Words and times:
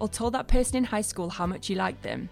or 0.00 0.08
told 0.08 0.34
that 0.34 0.48
person 0.48 0.76
in 0.76 0.84
high 0.84 1.00
school 1.02 1.30
how 1.30 1.46
much 1.46 1.68
you 1.70 1.76
liked 1.76 2.02
them? 2.02 2.28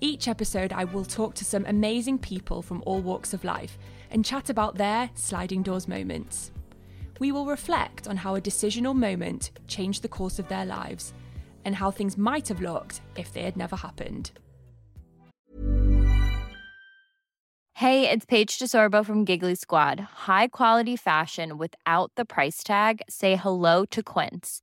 Each 0.00 0.26
episode, 0.26 0.72
I 0.72 0.84
will 0.84 1.04
talk 1.04 1.34
to 1.34 1.44
some 1.44 1.64
amazing 1.66 2.18
people 2.18 2.60
from 2.60 2.82
all 2.84 3.00
walks 3.00 3.32
of 3.32 3.44
life 3.44 3.78
and 4.10 4.24
chat 4.24 4.50
about 4.50 4.76
their 4.76 5.10
sliding 5.14 5.62
doors 5.62 5.86
moments. 5.86 6.50
We 7.20 7.30
will 7.30 7.46
reflect 7.46 8.08
on 8.08 8.16
how 8.16 8.34
a 8.34 8.40
decision 8.40 8.84
or 8.84 8.94
moment 8.94 9.52
changed 9.68 10.02
the 10.02 10.08
course 10.08 10.40
of 10.40 10.48
their 10.48 10.66
lives 10.66 11.12
and 11.64 11.76
how 11.76 11.92
things 11.92 12.18
might 12.18 12.48
have 12.48 12.60
looked 12.60 13.00
if 13.16 13.32
they 13.32 13.42
had 13.42 13.56
never 13.56 13.76
happened. 13.76 14.32
Hey, 17.74 18.08
it's 18.08 18.24
Paige 18.24 18.58
DeSorbo 18.58 19.04
from 19.04 19.24
Giggly 19.24 19.54
Squad. 19.54 20.00
High 20.00 20.48
quality 20.48 20.96
fashion 20.96 21.58
without 21.58 22.12
the 22.16 22.24
price 22.24 22.62
tag? 22.62 23.02
Say 23.08 23.36
hello 23.36 23.84
to 23.86 24.02
Quince. 24.02 24.62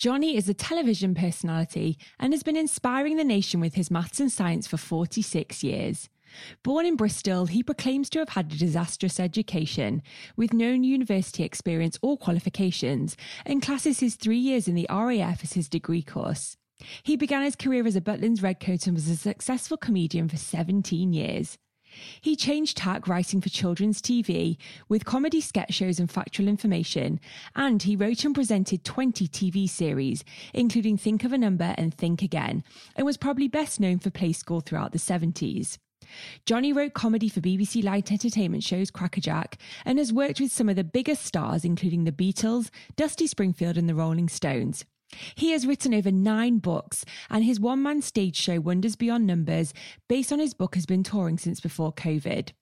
Johnny 0.00 0.34
is 0.34 0.48
a 0.48 0.54
television 0.54 1.14
personality 1.14 1.98
and 2.18 2.32
has 2.32 2.42
been 2.42 2.56
inspiring 2.56 3.18
the 3.18 3.22
nation 3.22 3.60
with 3.60 3.74
his 3.74 3.90
maths 3.90 4.18
and 4.18 4.32
science 4.32 4.66
for 4.66 4.78
46 4.78 5.62
years. 5.62 6.08
Born 6.62 6.86
in 6.86 6.96
Bristol, 6.96 7.44
he 7.44 7.62
proclaims 7.62 8.08
to 8.10 8.20
have 8.20 8.30
had 8.30 8.50
a 8.50 8.56
disastrous 8.56 9.20
education 9.20 10.00
with 10.38 10.54
no 10.54 10.70
university 10.70 11.44
experience 11.44 11.98
or 12.00 12.16
qualifications 12.16 13.14
and 13.44 13.60
classes 13.60 14.00
his 14.00 14.14
three 14.14 14.38
years 14.38 14.66
in 14.66 14.74
the 14.74 14.86
RAF 14.88 15.44
as 15.44 15.52
his 15.52 15.68
degree 15.68 16.02
course. 16.02 16.56
He 17.02 17.14
began 17.14 17.42
his 17.42 17.54
career 17.54 17.86
as 17.86 17.94
a 17.94 18.00
Butlins 18.00 18.42
Redcoat 18.42 18.86
and 18.86 18.94
was 18.94 19.06
a 19.06 19.16
successful 19.16 19.76
comedian 19.76 20.30
for 20.30 20.38
17 20.38 21.12
years. 21.12 21.58
He 22.20 22.36
changed 22.36 22.76
tack 22.76 23.08
writing 23.08 23.40
for 23.40 23.48
children's 23.48 24.00
TV 24.00 24.56
with 24.88 25.04
comedy 25.04 25.40
sketch 25.40 25.74
shows 25.74 25.98
and 25.98 26.10
factual 26.10 26.48
information, 26.48 27.20
and 27.54 27.82
he 27.82 27.96
wrote 27.96 28.24
and 28.24 28.34
presented 28.34 28.84
20 28.84 29.28
TV 29.28 29.68
series, 29.68 30.24
including 30.54 30.96
Think 30.96 31.24
of 31.24 31.32
a 31.32 31.38
Number 31.38 31.74
and 31.76 31.94
Think 31.94 32.22
Again, 32.22 32.64
and 32.96 33.06
was 33.06 33.16
probably 33.16 33.48
best 33.48 33.80
known 33.80 33.98
for 33.98 34.10
Play 34.10 34.32
School 34.32 34.60
throughout 34.60 34.92
the 34.92 34.98
70s. 34.98 35.78
Johnny 36.46 36.72
wrote 36.72 36.94
comedy 36.94 37.28
for 37.28 37.40
BBC 37.40 37.84
Light 37.84 38.10
Entertainment 38.10 38.64
shows 38.64 38.90
Crackerjack 38.90 39.58
and 39.84 39.98
has 39.98 40.12
worked 40.12 40.40
with 40.40 40.50
some 40.50 40.68
of 40.68 40.76
the 40.76 40.84
biggest 40.84 41.24
stars, 41.24 41.64
including 41.64 42.04
the 42.04 42.12
Beatles, 42.12 42.70
Dusty 42.96 43.26
Springfield, 43.26 43.76
and 43.76 43.88
the 43.88 43.94
Rolling 43.94 44.28
Stones. 44.28 44.84
He 45.34 45.50
has 45.52 45.66
written 45.66 45.94
over 45.94 46.10
nine 46.10 46.58
books, 46.58 47.04
and 47.28 47.44
his 47.44 47.60
one 47.60 47.82
man 47.82 48.02
stage 48.02 48.36
show, 48.36 48.60
Wonders 48.60 48.96
Beyond 48.96 49.26
Numbers, 49.26 49.72
based 50.08 50.32
on 50.32 50.38
his 50.38 50.54
book, 50.54 50.74
has 50.74 50.86
been 50.86 51.02
touring 51.02 51.38
since 51.38 51.60
before 51.60 51.92
COVID. 51.92 52.52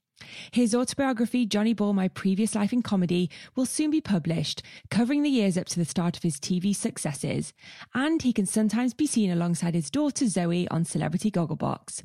His 0.50 0.74
autobiography, 0.74 1.46
Johnny 1.46 1.72
Ball 1.72 1.92
My 1.92 2.08
Previous 2.08 2.54
Life 2.54 2.72
in 2.72 2.82
Comedy, 2.82 3.30
will 3.54 3.66
soon 3.66 3.90
be 3.90 4.00
published, 4.00 4.62
covering 4.90 5.22
the 5.22 5.30
years 5.30 5.56
up 5.56 5.66
to 5.66 5.78
the 5.78 5.84
start 5.84 6.16
of 6.16 6.22
his 6.22 6.40
TV 6.40 6.74
successes. 6.74 7.52
And 7.94 8.22
he 8.22 8.32
can 8.32 8.46
sometimes 8.46 8.94
be 8.94 9.06
seen 9.06 9.30
alongside 9.30 9.74
his 9.74 9.90
daughter 9.90 10.26
Zoe 10.26 10.68
on 10.68 10.84
Celebrity 10.84 11.30
Gogglebox. 11.30 12.02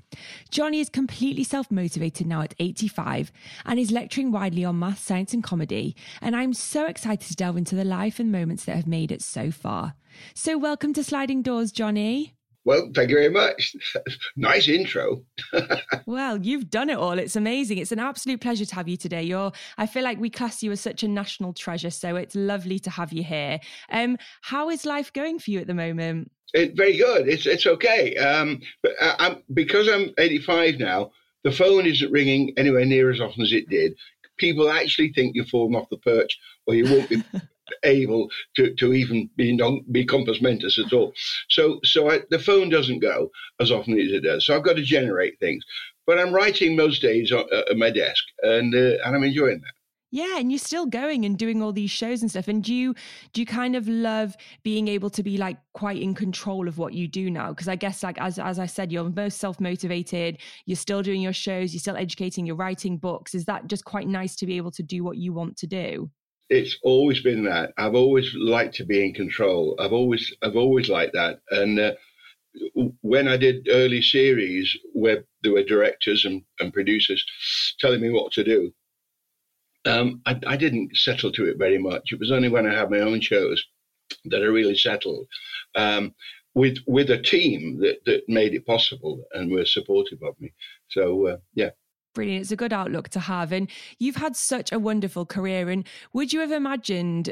Johnny 0.51 0.79
is 0.79 0.89
completely 0.89 1.43
self 1.43 1.71
motivated 1.71 2.27
now 2.27 2.41
at 2.41 2.55
85 2.59 3.31
and 3.65 3.79
is 3.79 3.91
lecturing 3.91 4.31
widely 4.31 4.63
on 4.63 4.79
math, 4.79 4.99
science, 4.99 5.33
and 5.33 5.43
comedy. 5.43 5.95
And 6.21 6.35
I'm 6.35 6.53
so 6.53 6.85
excited 6.85 7.27
to 7.27 7.35
delve 7.35 7.57
into 7.57 7.75
the 7.75 7.85
life 7.85 8.19
and 8.19 8.31
moments 8.31 8.65
that 8.65 8.75
have 8.75 8.87
made 8.87 9.11
it 9.11 9.21
so 9.21 9.51
far. 9.51 9.95
So, 10.33 10.57
welcome 10.57 10.93
to 10.93 11.03
Sliding 11.03 11.41
Doors, 11.41 11.71
Johnny. 11.71 12.35
Well, 12.65 12.89
thank 12.95 13.09
you 13.09 13.17
very 13.17 13.29
much. 13.29 13.75
nice 14.37 14.67
intro. 14.69 15.23
well, 16.05 16.37
you've 16.37 16.69
done 16.69 16.89
it 16.89 16.97
all. 16.97 17.19
It's 17.19 17.35
amazing. 17.35 17.77
It's 17.77 17.91
an 17.91 17.99
absolute 17.99 18.39
pleasure 18.39 18.65
to 18.65 18.75
have 18.75 18.87
you 18.87 18.95
today. 18.95 19.23
You're 19.23 19.51
I 19.77 19.85
feel 19.85 20.03
like 20.03 20.19
we 20.19 20.29
class 20.29 20.63
you 20.63 20.71
as 20.71 20.79
such 20.79 21.03
a 21.03 21.07
national 21.07 21.53
treasure, 21.53 21.89
so 21.89 22.15
it's 22.15 22.35
lovely 22.35 22.79
to 22.79 22.89
have 22.89 23.11
you 23.11 23.23
here. 23.23 23.59
Um, 23.91 24.17
how 24.41 24.69
is 24.69 24.85
life 24.85 25.11
going 25.11 25.39
for 25.39 25.51
you 25.51 25.59
at 25.59 25.67
the 25.67 25.73
moment? 25.73 26.31
It, 26.53 26.77
very 26.77 26.97
good. 26.97 27.27
It's 27.27 27.45
it's 27.45 27.67
okay. 27.67 28.15
Um, 28.15 28.61
but 28.81 28.93
I, 29.01 29.15
I'm 29.19 29.43
because 29.53 29.89
I'm 29.89 30.11
85 30.17 30.79
now. 30.79 31.11
The 31.43 31.51
phone 31.51 31.85
isn't 31.85 32.11
ringing 32.11 32.53
anywhere 32.55 32.85
near 32.85 33.11
as 33.11 33.19
often 33.19 33.43
as 33.43 33.51
it 33.51 33.69
did. 33.69 33.95
People 34.37 34.69
actually 34.69 35.11
think 35.11 35.35
you've 35.35 35.49
fallen 35.49 35.75
off 35.75 35.89
the 35.89 35.97
perch, 35.97 36.39
or 36.65 36.75
you 36.75 36.85
won't 36.85 37.09
be 37.09 37.21
able 37.83 38.29
to, 38.55 38.73
to 38.75 38.93
even 38.93 39.29
be 39.35 39.55
non, 39.55 39.81
be 39.91 40.05
compos 40.05 40.41
mentis 40.41 40.79
at 40.79 40.93
all. 40.93 41.13
So 41.49 41.79
so 41.83 42.09
I, 42.09 42.21
the 42.29 42.39
phone 42.39 42.69
doesn't 42.69 42.99
go 42.99 43.29
as 43.59 43.71
often 43.71 43.99
as 43.99 44.11
it 44.11 44.23
does. 44.23 44.45
So 44.45 44.55
I've 44.55 44.63
got 44.63 44.75
to 44.75 44.83
generate 44.83 45.39
things. 45.39 45.63
But 46.05 46.19
I'm 46.19 46.33
writing 46.33 46.75
most 46.75 47.01
days 47.01 47.31
at, 47.31 47.51
at 47.51 47.77
my 47.77 47.89
desk, 47.89 48.23
and 48.41 48.73
uh, 48.75 48.97
and 49.05 49.15
I'm 49.15 49.23
enjoying 49.23 49.61
that. 49.61 49.73
Yeah, 50.13 50.37
and 50.37 50.51
you're 50.51 50.59
still 50.59 50.85
going 50.85 51.25
and 51.25 51.39
doing 51.39 51.63
all 51.63 51.73
these 51.73 51.89
shows 51.89 52.21
and 52.21 52.29
stuff. 52.29 52.47
And 52.47 52.63
do 52.63 52.71
you 52.71 52.93
do 53.33 53.41
you 53.41 53.47
kind 53.47 53.75
of 53.75 53.87
love 53.87 54.37
being 54.61 54.87
able 54.87 55.09
to 55.09 55.23
be 55.23 55.37
like 55.37 55.57
quite 55.73 55.99
in 55.99 56.13
control 56.13 56.67
of 56.67 56.77
what 56.77 56.93
you 56.93 57.07
do 57.07 57.31
now? 57.31 57.49
Because 57.49 57.67
I 57.67 57.75
guess 57.75 58.03
like 58.03 58.21
as 58.21 58.37
as 58.37 58.59
I 58.59 58.67
said, 58.67 58.91
you're 58.91 59.09
most 59.09 59.39
self 59.39 59.59
motivated. 59.59 60.37
You're 60.67 60.75
still 60.75 61.01
doing 61.01 61.19
your 61.19 61.33
shows. 61.33 61.73
You're 61.73 61.79
still 61.79 61.97
educating. 61.97 62.45
You're 62.45 62.55
writing 62.55 62.97
books. 62.97 63.33
Is 63.33 63.45
that 63.45 63.65
just 63.65 63.85
quite 63.85 64.07
nice 64.07 64.35
to 64.35 64.45
be 64.45 64.57
able 64.57 64.69
to 64.71 64.83
do 64.83 65.03
what 65.03 65.17
you 65.17 65.33
want 65.33 65.57
to 65.57 65.67
do? 65.67 66.11
It's 66.49 66.77
always 66.83 67.21
been 67.21 67.43
that. 67.45 67.73
I've 67.77 67.95
always 67.95 68.33
liked 68.35 68.75
to 68.75 68.85
be 68.85 69.03
in 69.03 69.13
control. 69.13 69.75
I've 69.79 69.93
always 69.93 70.33
I've 70.41 70.55
always 70.55 70.89
liked 70.89 71.13
that. 71.13 71.39
And 71.51 71.79
uh, 71.79 71.93
when 73.01 73.27
I 73.27 73.37
did 73.37 73.67
early 73.69 74.01
series 74.01 74.75
where 74.93 75.23
there 75.41 75.53
were 75.53 75.63
directors 75.63 76.25
and, 76.25 76.43
and 76.59 76.73
producers 76.73 77.25
telling 77.79 78.01
me 78.01 78.09
what 78.09 78.31
to 78.33 78.43
do, 78.43 78.71
um, 79.85 80.21
I, 80.25 80.39
I, 80.47 80.55
didn't 80.55 80.95
settle 80.95 81.31
to 81.33 81.45
it 81.45 81.57
very 81.57 81.77
much. 81.77 82.11
It 82.11 82.19
was 82.19 82.31
only 82.31 82.49
when 82.49 82.65
I 82.65 82.73
had 82.73 82.89
my 82.89 82.99
own 82.99 83.19
shows 83.19 83.61
that 84.25 84.41
I 84.41 84.45
really 84.45 84.77
settled. 84.77 85.27
Um, 85.75 86.13
with 86.55 86.77
with 86.85 87.09
a 87.09 87.21
team 87.21 87.79
that, 87.81 88.05
that 88.05 88.21
made 88.27 88.53
it 88.53 88.65
possible 88.65 89.23
and 89.33 89.51
were 89.51 89.65
supportive 89.65 90.21
of 90.21 90.39
me. 90.39 90.53
So 90.89 91.27
uh, 91.27 91.37
yeah, 91.55 91.71
Brilliant. 92.13 92.41
It's 92.43 92.51
a 92.51 92.55
good 92.55 92.73
outlook 92.73 93.09
to 93.09 93.19
have. 93.19 93.51
And 93.51 93.69
you've 93.99 94.15
had 94.17 94.35
such 94.35 94.71
a 94.71 94.79
wonderful 94.79 95.25
career. 95.25 95.69
And 95.69 95.87
would 96.13 96.31
you 96.33 96.39
have 96.41 96.51
imagined 96.51 97.31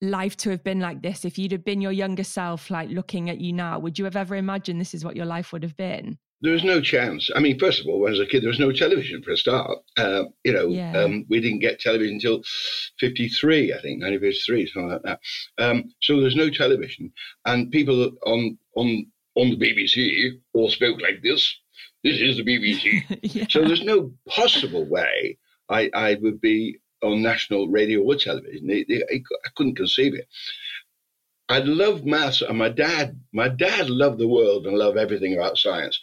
life 0.00 0.36
to 0.38 0.50
have 0.50 0.64
been 0.64 0.80
like 0.80 1.02
this 1.02 1.24
if 1.24 1.38
you'd 1.38 1.52
have 1.52 1.64
been 1.64 1.80
your 1.80 1.92
younger 1.92 2.24
self, 2.24 2.70
like 2.70 2.88
looking 2.90 3.28
at 3.30 3.40
you 3.40 3.52
now? 3.52 3.78
Would 3.78 3.98
you 3.98 4.04
have 4.06 4.16
ever 4.16 4.34
imagined 4.36 4.80
this 4.80 4.94
is 4.94 5.04
what 5.04 5.16
your 5.16 5.26
life 5.26 5.52
would 5.52 5.62
have 5.62 5.76
been? 5.76 6.18
There 6.40 6.52
was 6.52 6.64
no 6.64 6.80
chance. 6.80 7.30
I 7.36 7.40
mean, 7.40 7.56
first 7.56 7.78
of 7.80 7.86
all, 7.86 8.00
when 8.00 8.08
I 8.08 8.18
was 8.18 8.20
a 8.20 8.26
kid, 8.26 8.42
there 8.42 8.48
was 8.48 8.58
no 8.58 8.72
television 8.72 9.22
for 9.22 9.30
a 9.30 9.36
start. 9.36 9.70
Uh, 9.96 10.24
you 10.42 10.52
know, 10.52 10.66
Yeah. 10.66 10.98
um, 10.98 11.24
we 11.28 11.40
didn't 11.40 11.60
get 11.60 11.78
television 11.78 12.14
until 12.14 12.42
53, 12.98 13.72
I 13.72 13.76
think, 13.80 14.02
1953, 14.02 14.66
something 14.66 14.90
like 14.90 15.02
that. 15.02 15.20
Um, 15.58 15.84
so 16.00 16.20
there's 16.20 16.34
no 16.34 16.50
television. 16.50 17.12
And 17.44 17.70
people 17.70 18.10
on, 18.26 18.58
on, 18.74 19.06
on 19.36 19.50
the 19.50 19.56
BBC 19.56 20.30
all 20.52 20.68
spoke 20.68 21.00
like 21.00 21.22
this. 21.22 21.58
This 22.04 22.20
is 22.20 22.36
the 22.36 22.44
BBC. 22.44 23.18
yeah. 23.34 23.46
So 23.48 23.64
there's 23.64 23.84
no 23.84 24.12
possible 24.28 24.84
way 24.84 25.38
I, 25.68 25.90
I 25.94 26.14
would 26.20 26.40
be 26.40 26.78
on 27.02 27.22
national 27.22 27.68
radio 27.68 28.00
or 28.02 28.16
television. 28.16 28.70
I 28.70 29.48
couldn't 29.56 29.76
conceive 29.76 30.14
it. 30.14 30.28
I 31.48 31.58
loved 31.58 32.06
maths, 32.06 32.40
and 32.40 32.56
my 32.56 32.70
dad, 32.70 33.20
my 33.32 33.48
dad 33.48 33.90
loved 33.90 34.18
the 34.18 34.28
world 34.28 34.66
and 34.66 34.78
loved 34.78 34.96
everything 34.96 35.34
about 35.34 35.58
science, 35.58 36.00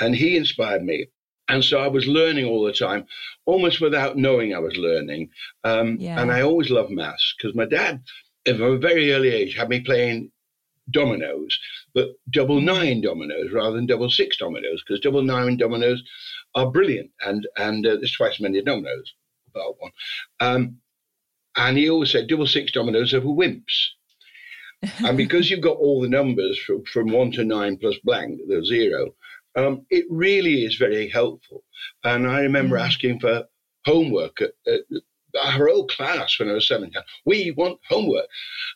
and 0.00 0.14
he 0.14 0.36
inspired 0.36 0.82
me. 0.84 1.08
And 1.48 1.62
so 1.62 1.78
I 1.78 1.88
was 1.88 2.06
learning 2.06 2.46
all 2.46 2.64
the 2.64 2.72
time, 2.72 3.06
almost 3.44 3.80
without 3.80 4.16
knowing 4.16 4.54
I 4.54 4.58
was 4.58 4.76
learning. 4.76 5.30
Um, 5.64 5.98
Yeah. 6.00 6.20
And 6.20 6.32
I 6.32 6.42
always 6.42 6.70
loved 6.70 6.90
maths 6.90 7.34
because 7.36 7.54
my 7.54 7.66
dad, 7.66 8.02
from 8.46 8.62
a 8.62 8.78
very 8.78 9.12
early 9.12 9.28
age, 9.28 9.56
had 9.56 9.68
me 9.68 9.80
playing 9.80 10.32
dominoes, 10.90 11.58
but 11.96 12.10
double 12.30 12.60
nine 12.60 13.00
dominoes 13.00 13.50
rather 13.52 13.74
than 13.74 13.86
double 13.86 14.10
six 14.10 14.36
dominoes, 14.36 14.84
because 14.86 15.00
double 15.00 15.22
nine 15.22 15.56
dominoes 15.56 16.04
are 16.54 16.70
brilliant, 16.70 17.10
and 17.26 17.48
and 17.56 17.86
uh, 17.86 17.96
there's 17.96 18.12
twice 18.14 18.34
as 18.34 18.40
many 18.40 18.62
dominoes, 18.62 19.14
about 19.52 19.74
one. 19.80 19.90
Um, 20.38 20.76
and 21.56 21.78
he 21.78 21.88
always 21.88 22.12
said 22.12 22.28
double 22.28 22.46
six 22.46 22.70
dominoes 22.70 23.14
are 23.14 23.22
for 23.22 23.34
wimps. 23.36 23.86
and 24.98 25.16
because 25.16 25.50
you've 25.50 25.62
got 25.62 25.78
all 25.78 26.02
the 26.02 26.08
numbers 26.08 26.58
from, 26.58 26.84
from 26.84 27.10
one 27.10 27.32
to 27.32 27.44
nine 27.44 27.78
plus 27.78 27.96
blank, 28.04 28.38
the 28.46 28.62
zero, 28.62 29.14
um, 29.56 29.86
it 29.88 30.04
really 30.10 30.64
is 30.66 30.76
very 30.76 31.08
helpful. 31.08 31.64
And 32.04 32.26
I 32.26 32.40
remember 32.40 32.76
Mm. 32.76 32.84
asking 32.84 33.20
for 33.20 33.44
homework 33.86 34.42
at, 34.42 34.52
at 34.66 34.80
our 35.42 35.66
whole 35.66 35.86
class 35.86 36.38
when 36.38 36.50
I 36.50 36.54
was 36.54 36.68
17. 36.68 36.92
We 37.24 37.52
want 37.52 37.80
homework. 37.88 38.26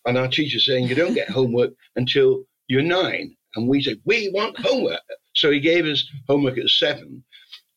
And 0.07 0.17
our 0.17 0.29
teacher 0.29 0.59
saying, 0.59 0.89
You 0.89 0.95
don't 0.95 1.15
get 1.15 1.29
homework 1.29 1.73
until 1.97 2.45
you're 2.71 2.83
nine. 2.83 3.37
And 3.57 3.69
we 3.69 3.83
said, 3.83 4.01
We 4.05 4.31
want 4.33 4.59
homework. 4.59 5.01
So 5.35 5.51
he 5.51 5.61
gave 5.61 5.85
us 5.87 6.09
homework 6.29 6.59
at 6.59 6.69
seven 6.69 7.25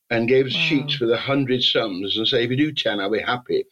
and 0.10 0.28
gave 0.28 0.46
us 0.48 0.54
Wow. 0.54 0.60
sheets 0.62 1.00
with 1.00 1.12
a 1.12 1.18
hundred 1.18 1.64
sums 1.64 2.18
and 2.18 2.28
say, 2.28 2.44
If 2.44 2.52
you 2.52 2.58
do 2.58 2.72
10, 2.72 3.00
I'll 3.00 3.12
be 3.12 3.20
happy. 3.20 3.66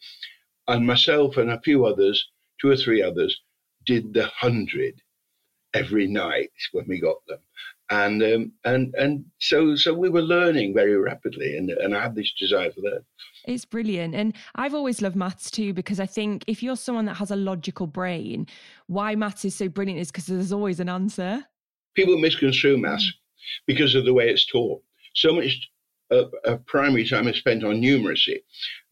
And 0.68 0.86
myself 0.86 1.36
and 1.36 1.50
a 1.50 1.60
few 1.62 1.86
others, 1.86 2.28
two 2.60 2.70
or 2.70 2.76
three 2.76 3.02
others, 3.02 3.40
did 3.86 4.12
the 4.14 4.26
hundred 4.26 5.00
every 5.74 6.06
night 6.06 6.52
when 6.72 6.86
we 6.88 7.00
got 7.00 7.16
them. 7.28 7.38
And 7.90 8.22
um, 8.22 8.52
and 8.64 8.94
and 8.94 9.24
so 9.38 9.76
so 9.76 9.92
we 9.92 10.08
were 10.08 10.22
learning 10.22 10.72
very 10.74 10.96
rapidly, 10.96 11.56
and 11.56 11.70
and 11.70 11.94
I 11.94 12.02
had 12.02 12.14
this 12.14 12.32
desire 12.38 12.70
for 12.70 12.80
that 12.82 13.04
It's 13.46 13.64
brilliant. 13.64 14.14
And 14.14 14.34
I've 14.54 14.74
always 14.74 15.02
loved 15.02 15.16
maths 15.16 15.50
too, 15.50 15.74
because 15.74 16.00
I 16.00 16.06
think 16.06 16.44
if 16.46 16.62
you're 16.62 16.76
someone 16.76 17.04
that 17.06 17.14
has 17.16 17.30
a 17.30 17.36
logical 17.36 17.86
brain, 17.86 18.46
why 18.86 19.14
maths 19.14 19.44
is 19.44 19.54
so 19.54 19.68
brilliant 19.68 20.00
is 20.00 20.10
because 20.10 20.26
there's 20.26 20.52
always 20.52 20.80
an 20.80 20.88
answer. 20.88 21.44
People 21.94 22.16
misconstrue 22.18 22.78
maths 22.78 23.12
because 23.66 23.94
of 23.94 24.04
the 24.04 24.14
way 24.14 24.30
it's 24.30 24.46
taught. 24.46 24.82
So 25.14 25.34
much 25.34 25.68
uh, 26.10 26.24
of 26.44 26.64
primary 26.66 27.06
time 27.06 27.28
is 27.28 27.36
spent 27.36 27.64
on 27.64 27.82
numeracy. 27.82 28.42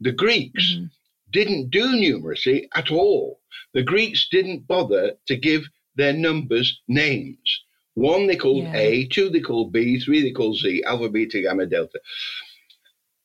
The 0.01 0.13
Greeks 0.13 0.75
Mhm. 0.75 0.91
didn't 1.31 1.71
do 1.71 1.85
numeracy 1.85 2.67
at 2.75 2.91
all. 2.91 3.41
The 3.73 3.83
Greeks 3.85 4.29
didn't 4.31 4.67
bother 4.67 5.15
to 5.27 5.37
give 5.37 5.63
their 5.95 6.13
numbers 6.13 6.81
names. 6.89 7.63
One 7.95 8.27
they 8.27 8.37
called 8.37 8.65
Yeah. 8.65 8.77
A, 8.77 9.07
two 9.07 9.31
they 9.31 9.41
called 9.41 9.73
B, 9.73 9.99
three 10.01 10.23
they 10.23 10.33
called 10.33 10.59
Z, 10.59 10.83
alpha, 10.87 11.09
beta, 11.09 11.41
gamma, 11.43 11.67
delta. 11.67 12.01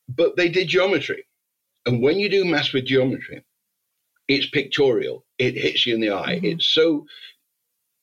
But 0.09 0.35
they 0.35 0.49
did 0.49 0.67
geometry. 0.67 1.25
And 1.85 2.01
when 2.01 2.19
you 2.19 2.29
do 2.29 2.45
maths 2.45 2.73
with 2.73 2.85
geometry, 2.85 3.43
it's 4.27 4.47
pictorial. 4.49 5.25
It 5.37 5.55
hits 5.55 5.85
you 5.85 5.95
in 5.95 6.01
the 6.01 6.11
eye. 6.11 6.39
Mhm. 6.41 6.53
It's 6.53 6.67
so 6.67 7.05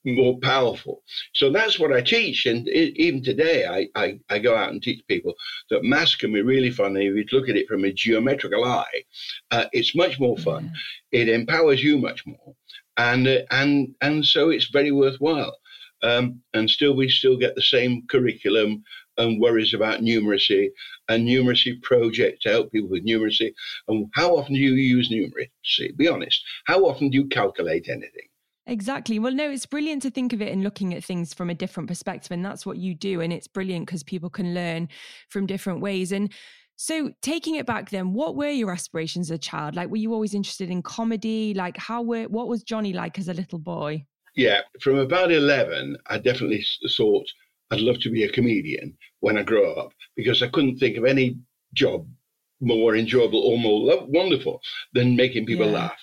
more 0.04 0.38
powerful. 0.40 1.02
So 1.34 1.50
that's 1.50 1.78
what 1.78 1.92
I 1.92 2.00
teach. 2.00 2.46
And 2.46 2.68
e 2.68 2.92
even 2.96 3.22
today, 3.22 3.66
I, 3.66 3.88
I, 3.94 4.18
I 4.30 4.38
go 4.40 4.56
out 4.56 4.70
and 4.70 4.82
teach 4.82 5.06
people 5.06 5.34
that 5.70 5.84
maths 5.84 6.16
can 6.16 6.32
be 6.32 6.42
really 6.42 6.70
fun. 6.70 6.96
And 6.96 7.04
if 7.04 7.14
you 7.14 7.24
look 7.38 7.48
at 7.48 7.56
it 7.56 7.68
from 7.68 7.84
a 7.84 7.92
geometrical 7.92 8.64
eye, 8.64 9.04
uh, 9.50 9.66
it's 9.72 9.94
much 9.94 10.18
more 10.18 10.36
fun. 10.38 10.72
It 11.12 11.28
empowers 11.28 11.84
you 11.84 11.98
much 11.98 12.26
more. 12.26 12.54
And, 12.96 13.28
uh, 13.28 13.42
and, 13.50 13.94
and 14.00 14.24
so 14.24 14.50
it's 14.50 14.66
very 14.70 14.90
worthwhile. 14.92 15.56
Um, 16.02 16.40
and 16.54 16.68
still, 16.68 16.94
we 16.94 17.08
still 17.08 17.36
get 17.36 17.54
the 17.54 17.62
same 17.62 18.02
curriculum 18.08 18.82
and 19.18 19.40
worries 19.40 19.74
about 19.74 20.00
numeracy 20.00 20.68
and 21.08 21.26
numeracy 21.26 21.80
project 21.82 22.42
to 22.42 22.50
help 22.50 22.72
people 22.72 22.90
with 22.90 23.06
numeracy. 23.06 23.52
And 23.88 24.06
how 24.14 24.36
often 24.36 24.54
do 24.54 24.60
you 24.60 24.72
use 24.72 25.10
numeracy? 25.10 25.96
Be 25.96 26.08
honest. 26.08 26.42
How 26.66 26.84
often 26.84 27.10
do 27.10 27.18
you 27.18 27.26
calculate 27.28 27.88
anything? 27.88 28.28
Exactly. 28.66 29.18
Well, 29.18 29.32
no, 29.32 29.50
it's 29.50 29.66
brilliant 29.66 30.02
to 30.02 30.10
think 30.10 30.32
of 30.32 30.40
it 30.40 30.52
and 30.52 30.62
looking 30.62 30.94
at 30.94 31.04
things 31.04 31.34
from 31.34 31.50
a 31.50 31.54
different 31.54 31.88
perspective. 31.88 32.30
And 32.30 32.44
that's 32.44 32.64
what 32.64 32.78
you 32.78 32.94
do. 32.94 33.20
And 33.20 33.32
it's 33.32 33.48
brilliant 33.48 33.86
because 33.86 34.02
people 34.02 34.30
can 34.30 34.54
learn 34.54 34.88
from 35.28 35.46
different 35.46 35.80
ways. 35.80 36.12
And 36.12 36.32
so, 36.76 37.10
taking 37.22 37.56
it 37.56 37.66
back 37.66 37.90
then, 37.90 38.12
what 38.12 38.34
were 38.34 38.48
your 38.48 38.72
aspirations 38.72 39.30
as 39.30 39.34
a 39.34 39.38
child? 39.38 39.76
Like, 39.76 39.90
were 39.90 39.96
you 39.96 40.12
always 40.14 40.34
interested 40.34 40.70
in 40.70 40.82
comedy? 40.82 41.54
Like, 41.54 41.76
how 41.76 42.02
were, 42.02 42.24
what 42.24 42.48
was 42.48 42.62
Johnny 42.62 42.92
like 42.92 43.18
as 43.18 43.28
a 43.28 43.34
little 43.34 43.58
boy? 43.58 44.04
Yeah, 44.34 44.62
from 44.80 44.98
about 44.98 45.30
11, 45.32 45.96
I 46.06 46.18
definitely 46.18 46.64
thought 46.96 47.26
I'd 47.70 47.80
love 47.80 48.00
to 48.00 48.10
be 48.10 48.24
a 48.24 48.32
comedian 48.32 48.96
when 49.20 49.38
I 49.38 49.42
grow 49.42 49.72
up 49.74 49.92
because 50.16 50.42
I 50.42 50.48
couldn't 50.48 50.78
think 50.78 50.96
of 50.96 51.04
any 51.04 51.36
job 51.74 52.06
more 52.60 52.94
enjoyable 52.94 53.40
or 53.40 53.58
more 53.58 54.06
wonderful 54.06 54.60
than 54.92 55.16
making 55.16 55.46
people 55.46 55.66
Yeah. 55.66 55.72
laugh. 55.72 56.00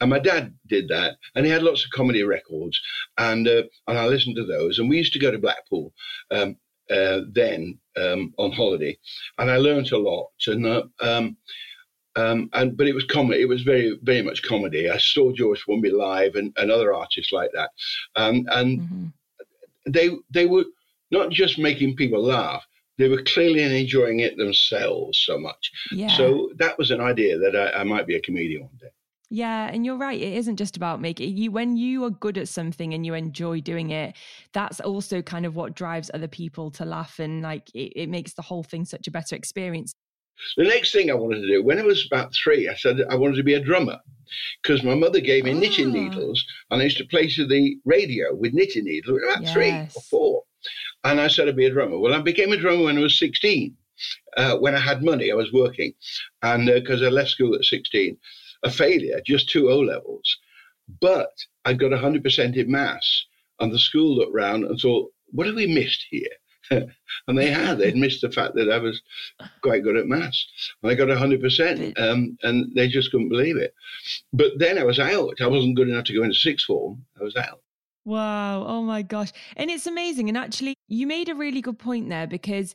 And 0.00 0.10
my 0.10 0.18
dad 0.18 0.54
did 0.66 0.88
that, 0.88 1.16
and 1.34 1.46
he 1.46 1.52
had 1.52 1.62
lots 1.62 1.84
of 1.84 1.90
comedy 1.92 2.22
records, 2.24 2.80
and 3.18 3.46
uh, 3.46 3.62
and 3.86 3.98
I 3.98 4.06
listened 4.06 4.36
to 4.36 4.44
those. 4.46 4.78
And 4.78 4.88
we 4.88 4.98
used 4.98 5.12
to 5.12 5.20
go 5.20 5.30
to 5.30 5.38
Blackpool 5.38 5.92
um, 6.32 6.56
uh, 6.90 7.20
then 7.32 7.78
um, 7.96 8.34
on 8.38 8.50
holiday, 8.52 8.98
and 9.38 9.50
I 9.50 9.56
learnt 9.58 9.92
a 9.92 9.98
lot. 9.98 10.30
And 10.48 10.66
uh, 10.66 10.82
um, 11.00 11.36
um, 12.16 12.48
and 12.52 12.76
but 12.76 12.86
it 12.86 12.94
was 12.94 13.04
comedy. 13.04 13.40
It 13.42 13.48
was 13.48 13.62
very 13.62 13.98
very 14.02 14.22
much 14.22 14.42
comedy. 14.42 14.90
I 14.90 14.98
saw 14.98 15.32
George 15.32 15.60
Formby 15.62 15.90
live 15.90 16.34
and, 16.34 16.52
and 16.56 16.70
other 16.70 16.92
artists 16.92 17.32
like 17.32 17.50
that, 17.54 17.70
um, 18.16 18.46
and 18.50 18.80
Mhm. 18.80 19.12
they 19.86 20.10
they 20.30 20.46
were 20.46 20.64
not 21.10 21.30
just 21.30 21.58
making 21.58 21.96
people 21.96 22.22
laugh. 22.22 22.64
They 22.98 23.08
were 23.08 23.22
clearly 23.22 23.62
enjoying 23.62 24.20
it 24.20 24.36
themselves 24.36 25.22
so 25.24 25.38
much. 25.38 25.70
Yeah. 25.90 26.14
So 26.16 26.50
that 26.58 26.76
was 26.76 26.90
an 26.90 27.00
idea 27.00 27.38
that 27.38 27.56
I, 27.56 27.80
I 27.80 27.84
might 27.84 28.06
be 28.06 28.16
a 28.16 28.20
comedian 28.20 28.62
one 28.62 28.76
day. 28.80 28.88
Yeah, 29.32 29.70
and 29.72 29.86
you're 29.86 29.96
right. 29.96 30.20
It 30.20 30.34
isn't 30.34 30.56
just 30.56 30.76
about 30.76 31.00
making 31.00 31.36
you 31.36 31.52
when 31.52 31.76
you 31.76 32.04
are 32.04 32.10
good 32.10 32.36
at 32.36 32.48
something 32.48 32.92
and 32.94 33.06
you 33.06 33.14
enjoy 33.14 33.60
doing 33.60 33.90
it. 33.90 34.16
That's 34.52 34.80
also 34.80 35.22
kind 35.22 35.46
of 35.46 35.54
what 35.54 35.74
drives 35.74 36.10
other 36.12 36.26
people 36.28 36.70
to 36.72 36.84
laugh, 36.84 37.20
and 37.20 37.40
like 37.40 37.70
it, 37.74 37.92
it 37.94 38.08
makes 38.08 38.34
the 38.34 38.42
whole 38.42 38.64
thing 38.64 38.84
such 38.84 39.06
a 39.06 39.10
better 39.10 39.36
experience. 39.36 39.92
The 40.56 40.64
next 40.64 40.92
thing 40.92 41.10
I 41.10 41.14
wanted 41.14 41.40
to 41.42 41.46
do, 41.46 41.62
when 41.62 41.78
I 41.78 41.82
was 41.82 42.06
about 42.06 42.34
three, 42.34 42.68
I 42.68 42.74
said 42.74 42.98
I 43.08 43.14
wanted 43.14 43.36
to 43.36 43.42
be 43.42 43.54
a 43.54 43.60
drummer 43.60 43.98
because 44.62 44.82
my 44.82 44.94
mother 44.94 45.20
gave 45.20 45.44
me 45.44 45.52
knitting 45.54 45.88
Ah. 45.88 45.92
needles 45.92 46.44
and 46.70 46.80
I 46.80 46.84
used 46.84 46.98
to 46.98 47.04
play 47.06 47.28
to 47.28 47.46
the 47.46 47.76
radio 47.84 48.34
with 48.34 48.54
knitting 48.54 48.84
needles 48.84 49.20
about 49.22 49.46
three 49.52 49.70
or 49.70 50.02
four. 50.10 50.44
And 51.04 51.20
I 51.20 51.28
said 51.28 51.48
I'd 51.48 51.56
be 51.56 51.66
a 51.66 51.70
drummer. 51.72 51.98
Well, 51.98 52.14
I 52.14 52.20
became 52.20 52.52
a 52.52 52.56
drummer 52.56 52.84
when 52.84 52.98
I 52.98 53.02
was 53.02 53.18
16. 53.18 53.76
Uh, 54.36 54.56
when 54.58 54.74
I 54.74 54.80
had 54.80 55.02
money, 55.02 55.30
I 55.30 55.34
was 55.34 55.52
working. 55.52 55.92
And 56.42 56.66
because 56.66 57.02
I 57.02 57.08
left 57.08 57.30
school 57.30 57.54
at 57.54 57.64
16, 57.64 58.16
a 58.62 58.70
failure, 58.70 59.20
just 59.26 59.48
two 59.48 59.70
O 59.70 59.78
levels. 59.80 60.36
But 61.00 61.32
I 61.64 61.72
got 61.74 61.92
100% 61.92 62.56
in 62.56 62.70
maths. 62.70 63.26
And 63.58 63.72
the 63.72 63.78
school 63.78 64.16
looked 64.16 64.32
round 64.34 64.64
and 64.64 64.78
thought, 64.78 65.10
what 65.32 65.46
have 65.46 65.56
we 65.56 65.66
missed 65.66 66.06
here? 66.10 66.30
and 67.26 67.38
they 67.38 67.50
had. 67.50 67.78
They'd 67.78 67.96
missed 67.96 68.20
the 68.20 68.30
fact 68.30 68.54
that 68.54 68.70
I 68.70 68.78
was 68.78 69.00
quite 69.62 69.82
good 69.82 69.96
at 69.96 70.06
maths. 70.06 70.46
And 70.82 70.90
I 70.90 70.94
got 70.94 71.08
100%, 71.08 71.98
um, 72.00 72.38
and 72.42 72.74
they 72.74 72.88
just 72.88 73.10
couldn't 73.10 73.28
believe 73.28 73.56
it. 73.56 73.74
But 74.32 74.52
then 74.58 74.78
I 74.78 74.84
was 74.84 74.98
out. 74.98 75.40
I 75.40 75.46
wasn't 75.46 75.76
good 75.76 75.88
enough 75.88 76.04
to 76.04 76.14
go 76.14 76.22
into 76.22 76.34
sixth 76.34 76.66
form. 76.66 77.04
I 77.20 77.24
was 77.24 77.36
out. 77.36 77.60
Wow. 78.04 78.64
Oh 78.66 78.82
my 78.82 79.02
gosh. 79.02 79.32
And 79.56 79.70
it's 79.70 79.86
amazing. 79.86 80.28
And 80.28 80.38
actually, 80.38 80.74
you 80.88 81.06
made 81.06 81.28
a 81.28 81.34
really 81.34 81.60
good 81.60 81.78
point 81.78 82.08
there 82.08 82.26
because 82.26 82.74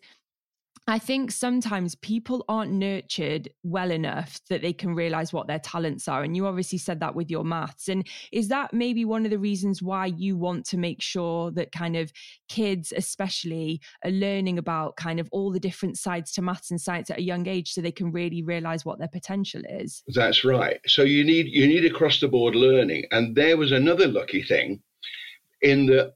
I 0.87 0.99
think 0.99 1.31
sometimes 1.31 1.95
people 1.95 2.45
aren't 2.47 2.71
nurtured 2.71 3.49
well 3.63 3.89
enough 3.89 4.39
that 4.49 4.61
they 4.61 4.73
can 4.73 4.93
realize 4.93 5.33
what 5.33 5.47
their 5.47 5.59
talents 5.59 6.07
are. 6.07 6.21
And 6.21 6.35
you 6.35 6.45
obviously 6.45 6.77
said 6.77 6.99
that 6.99 7.15
with 7.15 7.31
your 7.31 7.43
maths. 7.43 7.87
And 7.87 8.07
is 8.31 8.49
that 8.49 8.71
maybe 8.71 9.03
one 9.03 9.25
of 9.25 9.31
the 9.31 9.39
reasons 9.39 9.81
why 9.81 10.05
you 10.05 10.37
want 10.37 10.63
to 10.67 10.77
make 10.77 11.01
sure 11.01 11.49
that 11.51 11.71
kind 11.71 11.95
of 11.95 12.13
kids, 12.49 12.93
especially, 12.95 13.81
are 14.03 14.11
learning 14.11 14.59
about 14.59 14.95
kind 14.95 15.19
of 15.19 15.27
all 15.31 15.51
the 15.51 15.59
different 15.59 15.97
sides 15.97 16.31
to 16.33 16.43
maths 16.43 16.69
and 16.69 16.79
science 16.79 17.09
at 17.09 17.17
a 17.17 17.23
young 17.23 17.47
age 17.47 17.73
so 17.73 17.81
they 17.81 17.91
can 17.91 18.11
really 18.11 18.43
realize 18.43 18.85
what 18.85 18.99
their 18.99 19.07
potential 19.07 19.61
is? 19.67 20.03
That's 20.13 20.45
right. 20.45 20.79
So 20.85 21.01
you 21.01 21.23
need 21.23 21.47
you 21.47 21.65
need 21.67 21.85
across 21.85 22.19
the 22.19 22.27
board 22.27 22.53
learning. 22.53 23.05
And 23.09 23.35
there 23.35 23.57
was 23.57 23.71
another 23.71 24.07
lucky 24.07 24.43
thing 24.43 24.83
in 25.63 25.87
that 25.87 26.13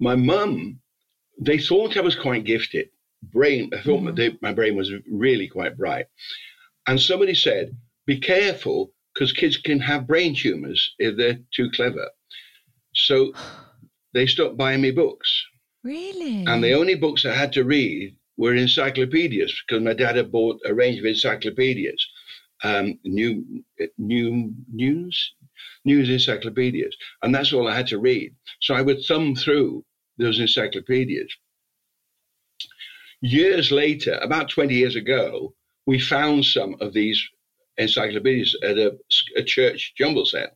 my 0.00 0.16
mum, 0.16 0.80
they 1.40 1.56
thought 1.56 1.96
I 1.96 2.02
was 2.02 2.14
quite 2.14 2.44
gifted 2.44 2.90
brain, 3.32 3.70
I 3.74 3.80
thought 3.82 4.02
mm. 4.02 4.38
my 4.42 4.52
brain 4.52 4.76
was 4.76 4.92
really 5.10 5.48
quite 5.48 5.76
bright. 5.76 6.06
And 6.86 7.00
somebody 7.00 7.34
said, 7.34 7.76
be 8.06 8.18
careful 8.18 8.92
because 9.14 9.32
kids 9.32 9.56
can 9.56 9.80
have 9.80 10.06
brain 10.06 10.34
tumors 10.34 10.94
if 10.98 11.16
they're 11.16 11.38
too 11.54 11.70
clever. 11.70 12.08
So 12.94 13.32
they 14.12 14.26
stopped 14.26 14.56
buying 14.56 14.80
me 14.80 14.90
books. 14.90 15.44
Really? 15.82 16.44
And 16.46 16.62
the 16.62 16.74
only 16.74 16.94
books 16.94 17.24
I 17.24 17.34
had 17.34 17.52
to 17.54 17.64
read 17.64 18.16
were 18.36 18.54
encyclopedias 18.54 19.54
because 19.66 19.82
my 19.82 19.92
dad 19.92 20.16
had 20.16 20.32
bought 20.32 20.60
a 20.64 20.74
range 20.74 20.98
of 20.98 21.04
encyclopedias, 21.04 22.06
um, 22.62 22.98
new, 23.04 23.64
new 23.98 24.54
news, 24.72 25.34
news 25.84 26.08
encyclopedias, 26.08 26.96
and 27.22 27.34
that's 27.34 27.52
all 27.52 27.68
I 27.68 27.76
had 27.76 27.86
to 27.88 27.98
read. 27.98 28.34
So 28.60 28.74
I 28.74 28.82
would 28.82 29.04
thumb 29.04 29.34
through 29.34 29.84
those 30.18 30.40
encyclopedias 30.40 31.32
Years 33.24 33.72
later, 33.72 34.18
about 34.20 34.50
20 34.50 34.74
years 34.74 34.96
ago, 34.96 35.54
we 35.86 35.98
found 35.98 36.44
some 36.44 36.76
of 36.82 36.92
these 36.92 37.26
encyclopedias 37.78 38.54
at 38.62 38.76
a, 38.76 38.98
a 39.34 39.42
church 39.42 39.94
jumble 39.96 40.26
sale. 40.26 40.50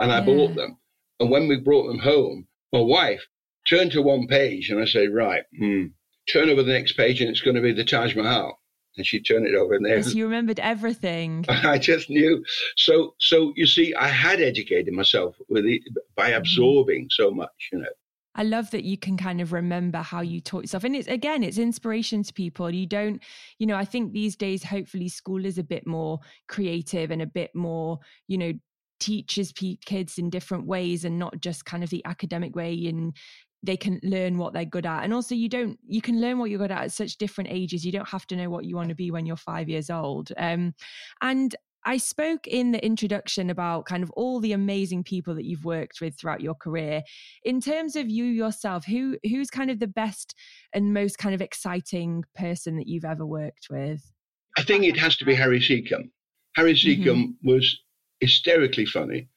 And 0.00 0.10
I 0.10 0.18
yeah. 0.18 0.24
bought 0.24 0.56
them. 0.56 0.78
And 1.20 1.30
when 1.30 1.46
we 1.46 1.60
brought 1.60 1.86
them 1.86 2.00
home, 2.00 2.48
my 2.72 2.80
wife 2.80 3.24
turned 3.68 3.92
to 3.92 4.02
one 4.02 4.26
page 4.26 4.68
and 4.68 4.80
I 4.80 4.84
said, 4.84 5.14
Right, 5.14 5.44
hmm, 5.56 5.86
turn 6.28 6.50
over 6.50 6.64
the 6.64 6.72
next 6.72 6.94
page 6.94 7.20
and 7.20 7.30
it's 7.30 7.40
going 7.40 7.54
to 7.54 7.62
be 7.62 7.72
the 7.72 7.84
Taj 7.84 8.16
Mahal. 8.16 8.58
And 8.96 9.06
she 9.06 9.22
turned 9.22 9.46
it 9.46 9.54
over 9.54 9.74
and 9.74 9.86
there. 9.86 9.98
Yes, 9.98 10.12
you 10.12 10.24
remembered 10.24 10.58
everything. 10.58 11.44
I 11.48 11.78
just 11.78 12.10
knew. 12.10 12.44
So, 12.76 13.14
so 13.20 13.52
you 13.54 13.68
see, 13.68 13.94
I 13.94 14.08
had 14.08 14.40
educated 14.40 14.92
myself 14.92 15.36
with 15.48 15.66
it 15.66 15.82
by 16.16 16.30
mm-hmm. 16.30 16.38
absorbing 16.38 17.02
mm-hmm. 17.02 17.22
so 17.22 17.30
much, 17.30 17.68
you 17.72 17.78
know. 17.78 17.86
I 18.34 18.44
love 18.44 18.70
that 18.70 18.84
you 18.84 18.96
can 18.96 19.16
kind 19.16 19.40
of 19.40 19.52
remember 19.52 19.98
how 19.98 20.20
you 20.20 20.40
taught 20.40 20.64
yourself. 20.64 20.84
And 20.84 20.96
it's 20.96 21.08
again, 21.08 21.42
it's 21.42 21.58
inspiration 21.58 22.22
to 22.22 22.32
people. 22.32 22.70
You 22.70 22.86
don't, 22.86 23.22
you 23.58 23.66
know, 23.66 23.76
I 23.76 23.84
think 23.84 24.12
these 24.12 24.36
days, 24.36 24.64
hopefully, 24.64 25.08
school 25.08 25.44
is 25.44 25.58
a 25.58 25.64
bit 25.64 25.86
more 25.86 26.20
creative 26.48 27.10
and 27.10 27.22
a 27.22 27.26
bit 27.26 27.54
more, 27.54 27.98
you 28.28 28.38
know, 28.38 28.52
teaches 29.00 29.52
kids 29.84 30.18
in 30.18 30.30
different 30.30 30.66
ways 30.66 31.04
and 31.04 31.18
not 31.18 31.40
just 31.40 31.64
kind 31.64 31.82
of 31.82 31.90
the 31.90 32.04
academic 32.04 32.54
way 32.54 32.86
and 32.86 33.16
they 33.64 33.76
can 33.76 33.98
learn 34.04 34.38
what 34.38 34.52
they're 34.52 34.64
good 34.64 34.86
at 34.86 35.02
and 35.02 35.12
also 35.12 35.34
you 35.34 35.48
don't 35.48 35.76
you 35.86 36.00
can 36.00 36.20
learn 36.20 36.38
what 36.38 36.50
you're 36.50 36.58
good 36.58 36.70
at 36.70 36.84
at 36.84 36.92
such 36.92 37.16
different 37.16 37.50
ages 37.50 37.84
you 37.84 37.90
don't 37.90 38.08
have 38.08 38.26
to 38.26 38.36
know 38.36 38.48
what 38.48 38.64
you 38.64 38.76
want 38.76 38.88
to 38.88 38.94
be 38.94 39.10
when 39.10 39.26
you're 39.26 39.36
five 39.36 39.68
years 39.68 39.90
old 39.90 40.30
um, 40.36 40.72
and 41.20 41.56
I 41.84 41.96
spoke 41.96 42.46
in 42.46 42.72
the 42.72 42.84
introduction 42.84 43.50
about 43.50 43.86
kind 43.86 44.02
of 44.02 44.10
all 44.12 44.40
the 44.40 44.52
amazing 44.52 45.04
people 45.04 45.34
that 45.34 45.44
you've 45.44 45.64
worked 45.64 46.00
with 46.00 46.18
throughout 46.18 46.40
your 46.40 46.54
career. 46.54 47.02
In 47.44 47.60
terms 47.60 47.96
of 47.96 48.08
you 48.08 48.24
yourself, 48.24 48.84
who 48.84 49.18
who's 49.24 49.50
kind 49.50 49.70
of 49.70 49.80
the 49.80 49.86
best 49.86 50.34
and 50.72 50.94
most 50.94 51.18
kind 51.18 51.34
of 51.34 51.40
exciting 51.40 52.24
person 52.34 52.76
that 52.76 52.86
you've 52.86 53.04
ever 53.04 53.26
worked 53.26 53.68
with? 53.70 54.12
I 54.56 54.62
think 54.62 54.84
it 54.84 54.98
has 54.98 55.16
to 55.16 55.24
be 55.24 55.34
Harry 55.34 55.60
Secombe. 55.60 56.10
Harry 56.56 56.74
Secombe 56.74 57.34
mm-hmm. 57.34 57.48
was 57.48 57.80
hysterically 58.20 58.86
funny 58.86 59.28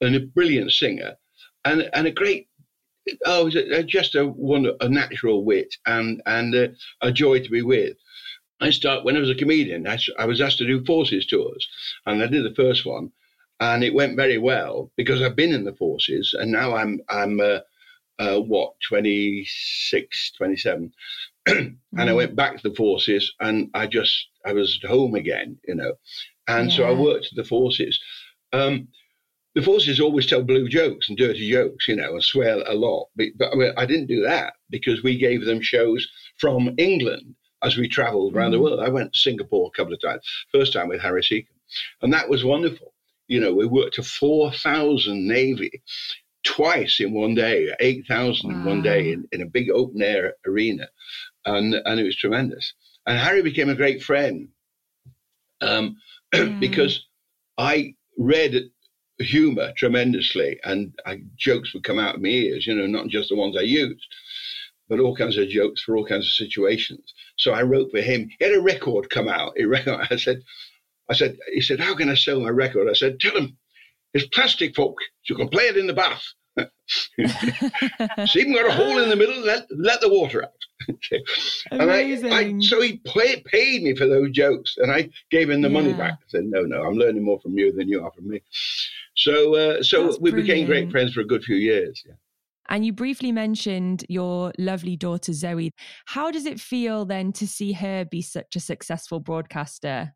and 0.00 0.16
a 0.16 0.20
brilliant 0.20 0.72
singer 0.72 1.14
and 1.64 1.88
and 1.92 2.06
a 2.06 2.10
great 2.10 2.48
oh 3.26 3.50
just 3.84 4.14
a 4.14 4.26
one 4.26 4.66
a 4.80 4.88
natural 4.88 5.44
wit 5.44 5.74
and 5.86 6.22
and 6.26 6.54
a, 6.54 6.72
a 7.02 7.12
joy 7.12 7.38
to 7.38 7.50
be 7.50 7.62
with 7.62 7.96
I 8.60 8.70
start 8.70 9.04
when 9.04 9.16
I 9.16 9.20
was 9.20 9.30
a 9.30 9.34
comedian. 9.34 9.86
I, 9.86 9.98
I 10.18 10.26
was 10.26 10.40
asked 10.40 10.58
to 10.58 10.66
do 10.66 10.84
forces 10.84 11.26
tours, 11.26 11.66
and 12.06 12.22
I 12.22 12.26
did 12.26 12.44
the 12.44 12.54
first 12.54 12.84
one, 12.84 13.10
and 13.58 13.82
it 13.82 13.94
went 13.94 14.16
very 14.16 14.38
well 14.38 14.90
because 14.96 15.22
I've 15.22 15.36
been 15.36 15.52
in 15.52 15.64
the 15.64 15.74
forces, 15.74 16.34
and 16.38 16.52
now 16.52 16.74
I'm 16.74 17.00
I'm 17.08 17.40
uh, 17.40 17.60
uh, 18.18 18.38
what 18.38 18.74
26, 18.86 20.32
27. 20.36 20.92
and 21.46 21.78
I 21.96 22.06
mm. 22.06 22.16
went 22.16 22.36
back 22.36 22.56
to 22.58 22.68
the 22.68 22.74
forces, 22.74 23.32
and 23.40 23.70
I 23.72 23.86
just 23.86 24.28
I 24.44 24.52
was 24.52 24.78
at 24.82 24.90
home 24.90 25.14
again, 25.14 25.58
you 25.66 25.74
know, 25.74 25.94
and 26.46 26.70
yeah. 26.70 26.76
so 26.76 26.84
I 26.84 26.92
worked 26.92 27.26
at 27.26 27.36
the 27.36 27.44
forces. 27.44 27.98
Um, 28.52 28.88
the 29.54 29.62
forces 29.62 29.98
always 29.98 30.26
tell 30.26 30.44
blue 30.44 30.68
jokes 30.68 31.08
and 31.08 31.18
dirty 31.18 31.50
jokes, 31.50 31.88
you 31.88 31.96
know, 31.96 32.12
and 32.12 32.22
swear 32.22 32.62
a 32.66 32.74
lot. 32.74 33.08
But, 33.16 33.28
but 33.36 33.52
I, 33.52 33.56
mean, 33.56 33.72
I 33.76 33.84
didn't 33.84 34.06
do 34.06 34.22
that 34.22 34.52
because 34.70 35.02
we 35.02 35.18
gave 35.18 35.44
them 35.44 35.60
shows 35.60 36.06
from 36.38 36.72
England 36.78 37.34
as 37.62 37.76
we 37.76 37.88
traveled 37.88 38.34
around 38.34 38.50
mm. 38.50 38.54
the 38.54 38.60
world. 38.60 38.80
I 38.80 38.88
went 38.88 39.12
to 39.12 39.18
Singapore 39.18 39.68
a 39.68 39.76
couple 39.76 39.92
of 39.92 40.00
times, 40.00 40.22
first 40.52 40.72
time 40.72 40.88
with 40.88 41.00
Harry 41.00 41.22
Secombe, 41.22 41.60
and 42.02 42.12
that 42.12 42.28
was 42.28 42.44
wonderful. 42.44 42.92
You 43.28 43.40
know, 43.40 43.54
we 43.54 43.66
worked 43.66 43.94
to 43.94 44.02
4,000 44.02 45.26
Navy 45.26 45.82
twice 46.42 47.00
in 47.00 47.12
one 47.12 47.34
day, 47.34 47.72
8,000 47.78 48.48
wow. 48.48 48.54
in 48.54 48.64
one 48.64 48.82
day 48.82 49.12
in, 49.12 49.28
in 49.32 49.42
a 49.42 49.46
big 49.46 49.70
open 49.70 50.02
air 50.02 50.34
arena. 50.46 50.88
And, 51.46 51.74
and 51.74 52.00
it 52.00 52.04
was 52.04 52.16
tremendous. 52.16 52.74
And 53.06 53.18
Harry 53.18 53.42
became 53.42 53.68
a 53.68 53.74
great 53.74 54.02
friend 54.02 54.48
um, 55.60 55.96
yeah. 56.34 56.46
because 56.58 57.06
I 57.56 57.94
read 58.18 58.70
humor 59.18 59.72
tremendously 59.76 60.58
and 60.64 60.92
I, 61.06 61.22
jokes 61.36 61.74
would 61.74 61.84
come 61.84 61.98
out 61.98 62.16
of 62.16 62.22
my 62.22 62.28
ears, 62.28 62.66
you 62.66 62.74
know, 62.74 62.86
not 62.86 63.08
just 63.08 63.28
the 63.28 63.36
ones 63.36 63.56
I 63.56 63.62
used 63.62 64.06
but 64.90 65.00
all 65.00 65.16
kinds 65.16 65.38
of 65.38 65.48
jokes 65.48 65.82
for 65.82 65.96
all 65.96 66.04
kinds 66.04 66.26
of 66.26 66.32
situations. 66.32 67.14
So 67.38 67.52
I 67.52 67.62
wrote 67.62 67.92
for 67.92 68.00
him. 68.00 68.28
He 68.38 68.44
had 68.44 68.54
a 68.54 68.60
record 68.60 69.08
come 69.08 69.28
out. 69.28 69.52
He 69.56 69.64
record, 69.64 70.06
I 70.10 70.16
said, 70.16 70.42
I 71.08 71.14
said, 71.14 71.38
he 71.54 71.62
said, 71.62 71.80
how 71.80 71.94
can 71.94 72.10
I 72.10 72.14
sell 72.14 72.40
my 72.40 72.50
record? 72.50 72.88
I 72.90 72.92
said, 72.92 73.20
tell 73.20 73.36
him 73.36 73.56
it's 74.12 74.26
plastic, 74.26 74.74
folk. 74.74 74.96
You 75.28 75.36
can 75.36 75.48
play 75.48 75.64
it 75.64 75.76
in 75.76 75.86
the 75.86 75.92
bath. 75.92 76.24
it's 77.16 78.36
even 78.36 78.52
got 78.52 78.66
a 78.66 78.72
hole 78.72 78.98
in 78.98 79.08
the 79.08 79.16
middle. 79.16 79.40
Let 79.40 79.66
let 79.70 80.00
the 80.00 80.08
water 80.08 80.42
out. 80.42 80.96
Amazing. 81.70 82.32
I, 82.32 82.38
I, 82.38 82.54
so 82.58 82.82
he 82.82 83.00
paid 83.06 83.82
me 83.82 83.94
for 83.94 84.06
those 84.08 84.32
jokes, 84.32 84.74
and 84.76 84.90
I 84.90 85.10
gave 85.30 85.48
him 85.48 85.62
the 85.62 85.68
yeah. 85.68 85.80
money 85.80 85.92
back. 85.92 86.14
I 86.14 86.26
said, 86.26 86.44
"No, 86.46 86.62
no, 86.62 86.82
I'm 86.82 86.96
learning 86.96 87.22
more 87.22 87.38
from 87.40 87.56
you 87.56 87.72
than 87.72 87.88
you 87.88 88.04
are 88.04 88.10
from 88.10 88.28
me." 88.28 88.42
So, 89.14 89.54
uh, 89.54 89.82
so 89.84 90.06
That's 90.06 90.18
we 90.18 90.32
brilliant. 90.32 90.48
became 90.48 90.66
great 90.66 90.90
friends 90.90 91.14
for 91.14 91.20
a 91.20 91.26
good 91.26 91.44
few 91.44 91.56
years. 91.56 92.02
Yeah. 92.04 92.14
And 92.70 92.86
you 92.86 92.92
briefly 92.92 93.32
mentioned 93.32 94.04
your 94.08 94.52
lovely 94.56 94.96
daughter, 94.96 95.32
Zoe. 95.32 95.72
How 96.06 96.30
does 96.30 96.46
it 96.46 96.60
feel 96.60 97.04
then 97.04 97.32
to 97.32 97.46
see 97.46 97.72
her 97.72 98.04
be 98.04 98.22
such 98.22 98.54
a 98.54 98.60
successful 98.60 99.18
broadcaster? 99.18 100.14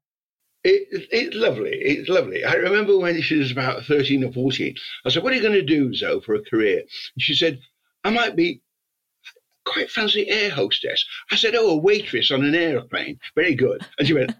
It, 0.63 0.89
it's 1.11 1.37
lovely. 1.37 1.73
It's 1.73 2.09
lovely. 2.09 2.45
I 2.45 2.55
remember 2.55 2.97
when 2.97 3.21
she 3.21 3.37
was 3.37 3.51
about 3.51 3.85
13 3.85 4.25
or 4.25 4.33
14, 4.33 4.75
I 5.05 5.11
said, 5.11 5.23
What 5.23 5.33
are 5.33 5.37
you 5.37 5.43
going 5.43 5.55
to 5.55 5.63
do, 5.63 5.93
Zoe, 5.95 6.21
for 6.21 6.37
a 6.37 6.43
career? 6.43 6.79
And 6.79 7.23
she 7.23 7.35
said, 7.35 7.59
I 8.05 8.11
might 8.11 8.37
be 8.37 8.63
quite 9.67 9.91
fancy 9.91 10.29
air 10.31 10.51
hostess. 10.51 11.05
I 11.33 11.37
said, 11.37 11.55
Oh, 11.57 11.71
a 11.71 11.77
waitress 11.77 12.31
on 12.31 12.45
an 12.45 12.55
airplane. 12.55 13.19
Very 13.35 13.55
good. 13.57 13.85
And 13.99 14.07
she 14.07 14.15
went, 14.15 14.33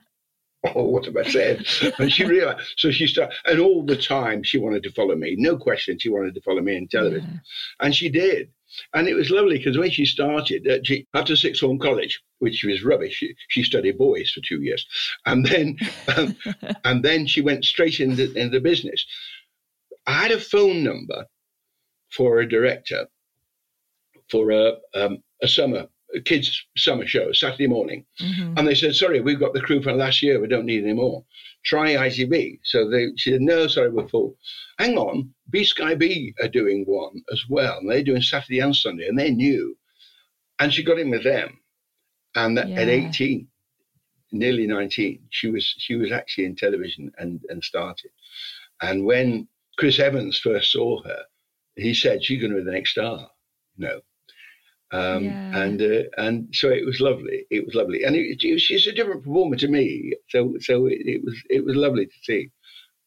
oh, 0.75 0.85
what 0.85 1.05
have 1.07 1.17
I 1.17 1.25
said? 1.25 1.67
and 1.99 2.13
she 2.13 2.25
realized, 2.25 2.61
so 2.77 2.91
she 2.91 3.07
started, 3.07 3.35
and 3.45 3.61
all 3.61 3.85
the 3.85 3.97
time 3.97 4.43
she 4.43 4.59
wanted 4.59 4.83
to 4.85 4.93
follow 4.93 5.15
me. 5.15 5.37
No 5.39 5.57
question, 5.57 5.99
she 5.99 6.09
wanted 6.09 6.35
to 6.35 6.41
follow 6.41 6.61
me 6.61 6.77
in 6.77 6.89
television. 6.89 7.31
Yeah. 7.33 7.87
And 7.87 7.95
she 7.95 8.09
did. 8.09 8.51
And 8.93 9.07
it 9.07 9.15
was 9.15 9.31
lovely 9.31 9.59
because 9.59 9.79
when 9.79 9.91
she 9.91 10.05
started, 10.05 10.67
uh, 10.67 10.79
she, 10.83 11.07
after 11.15 11.37
sixth 11.37 11.61
form 11.61 11.79
college, 11.79 12.21
which 12.39 12.65
was 12.65 12.83
rubbish, 12.83 13.15
she, 13.15 13.35
she 13.49 13.63
studied 13.63 13.99
boys 13.99 14.31
for 14.31 14.41
two 14.41 14.63
years, 14.63 14.87
and 15.27 15.47
then 15.47 15.77
um, 16.17 16.37
and 16.85 17.05
then 17.05 17.27
she 17.27 17.41
went 17.41 17.65
straight 17.65 18.01
into, 18.01 18.33
into 18.33 18.59
the 18.59 18.61
business. 18.61 19.05
I 20.07 20.23
had 20.23 20.33
a 20.33 20.41
phone 20.41 20.83
number 20.83 21.27
for 22.11 22.41
a 22.41 22.49
director 22.49 23.07
for 24.31 24.51
a 24.51 24.73
um, 24.95 25.19
a 25.43 25.47
summer 25.47 25.87
kids' 26.21 26.65
summer 26.77 27.07
show, 27.07 27.33
Saturday 27.33 27.67
morning. 27.67 28.05
Mm-hmm. 28.21 28.59
And 28.59 28.69
they 28.69 28.75
said, 28.75 28.95
sorry, 28.95 29.21
we've 29.21 29.41
got 29.41 29.55
the 29.55 29.61
crew 29.61 29.83
from 29.83 29.99
last 29.99 30.23
year. 30.23 30.41
We 30.41 30.49
don't 30.49 30.67
need 30.67 30.85
any 30.85 30.93
more. 30.93 31.25
Try 31.65 31.95
ITV. 31.95 32.61
So 32.63 32.89
they, 32.91 33.09
she 33.17 33.33
said, 33.33 33.41
no, 33.41 33.67
sorry, 33.67 33.91
we're 33.91 34.09
full. 34.09 34.37
Hang 34.79 34.99
on, 34.99 35.33
B 35.51 35.65
Sky 35.65 35.95
B 35.95 36.35
are 36.43 36.49
doing 36.49 36.85
one 36.87 37.23
as 37.33 37.43
well. 37.49 37.79
And 37.79 37.91
they're 37.91 38.03
doing 38.03 38.23
Saturday 38.23 38.61
and 38.61 38.75
Sunday, 38.75 39.09
and 39.09 39.19
they 39.19 39.31
knew. 39.31 39.77
And 40.59 40.73
she 40.73 40.83
got 40.83 40.99
in 40.99 41.11
with 41.11 41.25
them. 41.25 41.59
And 42.37 42.57
yeah. 42.57 42.81
at 42.81 42.89
18, 42.89 43.49
nearly 44.33 44.67
19, 44.67 45.21
she 45.31 45.49
was 45.49 45.75
she 45.79 45.95
was 45.95 46.13
actually 46.13 46.47
in 46.47 46.57
television 46.57 47.13
and, 47.19 47.41
and 47.49 47.63
started. 47.63 48.11
And 48.83 49.05
when 49.05 49.49
Chris 49.79 49.99
Evans 49.99 50.39
first 50.39 50.73
saw 50.73 51.03
her, 51.03 51.23
he 51.77 51.95
said, 51.95 52.23
she's 52.23 52.41
going 52.41 52.53
to 52.53 52.59
be 52.59 52.65
the 52.65 52.73
next 52.73 52.91
star. 52.91 53.29
No, 53.77 54.01
Um, 54.93 55.25
yeah. 55.25 55.63
And 55.63 55.83
uh, 55.83 56.03
and 56.19 56.49
so 56.53 56.69
it 56.69 56.87
was 56.87 57.01
lovely. 57.01 57.47
It 57.51 57.65
was 57.67 57.75
lovely, 57.75 58.05
and 58.05 58.15
it, 58.15 58.45
it, 58.45 58.61
she's 58.61 58.87
a 58.87 58.93
different 58.93 59.25
performer 59.25 59.57
to 59.57 59.69
me. 59.69 60.13
So 60.29 60.55
so 60.61 60.87
it, 60.87 61.01
it 61.05 61.25
was 61.25 61.35
it 61.51 61.65
was 61.65 61.77
lovely 61.77 62.07
to 62.07 62.13
see 62.23 62.51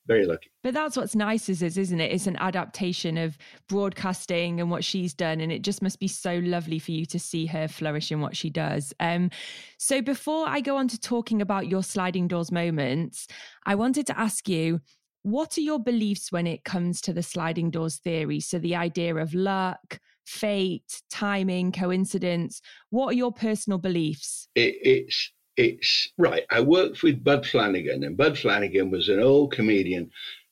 very 0.07 0.25
lucky. 0.25 0.49
But 0.63 0.73
that's 0.73 0.95
what's 0.95 1.15
nice 1.15 1.49
is, 1.49 1.61
is 1.61 1.77
isn't 1.77 1.99
it? 1.99 2.11
It's 2.11 2.27
an 2.27 2.37
adaptation 2.37 3.17
of 3.17 3.37
broadcasting 3.67 4.59
and 4.59 4.71
what 4.71 4.83
she's 4.83 5.13
done, 5.13 5.41
and 5.41 5.51
it 5.51 5.61
just 5.61 5.81
must 5.81 5.99
be 5.99 6.07
so 6.07 6.39
lovely 6.43 6.79
for 6.79 6.91
you 6.91 7.05
to 7.07 7.19
see 7.19 7.45
her 7.47 7.67
flourish 7.67 8.11
in 8.11 8.21
what 8.21 8.35
she 8.35 8.49
does. 8.49 8.93
Um, 8.99 9.29
so 9.77 10.01
before 10.01 10.47
I 10.47 10.61
go 10.61 10.77
on 10.77 10.87
to 10.87 10.99
talking 10.99 11.41
about 11.41 11.67
your 11.67 11.83
sliding 11.83 12.27
doors 12.27 12.51
moments, 12.51 13.27
I 13.65 13.75
wanted 13.75 14.07
to 14.07 14.19
ask 14.19 14.49
you. 14.49 14.81
What 15.23 15.57
are 15.57 15.61
your 15.61 15.79
beliefs 15.79 16.31
when 16.31 16.47
it 16.47 16.63
comes 16.63 17.01
to 17.01 17.11
the 17.11 17.23
sliding 17.23 17.69
doors 17.69 17.97
theory? 17.97 18.39
So, 18.39 18.59
the 18.59 18.77
idea 18.77 19.13
of 19.15 19.33
luck, 19.33 19.99
fate, 20.27 21.01
timing, 21.09 21.71
coincidence. 21.71 22.61
What 22.89 23.07
are 23.07 23.17
your 23.17 23.31
personal 23.31 23.79
beliefs? 23.79 24.49
It, 24.55 24.75
it's 24.81 25.31
it's 25.55 26.09
right. 26.19 26.43
I 26.51 26.61
worked 26.61 27.01
with 27.01 27.23
Bud 27.23 27.45
Flanagan, 27.45 28.03
and 28.03 28.15
Bud 28.15 28.37
Flanagan 28.37 28.91
was 28.91 29.09
an 29.09 29.19
old 29.19 29.53
comedian 29.53 30.11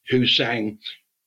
who 0.10 0.26
sang, 0.26 0.80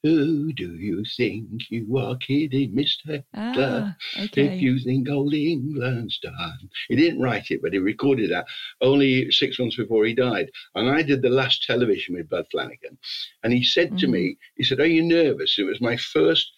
Who 0.02 0.52
do 0.52 0.75
you 0.75 1.05
think 1.17 1.71
you 1.71 1.97
are 1.99 2.17
kidding, 2.17 2.73
Mr. 2.75 3.23
Ah, 3.35 3.95
okay. 4.19 4.47
If 4.47 4.62
you 4.62 4.81
think 4.81 5.09
old 5.09 5.35
England's 5.35 6.19
done. 6.19 6.71
He 6.88 6.97
didn't 6.97 7.21
write 7.21 7.50
it, 7.50 7.61
but 7.62 7.73
he 7.73 7.78
recorded 7.78 8.31
that 8.31 8.47
only 8.81 9.31
six 9.31 9.59
months 9.59 9.76
before 9.76 10.05
he 10.07 10.14
died. 10.14 10.50
And 10.75 10.88
I 10.88 11.02
did 11.02 11.23
the 11.23 11.28
last 11.28 11.62
television 11.64 12.14
with 12.14 12.31
Bud 12.31 12.47
Flanagan. 12.50 12.99
And 13.45 13.52
he 13.52 13.62
said 13.62 13.93
mm. 13.93 13.99
to 14.00 14.07
me, 14.09 14.38
he 14.57 14.64
said, 14.64 14.81
Are 14.81 14.87
you 14.87 15.02
nervous? 15.02 15.57
It 15.59 15.64
was 15.64 15.81
my 15.81 15.97
first 15.97 16.52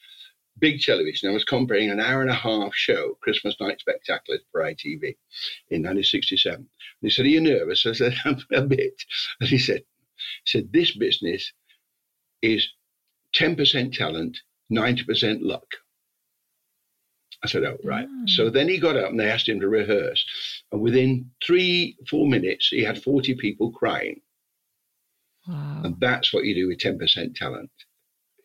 big 0.61 0.81
television. 0.81 1.29
I 1.29 1.33
was 1.33 1.45
comparing 1.45 1.91
an 1.91 2.01
hour 2.01 2.21
and 2.21 2.31
a 2.31 2.35
half 2.35 2.75
show, 2.75 3.17
Christmas 3.23 3.57
Night 3.61 3.81
Spectacular 3.81 4.41
for 4.53 4.63
ITV 4.63 5.03
in 5.71 5.83
1967. 5.83 6.57
And 6.57 6.67
he 7.01 7.11
said, 7.11 7.25
Are 7.25 7.29
you 7.29 7.41
nervous? 7.41 7.87
I 7.87 7.93
said, 7.93 8.15
I'm 8.25 8.39
a 8.53 8.63
bit. 8.63 9.03
And 9.41 9.49
he 9.49 9.59
said, 9.59 9.83
he 10.45 10.51
said, 10.59 10.73
This 10.73 10.97
business 10.97 11.53
is 12.43 12.69
10% 13.37 13.93
talent, 13.97 14.39
90% 14.73 15.39
luck. 15.41 15.67
I 17.43 17.49
said, 17.49 17.65
Oh, 17.65 17.79
right. 17.85 18.07
Mm. 18.07 18.29
So 18.29 18.51
then 18.51 18.69
he 18.69 18.79
got 18.79 18.97
up 18.97 19.11
and 19.11 19.19
they 19.19 19.31
asked 19.31 19.49
him 19.49 19.61
to 19.61 19.69
rehearse. 19.69 20.25
And 20.73 20.81
within 20.81 21.31
three, 21.45 21.97
four 22.09 22.27
minutes, 22.27 22.69
he 22.69 22.83
had 22.83 23.03
40 23.03 23.35
people 23.37 23.71
crying. 23.73 24.21
Wow. 25.49 25.83
And 25.85 25.97
that's 26.01 26.33
what 26.33 26.45
you 26.45 26.55
do 26.55 26.69
with 26.69 26.79
10% 26.79 27.35
talent. 27.35 27.71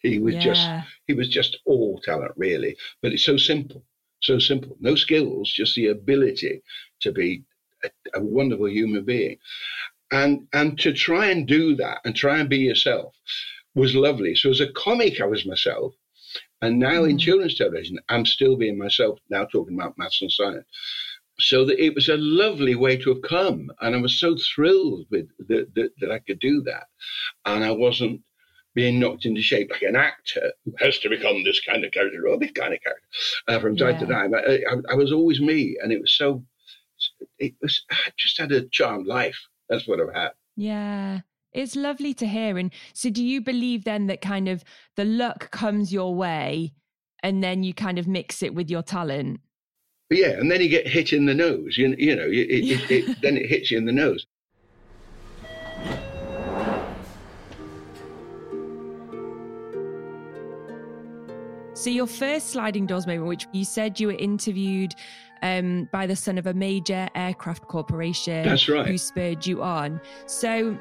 He 0.05 0.19
was 0.19 0.35
yeah. 0.35 0.41
just 0.41 0.69
he 1.07 1.13
was 1.13 1.29
just 1.29 1.57
all 1.65 1.99
talent, 2.03 2.33
really. 2.37 2.75
But 3.01 3.13
it's 3.13 3.25
so 3.25 3.37
simple, 3.37 3.83
so 4.21 4.39
simple. 4.39 4.77
No 4.79 4.95
skills, 4.95 5.51
just 5.51 5.75
the 5.75 5.87
ability 5.87 6.61
to 7.01 7.11
be 7.11 7.43
a, 7.83 7.89
a 8.15 8.21
wonderful 8.23 8.69
human 8.69 9.03
being. 9.05 9.37
And 10.11 10.47
and 10.53 10.79
to 10.79 10.93
try 10.93 11.27
and 11.27 11.47
do 11.47 11.75
that 11.77 11.99
and 12.05 12.15
try 12.15 12.39
and 12.39 12.49
be 12.49 12.57
yourself 12.57 13.15
was 13.73 13.95
lovely. 13.95 14.35
So 14.35 14.49
as 14.49 14.61
a 14.61 14.71
comic, 14.71 15.19
I 15.19 15.25
was 15.25 15.45
myself. 15.45 15.93
And 16.61 16.79
now 16.79 17.03
mm. 17.03 17.09
in 17.11 17.17
children's 17.17 17.57
television, 17.57 17.99
I'm 18.09 18.25
still 18.25 18.55
being 18.55 18.77
myself, 18.77 19.19
now 19.29 19.45
talking 19.45 19.75
about 19.75 19.97
maths 19.97 20.21
and 20.21 20.31
science. 20.31 20.65
So 21.37 21.65
that 21.65 21.83
it 21.83 21.93
was 21.93 22.07
a 22.07 22.15
lovely 22.17 22.75
way 22.75 22.95
to 22.97 23.13
have 23.13 23.21
come. 23.21 23.69
And 23.81 23.93
I 23.93 23.99
was 23.99 24.19
so 24.19 24.37
thrilled 24.55 25.05
with 25.11 25.27
that, 25.49 25.73
that, 25.75 25.91
that 25.99 26.11
I 26.11 26.19
could 26.19 26.39
do 26.39 26.61
that. 26.61 26.85
And 27.45 27.63
I 27.63 27.71
wasn't 27.71 28.21
being 28.75 28.99
knocked 28.99 29.25
into 29.25 29.41
shape 29.41 29.71
like 29.71 29.81
an 29.81 29.95
actor 29.95 30.51
who 30.65 30.73
has 30.79 30.99
to 30.99 31.09
become 31.09 31.43
this 31.43 31.61
kind 31.61 31.83
of 31.83 31.91
character 31.91 32.27
or 32.27 32.37
this 32.37 32.51
kind 32.51 32.73
of 32.73 32.81
character 32.81 33.07
uh, 33.47 33.59
from 33.59 33.75
time 33.75 33.93
yeah. 33.95 33.99
to 33.99 34.05
time. 34.05 34.33
I, 34.35 34.39
I, 34.39 34.91
I, 34.91 34.95
was 34.95 35.11
always 35.11 35.39
me, 35.41 35.77
and 35.81 35.91
it 35.91 36.01
was 36.01 36.11
so. 36.11 36.43
It 37.39 37.55
was 37.61 37.83
I 37.89 38.11
just 38.17 38.37
had 38.37 38.51
a 38.51 38.67
charmed 38.67 39.07
life. 39.07 39.37
That's 39.69 39.87
what 39.87 39.99
I've 39.99 40.13
had. 40.13 40.31
Yeah. 40.55 41.21
It's 41.53 41.75
lovely 41.75 42.13
to 42.15 42.27
hear. 42.27 42.57
And 42.57 42.71
so, 42.93 43.09
do 43.09 43.23
you 43.23 43.39
believe 43.39 43.85
then 43.85 44.07
that 44.07 44.19
kind 44.19 44.49
of 44.49 44.63
the 44.97 45.05
luck 45.05 45.51
comes 45.51 45.93
your 45.93 46.13
way 46.13 46.73
and 47.23 47.41
then 47.41 47.63
you 47.63 47.73
kind 47.73 47.97
of 47.97 48.07
mix 48.07 48.43
it 48.43 48.53
with 48.53 48.69
your 48.69 48.83
talent? 48.83 49.39
But 50.09 50.17
yeah, 50.17 50.31
and 50.31 50.51
then 50.51 50.61
you 50.61 50.67
get 50.67 50.87
hit 50.87 51.13
in 51.13 51.25
the 51.25 51.33
nose. 51.33 51.77
You, 51.77 51.95
you 51.97 52.15
know, 52.15 52.25
it, 52.25 52.49
it, 52.49 52.91
it, 52.91 53.17
then 53.21 53.37
it 53.37 53.49
hits 53.49 53.71
you 53.71 53.77
in 53.77 53.85
the 53.85 53.93
nose. 53.93 54.25
So, 61.85 61.91
your 61.91 62.07
first 62.07 62.47
sliding 62.47 62.87
doors 62.87 63.05
moment, 63.05 63.27
which 63.27 63.47
you 63.51 63.63
said 63.63 63.99
you 63.99 64.07
were 64.07 64.13
interviewed 64.13 64.95
um, 65.43 65.87
by 65.91 66.07
the 66.07 66.15
son 66.15 66.39
of 66.39 66.47
a 66.47 66.53
major 66.55 67.07
aircraft 67.13 67.67
corporation. 67.67 68.43
That's 68.43 68.67
right. 68.67 68.87
Who 68.87 68.97
spurred 68.97 69.45
you 69.45 69.61
on. 69.61 70.01
So, 70.25 70.79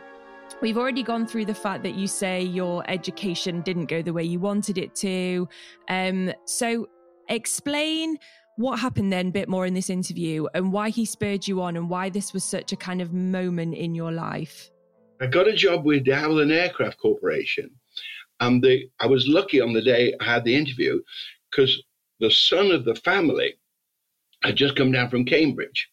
We've 0.63 0.79
already 0.79 1.03
gone 1.03 1.27
through 1.27 1.45
the 1.45 1.55
fact 1.55 1.83
that 1.83 1.95
you 1.95 2.07
say 2.07 2.43
your 2.43 2.89
education 2.89 3.61
didn't 3.61 3.87
go 3.87 4.01
the 4.01 4.15
way 4.15 4.25
you 4.25 4.41
wanted 4.41 4.79
it 4.79 4.95
to. 4.97 5.47
Um, 5.91 6.33
so, 6.47 6.89
explain 7.29 8.17
what 8.57 8.79
happened 8.79 9.13
then 9.13 9.29
a 9.29 9.31
bit 9.31 9.47
more 9.47 9.67
in 9.67 9.75
this 9.75 9.91
interview 9.91 10.47
and 10.55 10.73
why 10.73 10.89
he 10.89 11.05
spurred 11.05 11.47
you 11.47 11.61
on 11.61 11.77
and 11.77 11.91
why 11.91 12.09
this 12.09 12.33
was 12.33 12.45
such 12.45 12.73
a 12.73 12.77
kind 12.77 13.03
of 13.03 13.13
moment 13.13 13.75
in 13.75 13.95
your 13.95 14.11
life. 14.11 14.71
I 15.21 15.27
got 15.27 15.49
a 15.49 15.53
job 15.53 15.85
with 15.85 16.05
de 16.05 16.13
Havilland 16.13 16.51
Aircraft 16.51 16.97
Corporation 16.97 17.71
and 18.45 18.63
the, 18.63 18.91
I 19.01 19.07
was 19.07 19.27
lucky 19.27 19.61
on 19.61 19.73
the 19.73 19.81
day 19.81 20.15
I 20.21 20.25
had 20.25 20.45
the 20.45 20.55
interview 20.55 21.01
because 21.51 21.83
the 22.21 22.31
son 22.31 22.71
of 22.71 22.85
the 22.85 22.95
family 22.95 23.55
had 24.43 24.57
just 24.57 24.77
come 24.77 24.93
down 24.93 25.09
from 25.09 25.25
Cambridge. 25.25 25.89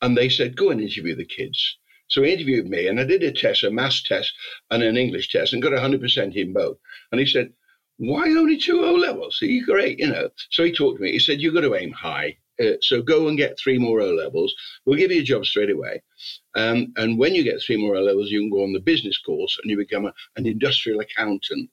And 0.00 0.16
they 0.16 0.28
said, 0.28 0.56
go 0.56 0.70
and 0.70 0.80
interview 0.80 1.16
the 1.16 1.24
kids. 1.24 1.78
So 2.08 2.22
he 2.22 2.32
interviewed 2.32 2.68
me, 2.68 2.86
and 2.86 3.00
I 3.00 3.04
did 3.04 3.22
a 3.22 3.32
test, 3.32 3.64
a 3.64 3.70
maths 3.70 4.02
test 4.02 4.32
and 4.70 4.82
an 4.82 4.96
English 4.96 5.30
test, 5.30 5.52
and 5.52 5.62
got 5.62 5.72
100% 5.72 6.36
in 6.36 6.52
both. 6.52 6.76
And 7.10 7.20
he 7.20 7.26
said, 7.26 7.52
why 7.96 8.24
only 8.28 8.56
two 8.56 8.84
O 8.84 8.92
levels? 8.94 9.38
You 9.40 9.64
great, 9.64 9.98
you 9.98 10.08
know? 10.08 10.28
So 10.50 10.64
he 10.64 10.72
talked 10.72 10.98
to 10.98 11.02
me. 11.02 11.12
He 11.12 11.18
said, 11.18 11.40
you've 11.40 11.54
got 11.54 11.62
to 11.62 11.74
aim 11.74 11.92
high. 11.92 12.36
Uh, 12.62 12.76
so 12.80 13.02
go 13.02 13.28
and 13.28 13.36
get 13.36 13.58
three 13.58 13.78
more 13.78 14.00
O 14.00 14.10
levels. 14.10 14.54
We'll 14.84 14.98
give 14.98 15.10
you 15.10 15.20
a 15.20 15.24
job 15.24 15.44
straight 15.44 15.70
away. 15.70 16.02
Um, 16.54 16.92
and 16.96 17.18
when 17.18 17.34
you 17.34 17.42
get 17.42 17.60
three 17.60 17.76
more 17.76 17.96
O 17.96 18.00
levels, 18.00 18.30
you 18.30 18.40
can 18.40 18.50
go 18.50 18.62
on 18.62 18.72
the 18.72 18.80
business 18.80 19.18
course 19.18 19.58
and 19.62 19.70
you 19.70 19.76
become 19.76 20.06
a, 20.06 20.12
an 20.36 20.46
industrial 20.46 21.00
accountant. 21.00 21.70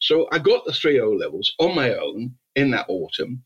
So 0.00 0.26
I 0.32 0.38
got 0.38 0.64
the 0.64 0.72
three 0.72 1.00
O 1.00 1.10
levels 1.10 1.52
on 1.58 1.74
my 1.74 1.94
own 1.94 2.34
in 2.54 2.70
that 2.70 2.86
autumn. 2.88 3.42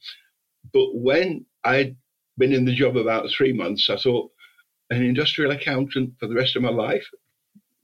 But 0.73 0.95
when 0.95 1.47
I'd 1.65 1.97
been 2.37 2.53
in 2.53 2.65
the 2.65 2.75
job 2.75 2.97
about 2.97 3.31
three 3.31 3.53
months, 3.53 3.91
I 3.91 3.97
thought, 3.97 4.31
an 4.91 5.03
industrial 5.03 5.51
accountant 5.51 6.15
for 6.19 6.27
the 6.27 6.35
rest 6.35 6.57
of 6.57 6.63
my 6.63 6.71
life? 6.71 7.07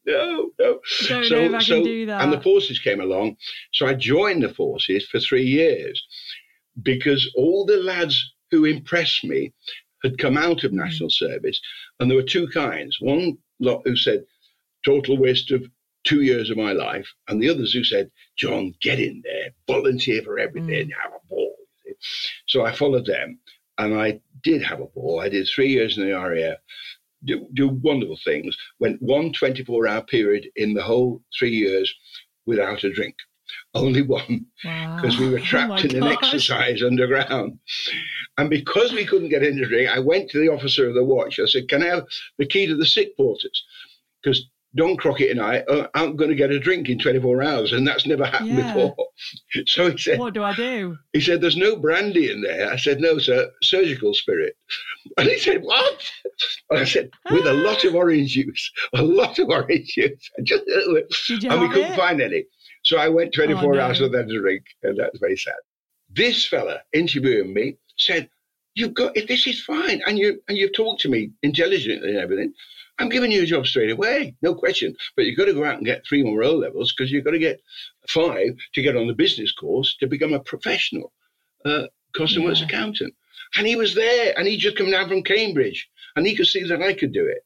No, 0.07 0.51
no. 0.59 0.81
So, 0.85 1.21
know 1.21 1.41
if 1.41 1.55
I 1.55 1.59
so, 1.61 1.75
can 1.77 1.85
do 1.85 2.07
that. 2.07 2.23
And 2.23 2.33
the 2.33 2.41
forces 2.41 2.79
came 2.79 3.01
along. 3.01 3.37
So 3.73 3.87
I 3.87 3.95
joined 3.95 4.43
the 4.43 4.51
forces 4.51 5.07
for 5.07 5.19
three 5.19 5.45
years 5.45 6.03
because 6.83 7.31
all 7.37 7.65
the 7.65 7.79
lads 7.79 8.34
who 8.55 8.65
impressed 8.65 9.25
me 9.25 9.53
had 10.03 10.19
come 10.19 10.37
out 10.37 10.65
of 10.65 10.71
mm. 10.71 10.77
national 10.77 11.11
service, 11.11 11.61
and 11.99 12.11
there 12.11 12.17
were 12.17 12.23
two 12.23 12.47
kinds. 12.49 12.99
One 13.01 13.39
lot 13.59 13.83
who 13.85 13.97
said, 13.97 14.25
total 14.85 15.17
waste 15.17 15.51
of 15.51 15.65
two 16.05 16.21
years 16.23 16.51
of 16.51 16.57
my 16.57 16.73
life, 16.73 17.09
and 17.29 17.43
the 17.43 17.49
others 17.49 17.73
who 17.73 17.83
said, 17.83 18.11
John, 18.37 18.75
get 18.81 19.01
in 19.01 19.23
there, 19.25 19.51
volunteer 19.67 20.23
for 20.23 20.39
everything, 20.39 20.89
mm. 20.89 20.93
have 21.03 21.13
a 21.13 21.27
ball. 21.29 21.57
So 22.47 22.65
I 22.65 22.73
followed 22.73 23.07
them, 23.07 23.39
and 23.79 23.95
I 23.95 24.21
did 24.43 24.63
have 24.63 24.81
a 24.81 24.87
ball. 24.87 25.21
I 25.21 25.29
did 25.29 25.49
three 25.49 25.69
years 25.69 25.99
in 25.99 26.07
the 26.07 26.13
RAF, 26.13 26.59
do, 27.25 27.49
do 27.55 27.69
wonderful 27.69 28.19
things, 28.25 28.57
went 28.79 29.01
one 29.01 29.33
24 29.33 29.89
hour 29.89 30.03
period 30.03 30.49
in 30.57 30.75
the 30.75 30.83
whole 30.83 31.23
three 31.37 31.57
years 31.57 31.93
without 32.47 32.85
a 32.85 32.93
drink. 32.93 33.17
Only 33.75 34.03
one, 34.03 34.47
because 34.63 35.19
wow. 35.19 35.21
we 35.21 35.31
were 35.31 35.39
oh 35.41 35.45
trapped 35.45 35.85
oh 35.85 35.89
in 35.89 36.01
gosh. 36.01 36.03
an 36.03 36.05
exercise 36.05 36.83
underground. 36.83 37.59
And 38.39 38.51
because 38.51 38.93
we 38.93 39.05
couldn't 39.05 39.29
get 39.29 39.43
in 39.43 39.59
the 39.59 39.67
drink, 39.67 39.91
I 39.91 39.99
went 39.99 40.31
to 40.31 40.39
the 40.39 40.49
officer 40.49 40.89
of 40.89 40.95
the 40.95 41.05
watch. 41.05 41.39
I 41.39 41.47
said, 41.47 41.69
Can 41.69 41.83
I 41.83 41.87
have 41.87 42.07
the 42.39 42.47
key 42.47 42.67
to 42.67 42.77
the 42.77 42.87
sick 42.87 43.17
quarters? 43.17 43.65
Because 44.23 44.49
Don 44.77 44.97
Crockett 44.97 45.31
and 45.31 45.41
I 45.41 45.59
uh, 45.61 45.87
aren't 45.95 46.17
going 46.17 46.31
to 46.31 46.37
get 46.37 46.51
a 46.51 46.59
drink 46.59 46.89
in 46.89 46.99
24 46.99 47.43
hours, 47.43 47.73
and 47.73 47.87
that's 47.87 48.07
never 48.07 48.25
happened 48.25 48.59
yeah. 48.59 48.75
before. 48.75 48.97
So 49.67 49.93
he 49.93 49.97
said, 49.97 50.19
What 50.19 50.35
do 50.35 50.43
I 50.43 50.53
do? 50.57 50.99
He 51.13 51.21
said, 51.21 51.41
There's 51.41 51.57
no 51.57 51.77
brandy 51.77 52.33
in 52.33 52.43
there. 52.43 52.73
I 52.73 52.77
said, 52.77 52.99
No, 52.99 53.19
sir, 53.19 53.49
surgical 53.63 54.13
spirit. 54.13 54.57
And 55.17 55.29
he 55.29 55.39
said, 55.39 55.63
What? 55.63 56.03
And 56.71 56.81
I 56.81 56.85
said, 56.85 57.11
With 57.31 57.47
a 57.47 57.53
lot 57.53 57.85
of 57.85 57.95
orange 57.95 58.33
juice, 58.33 58.73
a 58.93 59.03
lot 59.03 59.39
of 59.39 59.49
orange 59.49 59.93
juice. 59.95 60.31
And 60.37 60.49
we 60.49 61.69
couldn't 61.69 61.93
it? 61.93 61.97
find 61.97 62.21
any. 62.21 62.45
So 62.85 62.99
I 62.99 63.09
went 63.09 63.35
24 63.35 63.65
oh, 63.65 63.77
no. 63.77 63.81
hours 63.81 64.01
without 64.01 64.31
a 64.31 64.41
drink, 64.41 64.65
and 64.83 64.99
that's 64.99 65.19
very 65.19 65.37
sad. 65.37 65.57
This 66.11 66.47
fella 66.47 66.83
interviewing 66.93 67.53
me 67.53 67.79
said, 67.97 68.29
"You've 68.75 68.95
got 68.95 69.17
if 69.17 69.27
this 69.27 69.47
is 69.47 69.63
fine, 69.63 70.03
and 70.07 70.19
you 70.19 70.43
and 70.49 70.57
you've 70.57 70.75
talked 70.75 71.01
to 71.03 71.09
me 71.09 71.31
intelligently 71.43 72.11
and 72.11 72.19
everything. 72.19 72.53
I'm 72.99 73.09
giving 73.09 73.33
you 73.33 73.43
a 73.43 73.47
job 73.47 73.67
straight 73.67 73.91
away, 73.91 74.37
no 74.41 74.55
question. 74.55 74.95
But 75.17 75.25
you've 75.25 75.37
got 75.37 75.47
to 75.47 75.55
go 75.55 75.65
out 75.65 75.79
and 75.79 75.87
get 75.87 76.07
three 76.07 76.23
more 76.23 76.45
O 76.45 76.53
levels 76.53 76.93
because 76.93 77.11
you've 77.11 77.25
got 77.25 77.33
to 77.33 77.41
get 77.41 77.61
five 78.09 78.57
to 78.75 78.83
get 78.83 78.97
on 78.97 79.09
the 79.09 79.15
business 79.15 79.51
course 79.51 79.97
to 79.99 80.07
become 80.07 80.33
a 80.33 80.39
professional 80.39 81.13
uh, 81.65 81.87
cost 82.15 82.37
and 82.37 82.45
works 82.45 82.63
accountant." 82.63 83.15
And 83.57 83.67
he 83.67 83.77
was 83.77 83.95
there 83.95 84.37
and 84.37 84.47
he'd 84.47 84.59
just 84.59 84.77
come 84.77 84.91
down 84.91 85.09
from 85.09 85.23
Cambridge 85.23 85.89
and 86.17 86.27
he 86.27 86.37
could 86.37 86.47
see 86.47 86.65
that 86.65 86.83
I 86.83 86.93
could 86.93 87.13
do 87.13 87.27
it, 87.27 87.45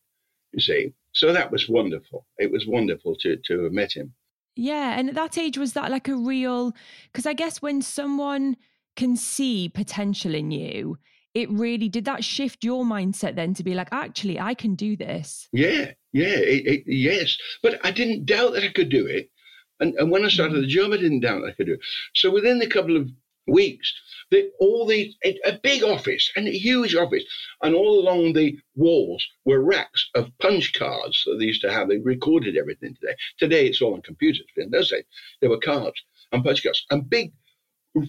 you 0.53 0.61
see. 0.61 0.93
So 1.13 1.33
that 1.33 1.51
was 1.51 1.69
wonderful. 1.69 2.27
It 2.39 2.51
was 2.51 2.67
wonderful 2.67 3.17
to, 3.17 3.37
to 3.47 3.65
have 3.65 3.73
met 3.73 3.93
him. 3.93 4.15
Yeah. 4.59 4.99
And 4.99 5.09
at 5.09 5.15
that 5.15 5.39
age, 5.39 5.57
was 5.57 5.75
that 5.75 5.91
like 5.91 6.09
a 6.09 6.17
real, 6.17 6.75
because 7.13 7.27
I 7.27 7.33
guess 7.33 7.63
when 7.63 7.81
someone 7.81 8.57
can 8.97 9.17
see 9.17 9.69
potential 9.69 10.35
in 10.35 10.51
you, 10.51 10.99
it 11.33 11.49
really 11.51 11.89
did 11.89 12.07
that 12.07 12.25
shift 12.25 12.65
your 12.65 12.85
mindset 12.85 13.37
then 13.37 13.55
to 13.55 13.63
be 13.63 13.75
like, 13.75 13.89
actually, 13.93 14.41
I 14.41 14.55
can 14.55 14.75
do 14.75 14.97
this. 14.97 15.49
Yeah, 15.53 15.93
yeah, 16.13 16.39
it, 16.39 16.67
it, 16.67 16.83
yes. 16.87 17.37
But 17.63 17.79
I 17.85 17.93
didn't 17.93 18.27
doubt 18.27 18.55
that 18.55 18.65
I 18.65 18.73
could 18.73 18.89
do 18.89 19.07
it. 19.07 19.31
And, 19.79 19.95
and 19.95 20.11
when 20.11 20.25
I 20.25 20.29
started 20.29 20.57
mm. 20.57 20.63
the 20.63 20.67
job, 20.67 20.91
I 20.91 20.97
didn't 20.97 21.21
doubt 21.21 21.43
that 21.43 21.51
I 21.51 21.53
could 21.53 21.67
do 21.67 21.75
it. 21.75 21.81
So 22.17 22.31
within 22.31 22.61
a 22.61 22.67
couple 22.67 22.97
of 22.97 23.09
weeks, 23.49 23.93
the, 24.31 24.51
all 24.61 24.87
the 24.87 25.15
a 25.45 25.59
big 25.63 25.83
office 25.83 26.31
and 26.37 26.47
a 26.47 26.59
huge 26.59 26.95
office, 26.95 27.25
and 27.63 27.75
all 27.75 27.99
along 27.99 28.33
the 28.33 28.59
walls 28.75 29.27
were 29.45 29.63
racks 29.63 30.09
of 30.15 30.31
punch 30.39 30.75
cards 30.75 31.23
that 31.27 31.39
they 31.39 31.47
used 31.47 31.63
to 31.63 31.73
have. 31.73 31.89
They 31.89 31.99
recorded 31.99 32.57
everything 32.57 32.95
today. 33.01 33.15
Today 33.39 33.67
it's 33.67 33.81
all 33.81 33.95
on 33.95 34.03
computers. 34.03 34.45
But 34.55 34.65
in 34.65 34.71
those 34.71 34.91
days, 34.91 35.05
there 35.41 35.51
were 35.51 35.59
cards 35.59 36.03
and 36.33 36.45
punch 36.45 36.63
cards 36.63 36.85
and 36.91 37.09
big 37.09 37.33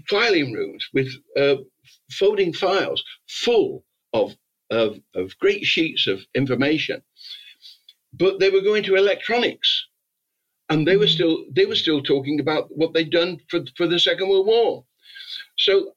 filing 0.08 0.54
rooms 0.54 0.88
with 0.94 1.10
uh, 1.38 1.56
folding 2.12 2.54
files 2.54 3.04
full 3.28 3.86
of, 4.14 4.36
of 4.70 5.00
of 5.16 5.38
great 5.40 5.66
sheets 5.66 6.06
of 6.08 6.20
information. 6.36 7.02
But 8.14 8.40
they 8.40 8.50
were 8.50 8.62
going 8.62 8.84
to 8.84 8.96
electronics 8.96 9.88
and 10.70 10.88
they 10.88 10.98
were 10.98 11.06
mm. 11.06 11.14
still 11.14 11.46
they 11.52 11.66
were 11.66 11.76
still 11.76 12.02
talking 12.02 12.40
about 12.40 12.68
what 12.76 12.94
they'd 12.94 13.12
done 13.12 13.40
for 13.50 13.62
for 13.76 13.88
the 13.88 14.00
Second 14.00 14.30
World 14.30 14.48
War. 14.48 14.86
So 15.60 15.94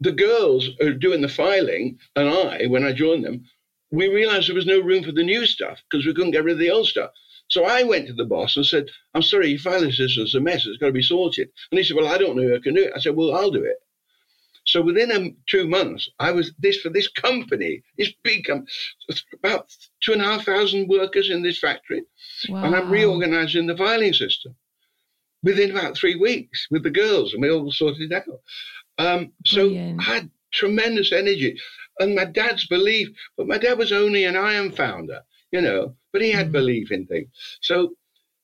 the 0.00 0.12
girls 0.12 0.68
are 0.80 0.92
doing 0.92 1.20
the 1.20 1.28
filing, 1.28 1.98
and 2.14 2.28
I, 2.28 2.66
when 2.66 2.84
I 2.84 2.92
joined 2.92 3.24
them, 3.24 3.44
we 3.90 4.08
realized 4.08 4.48
there 4.48 4.54
was 4.54 4.66
no 4.66 4.80
room 4.80 5.02
for 5.02 5.12
the 5.12 5.24
new 5.24 5.46
stuff 5.46 5.82
because 5.90 6.06
we 6.06 6.14
couldn't 6.14 6.30
get 6.30 6.44
rid 6.44 6.52
of 6.52 6.58
the 6.58 6.70
old 6.70 6.86
stuff. 6.86 7.10
So 7.48 7.64
I 7.64 7.82
went 7.82 8.06
to 8.06 8.12
the 8.12 8.24
boss 8.24 8.56
and 8.56 8.64
said, 8.64 8.86
I'm 9.14 9.22
sorry, 9.22 9.48
your 9.48 9.58
filing 9.58 9.90
system 9.90 10.24
is 10.24 10.34
a 10.34 10.40
mess. 10.40 10.66
It's 10.66 10.76
got 10.76 10.86
to 10.86 10.92
be 10.92 11.02
sorted. 11.02 11.48
And 11.70 11.78
he 11.78 11.84
said, 11.84 11.96
Well, 11.96 12.06
I 12.06 12.18
don't 12.18 12.36
know 12.36 12.46
who 12.46 12.60
can 12.60 12.74
do 12.74 12.84
it. 12.84 12.92
I 12.94 13.00
said, 13.00 13.16
Well, 13.16 13.34
I'll 13.34 13.50
do 13.50 13.64
it. 13.64 13.78
So 14.66 14.82
within 14.82 15.10
um, 15.10 15.36
two 15.46 15.66
months, 15.66 16.10
I 16.20 16.30
was 16.30 16.52
this 16.58 16.78
for 16.78 16.90
this 16.90 17.08
company, 17.08 17.82
this 17.96 18.12
big 18.22 18.44
company, 18.44 18.70
about 19.32 19.74
two 20.02 20.12
and 20.12 20.20
a 20.20 20.26
half 20.26 20.44
thousand 20.44 20.88
workers 20.88 21.30
in 21.30 21.42
this 21.42 21.58
factory. 21.58 22.02
Wow. 22.50 22.64
And 22.64 22.76
I'm 22.76 22.90
reorganizing 22.90 23.66
the 23.66 23.76
filing 23.76 24.12
system 24.12 24.54
within 25.42 25.70
about 25.70 25.96
three 25.96 26.16
weeks 26.16 26.66
with 26.70 26.82
the 26.82 26.90
girls, 26.90 27.32
and 27.32 27.42
we 27.42 27.50
all 27.50 27.70
sorted 27.70 28.10
it 28.10 28.12
out. 28.12 28.40
Um, 28.98 29.32
so 29.44 29.70
I 29.70 30.02
had 30.02 30.30
tremendous 30.52 31.12
energy. 31.12 31.58
And 32.00 32.14
my 32.14 32.24
dad's 32.24 32.66
belief, 32.66 33.08
but 33.36 33.48
my 33.48 33.58
dad 33.58 33.78
was 33.78 33.92
only 33.92 34.24
an 34.24 34.36
iron 34.36 34.70
founder, 34.72 35.22
you 35.50 35.60
know, 35.60 35.96
but 36.12 36.22
he 36.22 36.30
had 36.30 36.48
mm. 36.48 36.52
belief 36.52 36.92
in 36.92 37.06
things. 37.06 37.28
So, 37.60 37.94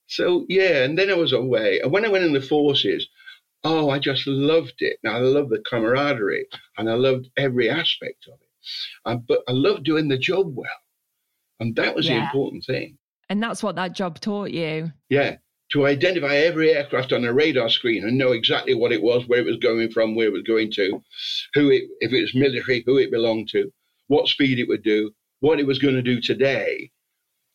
so 0.06 0.44
yeah, 0.48 0.84
and 0.84 0.98
then 0.98 1.10
I 1.10 1.14
was 1.14 1.32
away. 1.32 1.80
And 1.80 1.92
when 1.92 2.04
I 2.04 2.08
went 2.08 2.24
in 2.24 2.32
the 2.32 2.40
forces, 2.40 3.08
oh, 3.62 3.90
I 3.90 3.98
just 3.98 4.26
loved 4.26 4.74
it. 4.78 4.98
Now 5.02 5.16
I 5.16 5.20
love 5.20 5.50
the 5.50 5.62
camaraderie 5.68 6.46
and 6.76 6.90
I 6.90 6.94
loved 6.94 7.30
every 7.36 7.70
aspect 7.70 8.26
of 8.26 8.34
it. 8.34 8.48
Um, 9.04 9.24
but 9.26 9.40
I 9.48 9.52
loved 9.52 9.84
doing 9.84 10.08
the 10.08 10.18
job 10.18 10.54
well. 10.56 10.68
And 11.60 11.76
that 11.76 11.94
was 11.94 12.08
yeah. 12.08 12.18
the 12.18 12.24
important 12.24 12.64
thing. 12.64 12.98
And 13.30 13.42
that's 13.42 13.62
what 13.62 13.76
that 13.76 13.92
job 13.92 14.20
taught 14.20 14.50
you. 14.50 14.92
Yeah 15.08 15.36
to 15.74 15.86
identify 15.86 16.36
every 16.36 16.70
aircraft 16.70 17.12
on 17.12 17.24
a 17.24 17.32
radar 17.32 17.68
screen 17.68 18.04
and 18.04 18.16
know 18.16 18.30
exactly 18.30 18.74
what 18.74 18.92
it 18.92 19.02
was, 19.02 19.26
where 19.26 19.40
it 19.40 19.46
was 19.46 19.56
going 19.56 19.90
from, 19.90 20.14
where 20.14 20.28
it 20.28 20.32
was 20.32 20.44
going 20.44 20.70
to, 20.70 21.02
who 21.52 21.68
it, 21.68 21.82
if 21.98 22.12
it 22.12 22.20
was 22.20 22.34
military, 22.34 22.84
who 22.86 22.96
it 22.96 23.10
belonged 23.10 23.48
to, 23.48 23.72
what 24.06 24.28
speed 24.28 24.60
it 24.60 24.68
would 24.68 24.84
do, 24.84 25.10
what 25.40 25.58
it 25.58 25.66
was 25.66 25.80
going 25.80 25.96
to 25.96 26.02
do 26.02 26.20
today. 26.20 26.90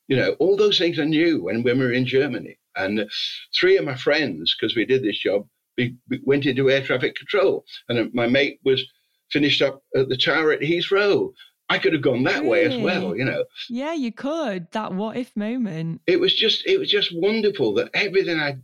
You 0.10 0.17
know, 0.17 0.36
all 0.39 0.58
those 0.58 0.77
things 0.77 0.99
I 0.99 1.05
knew 1.05 1.43
when, 1.43 1.63
we 1.63 1.73
were 1.73 1.93
in 1.93 2.05
Germany. 2.05 2.60
And 2.75 3.10
three 3.58 3.77
of 3.77 3.86
my 3.86 3.95
friends, 3.95 4.53
because 4.60 4.75
we 4.75 4.84
did 4.84 5.01
this 5.01 5.19
job, 5.19 5.47
we, 5.77 5.95
we 6.10 6.19
went 6.25 6.45
into 6.45 6.69
air 6.69 6.84
traffic 6.84 7.15
control. 7.15 7.63
And 7.88 8.13
my 8.13 8.27
mate 8.27 8.60
was 8.65 8.84
finished 9.32 9.62
up 9.62 9.82
at 9.95 10.10
the 10.10 10.17
tower 10.17 10.51
at 10.51 10.60
Heathrow. 10.60 11.32
I 11.69 11.77
could 11.77 11.93
have 11.93 12.01
gone 12.01 12.23
that 12.23 12.41
really? 12.41 12.47
way 12.47 12.65
as 12.65 12.77
well, 12.77 13.15
you 13.15 13.25
know. 13.25 13.45
Yeah, 13.69 13.93
you 13.93 14.12
could. 14.12 14.71
That 14.71 14.93
what 14.93 15.17
if 15.17 15.36
moment. 15.36 16.01
It 16.08 16.19
was 16.19 16.34
just 16.34 16.65
it 16.65 16.79
was 16.79 16.89
just 16.89 17.12
wonderful 17.13 17.73
that 17.75 17.91
everything 17.93 18.39
I 18.39 18.58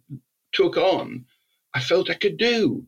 took 0.53 0.75
on, 0.77 1.25
I 1.73 1.81
felt 1.81 2.09
I 2.09 2.15
could 2.15 2.37
do 2.37 2.85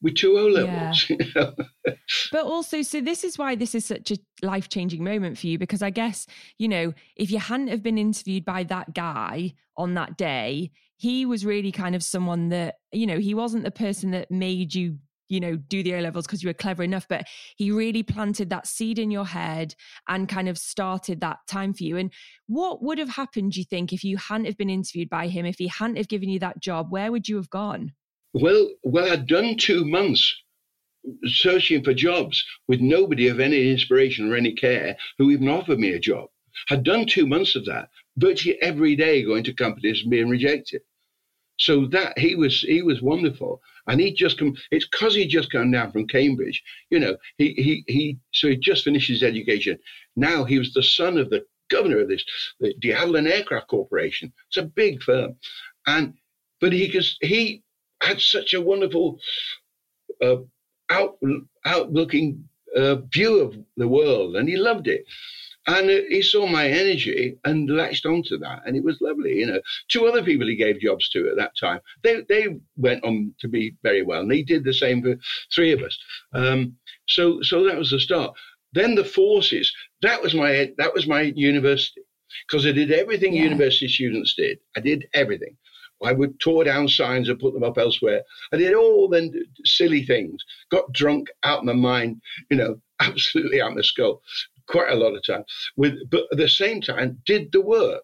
with 0.00 0.16
two 0.16 0.38
O 0.38 0.46
levels. 0.46 1.06
Yeah. 1.08 1.50
but 2.32 2.44
also, 2.44 2.82
so 2.82 3.00
this 3.00 3.24
is 3.24 3.38
why 3.38 3.54
this 3.54 3.74
is 3.74 3.84
such 3.84 4.10
a 4.10 4.16
life 4.44 4.68
changing 4.68 5.04
moment 5.04 5.38
for 5.38 5.46
you 5.46 5.58
because 5.58 5.82
I 5.82 5.90
guess 5.90 6.26
you 6.58 6.68
know 6.68 6.94
if 7.16 7.30
you 7.30 7.38
hadn't 7.38 7.68
have 7.68 7.82
been 7.82 7.98
interviewed 7.98 8.44
by 8.44 8.64
that 8.64 8.94
guy 8.94 9.54
on 9.76 9.94
that 9.94 10.16
day, 10.16 10.70
he 10.96 11.26
was 11.26 11.44
really 11.44 11.72
kind 11.72 11.94
of 11.94 12.02
someone 12.02 12.48
that 12.48 12.76
you 12.90 13.06
know 13.06 13.18
he 13.18 13.34
wasn't 13.34 13.64
the 13.64 13.70
person 13.70 14.12
that 14.12 14.30
made 14.30 14.74
you 14.74 14.98
you 15.32 15.40
know, 15.40 15.56
do 15.56 15.82
the 15.82 15.94
A 15.94 16.00
levels 16.02 16.26
because 16.26 16.42
you 16.42 16.48
were 16.48 16.54
clever 16.54 16.82
enough. 16.82 17.08
But 17.08 17.26
he 17.56 17.70
really 17.70 18.02
planted 18.02 18.50
that 18.50 18.66
seed 18.66 18.98
in 18.98 19.10
your 19.10 19.24
head 19.24 19.74
and 20.06 20.28
kind 20.28 20.48
of 20.48 20.58
started 20.58 21.20
that 21.22 21.38
time 21.48 21.72
for 21.72 21.84
you. 21.84 21.96
And 21.96 22.12
what 22.48 22.82
would 22.82 22.98
have 22.98 23.08
happened, 23.08 23.52
do 23.52 23.60
you 23.60 23.64
think, 23.64 23.92
if 23.92 24.04
you 24.04 24.18
hadn't 24.18 24.44
have 24.44 24.58
been 24.58 24.68
interviewed 24.68 25.08
by 25.08 25.28
him, 25.28 25.46
if 25.46 25.56
he 25.56 25.68
hadn't 25.68 25.96
have 25.96 26.08
given 26.08 26.28
you 26.28 26.38
that 26.40 26.60
job, 26.60 26.92
where 26.92 27.10
would 27.10 27.28
you 27.28 27.36
have 27.36 27.48
gone? 27.48 27.92
Well, 28.34 28.68
well, 28.82 29.10
I'd 29.10 29.26
done 29.26 29.56
two 29.56 29.86
months 29.86 30.34
searching 31.24 31.82
for 31.82 31.94
jobs 31.94 32.44
with 32.68 32.80
nobody 32.80 33.28
of 33.28 33.40
any 33.40 33.70
inspiration 33.70 34.30
or 34.30 34.36
any 34.36 34.54
care 34.54 34.96
who 35.18 35.30
even 35.30 35.48
offered 35.48 35.78
me 35.78 35.92
a 35.94 35.98
job. 35.98 36.28
I'd 36.70 36.84
done 36.84 37.06
two 37.06 37.26
months 37.26 37.56
of 37.56 37.64
that, 37.64 37.88
virtually 38.18 38.60
every 38.60 38.96
day 38.96 39.24
going 39.24 39.44
to 39.44 39.54
companies 39.54 40.02
and 40.02 40.10
being 40.10 40.28
rejected. 40.28 40.82
So 41.58 41.86
that 41.86 42.18
he 42.18 42.34
was 42.34 42.60
he 42.60 42.82
was 42.82 43.00
wonderful, 43.02 43.60
and 43.86 44.00
he 44.00 44.12
just 44.12 44.38
come. 44.38 44.56
It's 44.70 44.86
because 44.86 45.14
he 45.14 45.26
just 45.26 45.50
come 45.50 45.70
down 45.70 45.92
from 45.92 46.06
Cambridge. 46.06 46.62
You 46.90 47.00
know, 47.00 47.16
he 47.38 47.52
he 47.54 47.84
he. 47.86 48.18
So 48.32 48.48
he 48.48 48.56
just 48.56 48.84
finished 48.84 49.08
his 49.08 49.22
education. 49.22 49.78
Now 50.16 50.44
he 50.44 50.58
was 50.58 50.72
the 50.72 50.82
son 50.82 51.18
of 51.18 51.30
the 51.30 51.44
governor 51.70 52.00
of 52.00 52.08
this 52.08 52.24
the 52.60 52.74
de 52.80 52.92
Aircraft 52.92 53.68
Corporation. 53.68 54.32
It's 54.48 54.56
a 54.58 54.62
big 54.62 55.02
firm, 55.02 55.36
and 55.86 56.14
but 56.60 56.72
he 56.72 56.86
because 56.86 57.16
he 57.20 57.62
had 58.02 58.20
such 58.20 58.54
a 58.54 58.60
wonderful 58.60 59.18
uh, 60.22 60.36
out 60.90 61.18
outlooking 61.64 62.48
uh, 62.76 62.96
view 63.12 63.40
of 63.40 63.56
the 63.76 63.88
world, 63.88 64.36
and 64.36 64.48
he 64.48 64.56
loved 64.56 64.88
it. 64.88 65.04
And 65.66 65.88
he 65.88 66.22
saw 66.22 66.46
my 66.46 66.66
energy 66.66 67.36
and 67.44 67.70
latched 67.70 68.04
onto 68.04 68.36
that, 68.38 68.62
and 68.66 68.76
it 68.76 68.82
was 68.82 69.00
lovely. 69.00 69.38
You 69.38 69.46
know, 69.46 69.60
two 69.88 70.06
other 70.06 70.22
people 70.22 70.46
he 70.46 70.56
gave 70.56 70.80
jobs 70.80 71.08
to 71.10 71.28
at 71.28 71.36
that 71.36 71.56
time, 71.56 71.80
they 72.02 72.22
they 72.28 72.58
went 72.76 73.04
on 73.04 73.34
to 73.40 73.48
be 73.48 73.76
very 73.82 74.02
well, 74.02 74.22
and 74.22 74.32
he 74.32 74.42
did 74.42 74.64
the 74.64 74.74
same 74.74 75.02
for 75.02 75.16
three 75.54 75.70
of 75.72 75.82
us. 75.82 75.96
Um, 76.32 76.76
so 77.06 77.42
so 77.42 77.64
that 77.64 77.78
was 77.78 77.90
the 77.90 78.00
start. 78.00 78.34
Then 78.72 78.96
the 78.96 79.04
forces. 79.04 79.72
That 80.00 80.20
was 80.20 80.34
my 80.34 80.72
that 80.78 80.94
was 80.94 81.06
my 81.06 81.22
university 81.36 82.02
because 82.48 82.66
I 82.66 82.72
did 82.72 82.90
everything 82.90 83.34
yeah. 83.34 83.44
university 83.44 83.86
students 83.86 84.34
did. 84.34 84.58
I 84.76 84.80
did 84.80 85.06
everything. 85.14 85.56
I 86.04 86.12
would 86.12 86.40
tore 86.40 86.64
down 86.64 86.88
signs 86.88 87.28
and 87.28 87.38
put 87.38 87.54
them 87.54 87.62
up 87.62 87.78
elsewhere. 87.78 88.22
I 88.52 88.56
did 88.56 88.74
all 88.74 89.08
the 89.08 89.44
silly 89.64 90.04
things. 90.04 90.44
Got 90.68 90.92
drunk 90.92 91.28
out 91.44 91.60
of 91.60 91.64
my 91.64 91.74
mind, 91.74 92.20
you 92.50 92.56
know, 92.56 92.80
absolutely 93.00 93.60
out 93.60 93.70
of 93.70 93.76
my 93.76 93.82
skull 93.82 94.20
quite 94.72 94.90
a 94.90 94.96
lot 94.96 95.14
of 95.14 95.24
time. 95.24 95.44
With 95.76 95.94
but 96.10 96.24
at 96.32 96.38
the 96.38 96.48
same 96.48 96.80
time, 96.80 97.18
did 97.24 97.52
the 97.52 97.60
work, 97.60 98.02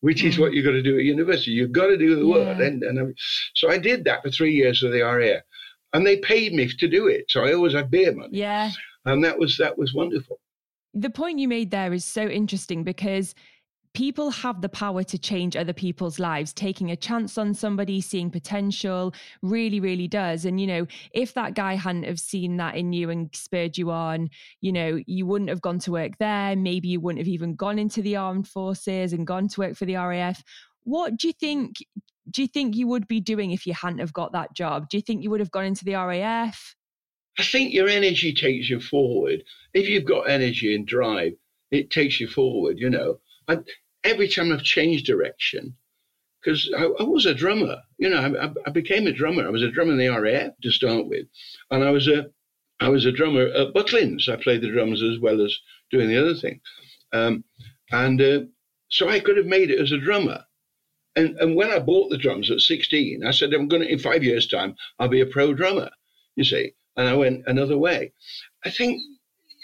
which 0.00 0.24
is 0.24 0.36
mm. 0.36 0.40
what 0.40 0.52
you've 0.52 0.64
got 0.64 0.72
to 0.72 0.82
do 0.82 0.98
at 0.98 1.04
university. 1.04 1.52
You've 1.52 1.72
got 1.72 1.86
to 1.86 1.96
do 1.96 2.16
the 2.16 2.26
yeah. 2.26 2.34
work, 2.34 2.58
and, 2.60 2.82
and 2.82 2.98
I, 2.98 3.12
so 3.54 3.70
I 3.70 3.78
did 3.78 4.04
that 4.04 4.22
for 4.22 4.30
three 4.30 4.52
years 4.52 4.82
of 4.82 4.92
the 4.92 5.02
RAF, 5.02 5.42
and 5.92 6.04
they 6.06 6.16
paid 6.16 6.52
me 6.52 6.68
to 6.68 6.88
do 6.88 7.06
it. 7.06 7.26
So 7.28 7.44
I 7.44 7.52
always 7.52 7.74
had 7.74 7.90
beer 7.90 8.14
money. 8.14 8.38
Yeah, 8.38 8.70
and 9.04 9.22
that 9.22 9.38
was 9.38 9.56
that 9.58 9.78
was 9.78 9.94
wonderful. 9.94 10.40
The 10.94 11.10
point 11.10 11.38
you 11.38 11.48
made 11.48 11.70
there 11.70 11.92
is 11.92 12.04
so 12.04 12.26
interesting 12.26 12.84
because 12.84 13.34
people 13.94 14.30
have 14.30 14.60
the 14.60 14.68
power 14.68 15.02
to 15.04 15.18
change 15.18 15.56
other 15.56 15.72
people's 15.72 16.18
lives. 16.18 16.52
Taking 16.52 16.90
a 16.90 16.96
chance 16.96 17.38
on 17.38 17.54
somebody, 17.54 18.00
seeing 18.00 18.30
potential 18.30 19.14
really, 19.40 19.80
really 19.80 20.08
does. 20.08 20.44
And, 20.44 20.60
you 20.60 20.66
know, 20.66 20.86
if 21.12 21.32
that 21.34 21.54
guy 21.54 21.74
hadn't 21.74 22.04
have 22.04 22.20
seen 22.20 22.56
that 22.58 22.76
in 22.76 22.92
you 22.92 23.08
and 23.08 23.30
spurred 23.34 23.78
you 23.78 23.90
on, 23.90 24.28
you 24.60 24.72
know, 24.72 25.00
you 25.06 25.26
wouldn't 25.26 25.48
have 25.48 25.62
gone 25.62 25.78
to 25.80 25.92
work 25.92 26.18
there. 26.18 26.56
Maybe 26.56 26.88
you 26.88 27.00
wouldn't 27.00 27.20
have 27.20 27.28
even 27.28 27.54
gone 27.54 27.78
into 27.78 28.02
the 28.02 28.16
armed 28.16 28.48
forces 28.48 29.12
and 29.12 29.26
gone 29.26 29.48
to 29.48 29.60
work 29.60 29.76
for 29.76 29.84
the 29.84 29.94
RAF. 29.94 30.42
What 30.82 31.16
do 31.16 31.28
you 31.28 31.32
think? 31.32 31.76
Do 32.30 32.42
you 32.42 32.48
think 32.48 32.74
you 32.74 32.88
would 32.88 33.06
be 33.06 33.20
doing 33.20 33.52
if 33.52 33.66
you 33.66 33.74
hadn't 33.74 33.98
have 33.98 34.12
got 34.12 34.32
that 34.32 34.54
job? 34.54 34.88
Do 34.88 34.96
you 34.96 35.02
think 35.02 35.22
you 35.22 35.30
would 35.30 35.40
have 35.40 35.50
gone 35.50 35.66
into 35.66 35.84
the 35.84 35.94
RAF? 35.94 36.74
I 37.38 37.42
think 37.42 37.72
your 37.72 37.88
energy 37.88 38.32
takes 38.32 38.70
you 38.70 38.80
forward. 38.80 39.42
If 39.72 39.88
you've 39.88 40.06
got 40.06 40.30
energy 40.30 40.74
and 40.74 40.86
drive, 40.86 41.32
it 41.70 41.90
takes 41.90 42.20
you 42.20 42.28
forward, 42.28 42.78
you 42.78 42.88
know. 42.88 43.18
I, 43.48 43.58
every 44.04 44.28
time 44.28 44.52
I've 44.52 44.62
changed 44.62 45.06
direction, 45.06 45.74
because 46.40 46.70
I, 46.76 46.84
I, 46.84 47.02
was 47.02 47.26
a 47.26 47.34
drummer, 47.34 47.76
you 47.98 48.10
know, 48.10 48.18
I, 48.18 48.50
I, 48.66 48.70
became 48.70 49.06
a 49.06 49.12
drummer. 49.12 49.46
I 49.46 49.50
was 49.50 49.62
a 49.62 49.70
drummer 49.70 49.92
in 49.92 49.98
the 49.98 50.08
RAF 50.08 50.52
to 50.62 50.70
start 50.70 51.06
with, 51.06 51.26
and 51.70 51.82
I 51.82 51.90
was 51.90 52.06
a 52.06 52.30
I 52.80 52.88
was 52.88 53.06
a 53.06 53.12
drummer 53.12 53.46
at 53.46 53.72
Butlins. 53.72 54.28
I 54.28 54.36
played 54.36 54.60
the 54.60 54.70
drums 54.70 55.02
as 55.02 55.18
well 55.18 55.40
as 55.40 55.56
doing 55.90 56.08
the 56.08 56.20
other 56.20 56.34
thing. 56.34 56.60
Um, 57.12 57.44
and 57.92 58.20
uh, 58.20 58.40
so 58.90 59.08
I 59.08 59.20
could 59.20 59.36
have 59.36 59.46
made 59.46 59.70
it 59.70 59.80
as 59.80 59.92
a 59.92 59.98
drummer. 59.98 60.44
And, 61.16 61.36
and 61.38 61.54
when 61.54 61.70
I 61.70 61.78
bought 61.78 62.10
the 62.10 62.18
drums 62.18 62.50
at 62.50 62.60
16, 62.60 63.24
I 63.24 63.30
said, 63.30 63.54
I'm 63.54 63.68
going 63.68 63.82
to, 63.82 63.88
in 63.88 64.00
five 64.00 64.24
years' 64.24 64.48
time, 64.48 64.74
I'll 64.98 65.08
be 65.08 65.20
a 65.20 65.26
pro 65.26 65.54
drummer, 65.54 65.90
you 66.34 66.44
see. 66.44 66.72
And 66.96 67.08
I 67.08 67.14
went 67.14 67.44
another 67.46 67.78
way. 67.78 68.12
I 68.64 68.70
think 68.70 69.00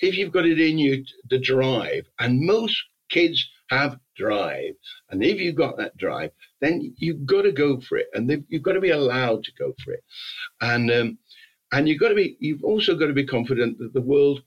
if 0.00 0.16
you've 0.16 0.33
got 0.33 0.46
it 0.46 0.61
in 0.61 0.79
you, 0.79 1.05
the 1.29 1.38
drive, 1.38 2.07
and 2.20 2.40
most 2.40 2.81
kids 3.09 3.48
have 3.70 3.98
drive, 4.16 4.74
and 5.11 5.22
if 5.22 5.40
you've 5.40 5.54
got 5.54 5.76
that 5.78 5.96
drive, 5.96 6.33
then 6.61 6.92
you've 6.98 7.24
got 7.24 7.42
to 7.42 7.52
go 7.52 7.80
for 7.80 7.98
it, 7.98 8.09
and 8.12 8.44
you've 8.48 8.62
got 8.62 8.72
to 8.72 8.80
be 8.80 8.90
allowed 8.90 9.44
to 9.44 9.52
go 9.59 9.72
for 9.83 9.92
it. 9.92 10.04
And 10.61 10.90
um, 10.90 11.18
and 11.72 11.88
you've 11.88 12.00
got 12.00 12.09
to 12.09 12.16
be, 12.16 12.37
you've 12.40 12.64
also 12.64 12.96
got 12.96 13.06
to 13.06 13.12
be 13.12 13.24
confident 13.24 13.78
that 13.78 13.92
the 13.94 14.00
world 14.00 14.42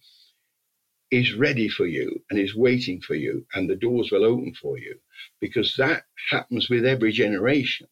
is 1.09 1.33
ready 1.36 1.69
for 1.69 1.86
you 1.86 2.19
and 2.29 2.39
is 2.39 2.55
waiting 2.55 2.99
for 2.99 3.15
you, 3.15 3.45
and 3.53 3.69
the 3.69 3.75
doors 3.75 4.12
will 4.12 4.25
open 4.25 4.53
for 4.62 4.77
you, 4.77 4.95
because 5.39 5.75
that 5.77 6.03
happens 6.29 6.69
with 6.69 6.86
every 6.86 7.12
generation. 7.12 7.88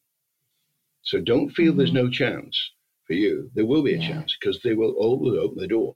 So 1.03 1.21
don't 1.21 1.49
feel 1.49 1.71
mm-hmm. 1.71 1.77
there's 1.77 1.93
no 1.93 2.09
chance 2.09 2.71
for 3.07 3.13
you. 3.13 3.49
There 3.55 3.65
will 3.65 3.83
be 3.83 3.93
a 3.93 3.97
yeah. 3.97 4.09
chance 4.09 4.35
because 4.39 4.61
they 4.61 4.73
will 4.73 4.93
always 4.93 5.37
open 5.37 5.59
the 5.59 5.67
door. 5.67 5.95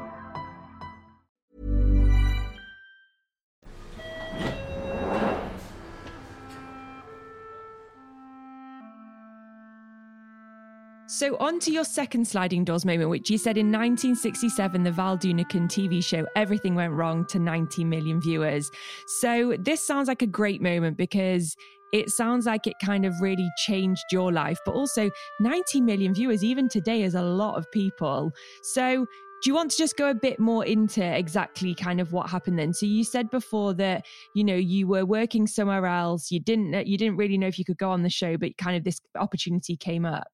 So, 11.13 11.35
on 11.41 11.59
to 11.59 11.73
your 11.73 11.83
second 11.83 12.25
sliding 12.25 12.63
doors 12.63 12.85
moment, 12.85 13.09
which 13.09 13.29
you 13.29 13.37
said 13.37 13.57
in 13.57 13.65
1967, 13.65 14.81
the 14.81 14.93
Val 14.93 15.17
Doonican 15.17 15.67
TV 15.67 16.01
show 16.01 16.25
Everything 16.37 16.73
Went 16.73 16.93
Wrong 16.93 17.25
to 17.25 17.37
90 17.37 17.83
million 17.83 18.21
viewers. 18.21 18.71
So, 19.07 19.57
this 19.59 19.85
sounds 19.85 20.07
like 20.07 20.21
a 20.21 20.25
great 20.25 20.61
moment 20.61 20.95
because 20.95 21.57
it 21.91 22.11
sounds 22.11 22.45
like 22.45 22.65
it 22.65 22.75
kind 22.81 23.05
of 23.05 23.13
really 23.19 23.49
changed 23.57 24.05
your 24.09 24.31
life, 24.31 24.57
but 24.65 24.73
also 24.73 25.11
90 25.41 25.81
million 25.81 26.13
viewers, 26.13 26.45
even 26.45 26.69
today, 26.69 27.03
is 27.03 27.13
a 27.13 27.21
lot 27.21 27.57
of 27.57 27.69
people. 27.73 28.31
So, 28.63 29.05
do 29.43 29.49
you 29.49 29.53
want 29.53 29.71
to 29.71 29.77
just 29.77 29.97
go 29.97 30.11
a 30.11 30.15
bit 30.15 30.39
more 30.39 30.63
into 30.63 31.03
exactly 31.03 31.75
kind 31.75 31.99
of 31.99 32.13
what 32.13 32.29
happened 32.29 32.59
then 32.59 32.73
so 32.73 32.85
you 32.85 33.03
said 33.03 33.27
before 33.31 33.73
that 33.73 34.05
you 34.35 34.43
know 34.43 34.55
you 34.55 34.85
were 34.85 35.03
working 35.03 35.47
somewhere 35.47 35.87
else 35.87 36.29
you 36.29 36.39
didn't 36.39 36.85
you 36.85 36.95
didn't 36.95 37.17
really 37.17 37.39
know 37.39 37.47
if 37.47 37.57
you 37.57 37.65
could 37.65 37.79
go 37.79 37.89
on 37.89 38.03
the 38.03 38.09
show 38.09 38.37
but 38.37 38.55
kind 38.57 38.77
of 38.77 38.83
this 38.83 39.01
opportunity 39.15 39.75
came 39.75 40.05
up 40.05 40.27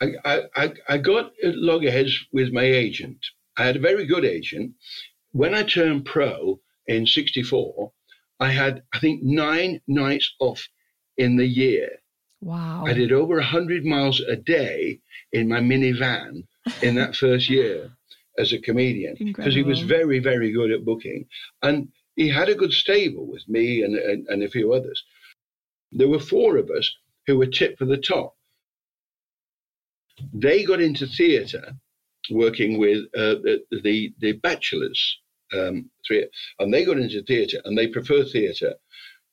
I, 0.00 0.42
I, 0.56 0.72
I 0.88 0.98
got 0.98 1.32
loggerheads 1.42 2.26
with 2.32 2.52
my 2.52 2.64
agent. 2.64 3.18
I 3.56 3.64
had 3.64 3.76
a 3.76 3.80
very 3.80 4.06
good 4.06 4.24
agent. 4.24 4.74
When 5.32 5.54
I 5.54 5.62
turned 5.62 6.04
pro 6.04 6.60
in 6.86 7.06
64, 7.06 7.92
I 8.40 8.50
had, 8.50 8.82
I 8.92 8.98
think, 9.00 9.22
nine 9.22 9.80
nights 9.88 10.32
off 10.38 10.68
in 11.16 11.36
the 11.36 11.46
year. 11.46 11.90
Wow. 12.40 12.84
I 12.86 12.92
did 12.92 13.12
over 13.12 13.36
100 13.36 13.84
miles 13.84 14.20
a 14.20 14.36
day 14.36 15.00
in 15.32 15.48
my 15.48 15.60
minivan 15.60 16.44
in 16.82 16.94
that 16.94 17.16
first 17.16 17.50
year 17.50 17.90
as 18.38 18.52
a 18.52 18.60
comedian 18.60 19.16
because 19.18 19.54
he 19.54 19.64
was 19.64 19.80
very, 19.80 20.20
very 20.20 20.52
good 20.52 20.70
at 20.70 20.84
booking. 20.84 21.26
And 21.62 21.88
he 22.14 22.28
had 22.28 22.48
a 22.48 22.54
good 22.54 22.72
stable 22.72 23.26
with 23.26 23.48
me 23.48 23.82
and, 23.82 23.96
and, 23.96 24.28
and 24.28 24.42
a 24.44 24.48
few 24.48 24.72
others. 24.72 25.02
There 25.90 26.08
were 26.08 26.20
four 26.20 26.56
of 26.56 26.70
us 26.70 26.94
who 27.26 27.38
were 27.38 27.46
tipped 27.46 27.78
for 27.78 27.84
the 27.84 27.96
top. 27.96 28.36
They 30.32 30.64
got 30.64 30.80
into 30.80 31.06
theatre 31.06 31.72
working 32.30 32.78
with 32.78 33.04
uh, 33.16 33.36
the, 33.70 34.12
the 34.18 34.32
bachelors, 34.32 35.18
um, 35.52 35.90
three, 36.06 36.28
and 36.58 36.72
they 36.72 36.84
got 36.84 36.98
into 36.98 37.22
theatre 37.22 37.60
and 37.64 37.76
they 37.76 37.88
prefer 37.88 38.24
theatre 38.24 38.74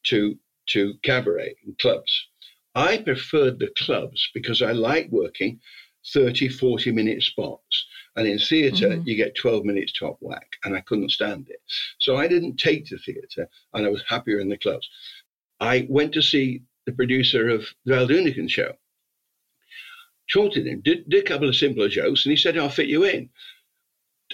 to, 0.04 0.38
to 0.68 0.94
cabaret 1.04 1.56
and 1.66 1.78
clubs. 1.80 2.28
I 2.76 2.98
preferred 2.98 3.60
the 3.60 3.72
clubs 3.78 4.30
because 4.34 4.62
I 4.62 4.74
like 4.74 5.10
working 5.10 5.60
30, 6.14 6.50
40 6.50 6.92
minute 6.92 7.24
spots. 7.24 7.88
And 8.18 8.28
in 8.28 8.40
theatre, 8.40 8.90
mm-hmm. 8.90 9.08
you 9.08 9.16
get 9.16 9.36
12 9.36 9.66
minutes 9.66 9.92
top 9.92 10.18
whack, 10.22 10.48
and 10.64 10.76
I 10.76 10.82
couldn't 10.82 11.12
stand 11.12 11.48
it. 11.50 11.62
So 12.00 12.16
I 12.16 12.28
didn't 12.28 12.58
take 12.58 12.86
to 12.86 12.98
theatre, 12.98 13.50
and 13.74 13.86
I 13.86 13.90
was 13.90 14.04
happier 14.08 14.40
in 14.40 14.48
the 14.48 14.58
clubs. 14.58 14.90
I 15.60 15.86
went 15.90 16.14
to 16.14 16.22
see 16.22 16.62
the 16.86 16.94
producer 16.94 17.50
of 17.50 17.66
the 17.84 17.96
Val 17.96 18.08
Doonican 18.08 18.50
show, 18.50 18.74
taunted 20.32 20.68
him, 20.68 20.82
did, 20.82 21.08
did 21.10 21.24
a 21.24 21.28
couple 21.28 21.48
of 21.48 21.56
simpler 21.56 21.90
jokes, 21.90 22.26
and 22.26 22.32
he 22.32 22.38
said, 22.38 22.58
I'll 22.58 22.70
fit 22.70 22.88
you 22.88 23.04
in. 23.04 23.30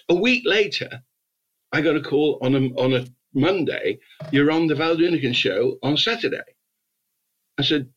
A 0.09 0.15
week 0.15 0.43
later, 0.45 1.03
I 1.71 1.81
got 1.81 1.95
a 1.95 2.01
call 2.01 2.39
on 2.41 2.55
a, 2.55 2.59
on 2.81 2.93
a 2.93 3.05
Monday, 3.33 3.99
you're 4.31 4.51
on 4.51 4.67
the 4.67 4.75
Val 4.75 4.95
Doonican 4.95 5.33
show 5.33 5.77
on 5.83 5.97
Saturday. 5.97 6.41
I 7.57 7.63
said, 7.63 7.89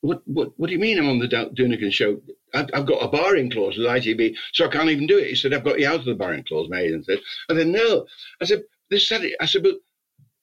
what, 0.00 0.22
what, 0.24 0.52
what 0.56 0.68
do 0.68 0.72
you 0.72 0.78
mean 0.78 0.98
I'm 0.98 1.08
on 1.08 1.18
the 1.18 1.28
Doonican 1.28 1.92
show? 1.92 2.20
I've, 2.54 2.70
I've, 2.72 2.86
got 2.86 3.04
a 3.04 3.08
barring 3.08 3.50
clause 3.50 3.76
with 3.76 3.86
ITV, 3.86 4.34
so 4.52 4.66
I 4.66 4.68
can't 4.68 4.88
even 4.88 5.06
do 5.06 5.18
it. 5.18 5.28
He 5.28 5.34
said, 5.34 5.52
I've 5.52 5.64
got 5.64 5.78
you 5.78 5.86
out 5.86 6.00
of 6.00 6.04
the 6.06 6.14
barring 6.14 6.44
clause, 6.44 6.68
my 6.70 6.80
agent 6.80 7.04
said. 7.04 7.20
I 7.50 7.54
said, 7.54 7.66
no. 7.66 8.06
I 8.40 8.44
said, 8.46 8.62
this 8.88 9.06
Saturday. 9.06 9.34
I 9.40 9.46
said, 9.46 9.62
but 9.62 9.74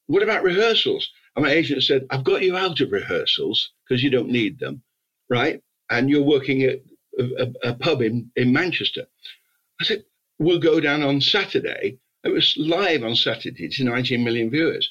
what 0.06 0.24
about 0.24 0.43
rehearsals? 0.43 1.10
And 1.36 1.43
my 1.46 1.52
agent 1.52 1.84
said, 1.84 2.06
I've 2.10 2.24
got 2.24 2.43
you 2.43 2.56
out 2.56 2.80
of 2.82 2.91
rehearsals 2.91 3.72
because 3.88 4.04
you 4.04 4.10
don't 4.10 4.30
need 4.30 4.60
them, 4.60 4.84
right? 5.30 5.62
And 5.89 6.10
you're 6.10 6.23
working 6.23 6.63
at 6.63 6.80
a, 7.19 7.54
a, 7.63 7.73
pub 7.73 8.02
in, 8.02 8.32
in 8.36 8.54
Manchester. 8.54 9.06
I 9.82 9.84
said, 9.84 10.04
we'll 10.39 10.60
go 10.60 10.80
down 10.80 11.04
on 11.04 11.21
Saturday. 11.21 12.00
It 12.23 12.30
was 12.30 12.56
live 12.58 13.04
on 13.04 13.15
Saturday 13.15 13.69
to 13.69 13.84
19 13.84 14.23
million 14.23 14.50
viewers. 14.50 14.89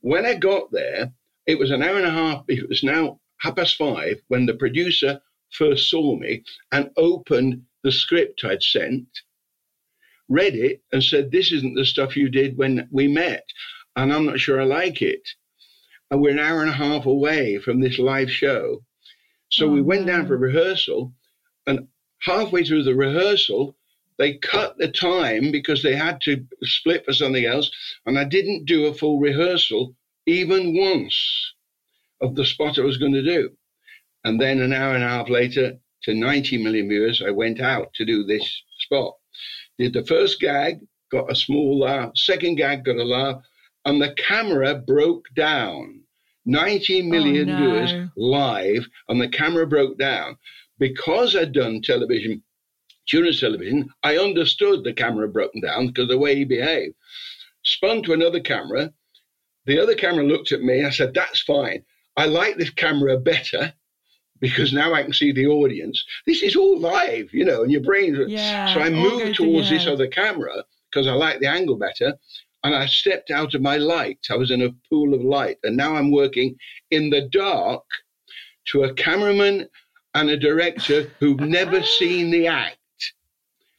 When 0.00 0.24
I 0.24 0.34
got 0.34 0.72
there, 0.72 1.12
it 1.46 1.58
was 1.58 1.70
an 1.70 1.82
hour 1.82 1.96
and 1.96 2.06
a 2.06 2.10
half. 2.10 2.44
It 2.48 2.68
was 2.68 2.82
now 2.82 3.20
half 3.38 3.56
past 3.56 3.76
five 3.76 4.20
when 4.28 4.46
the 4.46 4.54
producer 4.54 5.20
first 5.50 5.90
saw 5.90 6.16
me 6.16 6.44
and 6.72 6.90
opened 6.96 7.62
the 7.82 7.92
script 7.92 8.44
I'd 8.44 8.62
sent, 8.62 9.08
read 10.28 10.54
it, 10.54 10.82
and 10.92 11.02
said, 11.02 11.30
This 11.30 11.52
isn't 11.52 11.74
the 11.74 11.84
stuff 11.84 12.16
you 12.16 12.28
did 12.28 12.56
when 12.56 12.88
we 12.90 13.08
met. 13.08 13.44
And 13.96 14.12
I'm 14.12 14.26
not 14.26 14.40
sure 14.40 14.60
I 14.60 14.64
like 14.64 15.02
it. 15.02 15.28
And 16.10 16.20
we're 16.20 16.30
an 16.30 16.38
hour 16.38 16.60
and 16.60 16.70
a 16.70 16.74
half 16.74 17.06
away 17.06 17.58
from 17.58 17.80
this 17.80 17.98
live 17.98 18.30
show. 18.30 18.82
So 19.50 19.66
oh, 19.66 19.70
we 19.70 19.82
went 19.82 20.06
down 20.06 20.26
for 20.26 20.36
rehearsal, 20.36 21.12
and 21.66 21.88
halfway 22.22 22.64
through 22.64 22.84
the 22.84 22.94
rehearsal, 22.94 23.76
they 24.18 24.34
cut 24.34 24.76
the 24.78 24.88
time 24.88 25.50
because 25.50 25.82
they 25.82 25.96
had 25.96 26.20
to 26.22 26.46
split 26.62 27.04
for 27.04 27.12
something 27.12 27.44
else. 27.44 27.70
And 28.06 28.18
I 28.18 28.24
didn't 28.24 28.66
do 28.66 28.86
a 28.86 28.94
full 28.94 29.18
rehearsal 29.18 29.94
even 30.26 30.76
once 30.76 31.54
of 32.20 32.34
the 32.34 32.44
spot 32.44 32.78
I 32.78 32.82
was 32.82 32.98
going 32.98 33.14
to 33.14 33.22
do. 33.22 33.50
And 34.24 34.40
then 34.40 34.60
an 34.60 34.72
hour 34.72 34.94
and 34.94 35.02
a 35.02 35.08
half 35.08 35.30
later, 35.30 35.78
to 36.02 36.14
90 36.14 36.62
million 36.62 36.88
viewers, 36.88 37.22
I 37.26 37.30
went 37.30 37.60
out 37.60 37.92
to 37.94 38.04
do 38.04 38.24
this 38.24 38.62
spot. 38.78 39.14
Did 39.78 39.94
the 39.94 40.04
first 40.04 40.40
gag, 40.40 40.80
got 41.10 41.32
a 41.32 41.34
small 41.34 41.78
laugh. 41.78 42.12
Second 42.16 42.56
gag 42.56 42.84
got 42.84 42.96
a 42.96 43.04
laugh. 43.04 43.42
And 43.84 44.00
the 44.00 44.14
camera 44.14 44.74
broke 44.74 45.24
down. 45.34 46.02
19 46.46 47.10
million 47.10 47.48
oh, 47.50 47.52
no. 47.52 47.58
viewers 47.58 48.10
live, 48.16 48.86
and 49.08 49.20
the 49.20 49.28
camera 49.28 49.66
broke 49.66 49.98
down. 49.98 50.36
Because 50.78 51.36
I'd 51.36 51.52
done 51.52 51.82
television, 51.82 52.42
children's 53.06 53.40
television, 53.40 53.88
I 54.02 54.16
understood 54.16 54.82
the 54.82 54.94
camera 54.94 55.28
broken 55.28 55.60
down 55.60 55.88
because 55.88 56.08
the 56.08 56.18
way 56.18 56.34
he 56.34 56.44
behaved. 56.44 56.94
Spun 57.62 58.02
to 58.04 58.14
another 58.14 58.40
camera. 58.40 58.92
The 59.66 59.78
other 59.78 59.94
camera 59.94 60.24
looked 60.24 60.52
at 60.52 60.62
me. 60.62 60.84
I 60.84 60.90
said, 60.90 61.12
That's 61.12 61.40
fine. 61.42 61.84
I 62.16 62.26
like 62.26 62.56
this 62.56 62.70
camera 62.70 63.18
better 63.18 63.74
because 64.40 64.72
now 64.72 64.94
I 64.94 65.02
can 65.02 65.12
see 65.12 65.32
the 65.32 65.46
audience. 65.46 66.02
This 66.26 66.42
is 66.42 66.56
all 66.56 66.78
live, 66.78 67.32
you 67.32 67.44
know, 67.44 67.62
and 67.62 67.70
your 67.70 67.82
brain. 67.82 68.16
Yeah, 68.26 68.72
so 68.72 68.80
I 68.80 68.90
moved 68.90 69.36
towards 69.36 69.68
this 69.68 69.86
other 69.86 70.08
camera 70.08 70.64
because 70.90 71.06
I 71.06 71.12
like 71.12 71.40
the 71.40 71.46
angle 71.46 71.76
better. 71.76 72.14
And 72.62 72.74
I 72.74 72.86
stepped 72.86 73.30
out 73.30 73.54
of 73.54 73.62
my 73.62 73.76
light. 73.76 74.18
I 74.30 74.36
was 74.36 74.50
in 74.50 74.62
a 74.62 74.74
pool 74.88 75.14
of 75.14 75.22
light. 75.22 75.58
And 75.62 75.76
now 75.76 75.96
I'm 75.96 76.10
working 76.10 76.56
in 76.90 77.10
the 77.10 77.28
dark 77.32 77.84
to 78.66 78.84
a 78.84 78.94
cameraman 78.94 79.68
and 80.14 80.30
a 80.30 80.36
director 80.36 81.10
who've 81.18 81.40
never 81.40 81.82
seen 81.82 82.30
the 82.30 82.46
act 82.46 82.76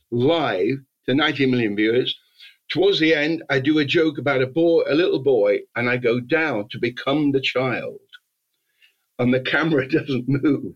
live 0.10 0.78
to 1.06 1.13
90 1.13 1.46
million 1.48 1.76
viewers. 1.76 2.17
Towards 2.72 3.00
the 3.00 3.13
end, 3.13 3.44
I 3.50 3.60
do 3.60 3.80
a 3.80 3.86
joke 3.86 4.17
about 4.17 4.41
a 4.41 4.48
boy, 4.48 4.84
a 4.88 4.96
little 4.96 5.22
boy, 5.22 5.60
and 5.76 5.89
I 5.89 5.98
go 5.98 6.20
down 6.20 6.70
to 6.70 6.80
become 6.80 7.32
the 7.32 7.41
child. 7.41 8.00
And 9.20 9.34
the 9.34 9.41
camera 9.41 9.88
doesn't 9.89 10.28
move. 10.28 10.74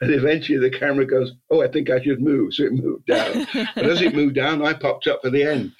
And 0.00 0.12
eventually 0.12 0.58
the 0.58 0.76
camera 0.76 1.06
goes, 1.06 1.32
Oh, 1.50 1.62
I 1.62 1.68
think 1.68 1.90
I 1.90 2.02
should 2.02 2.20
move. 2.20 2.54
So 2.54 2.64
it 2.64 2.72
moved 2.72 3.06
down. 3.06 3.46
and 3.54 3.86
as 3.86 4.02
it 4.02 4.14
moved 4.14 4.34
down, 4.34 4.64
I 4.64 4.72
popped 4.72 5.06
up 5.06 5.22
for 5.22 5.30
the 5.30 5.42
end. 5.42 5.72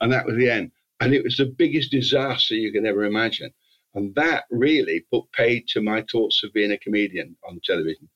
And 0.00 0.12
that 0.12 0.26
was 0.26 0.36
the 0.36 0.50
end. 0.50 0.70
And 1.04 1.12
it 1.12 1.22
was 1.22 1.36
the 1.36 1.44
biggest 1.44 1.90
disaster 1.90 2.54
you 2.54 2.72
can 2.72 2.86
ever 2.86 3.04
imagine. 3.04 3.50
And 3.92 4.14
that 4.14 4.44
really 4.50 5.04
put 5.12 5.30
paid 5.32 5.68
to 5.68 5.82
my 5.82 6.02
thoughts 6.10 6.42
of 6.42 6.52
being 6.54 6.72
a 6.72 6.78
comedian 6.78 7.36
on 7.46 7.60
television. 7.62 8.08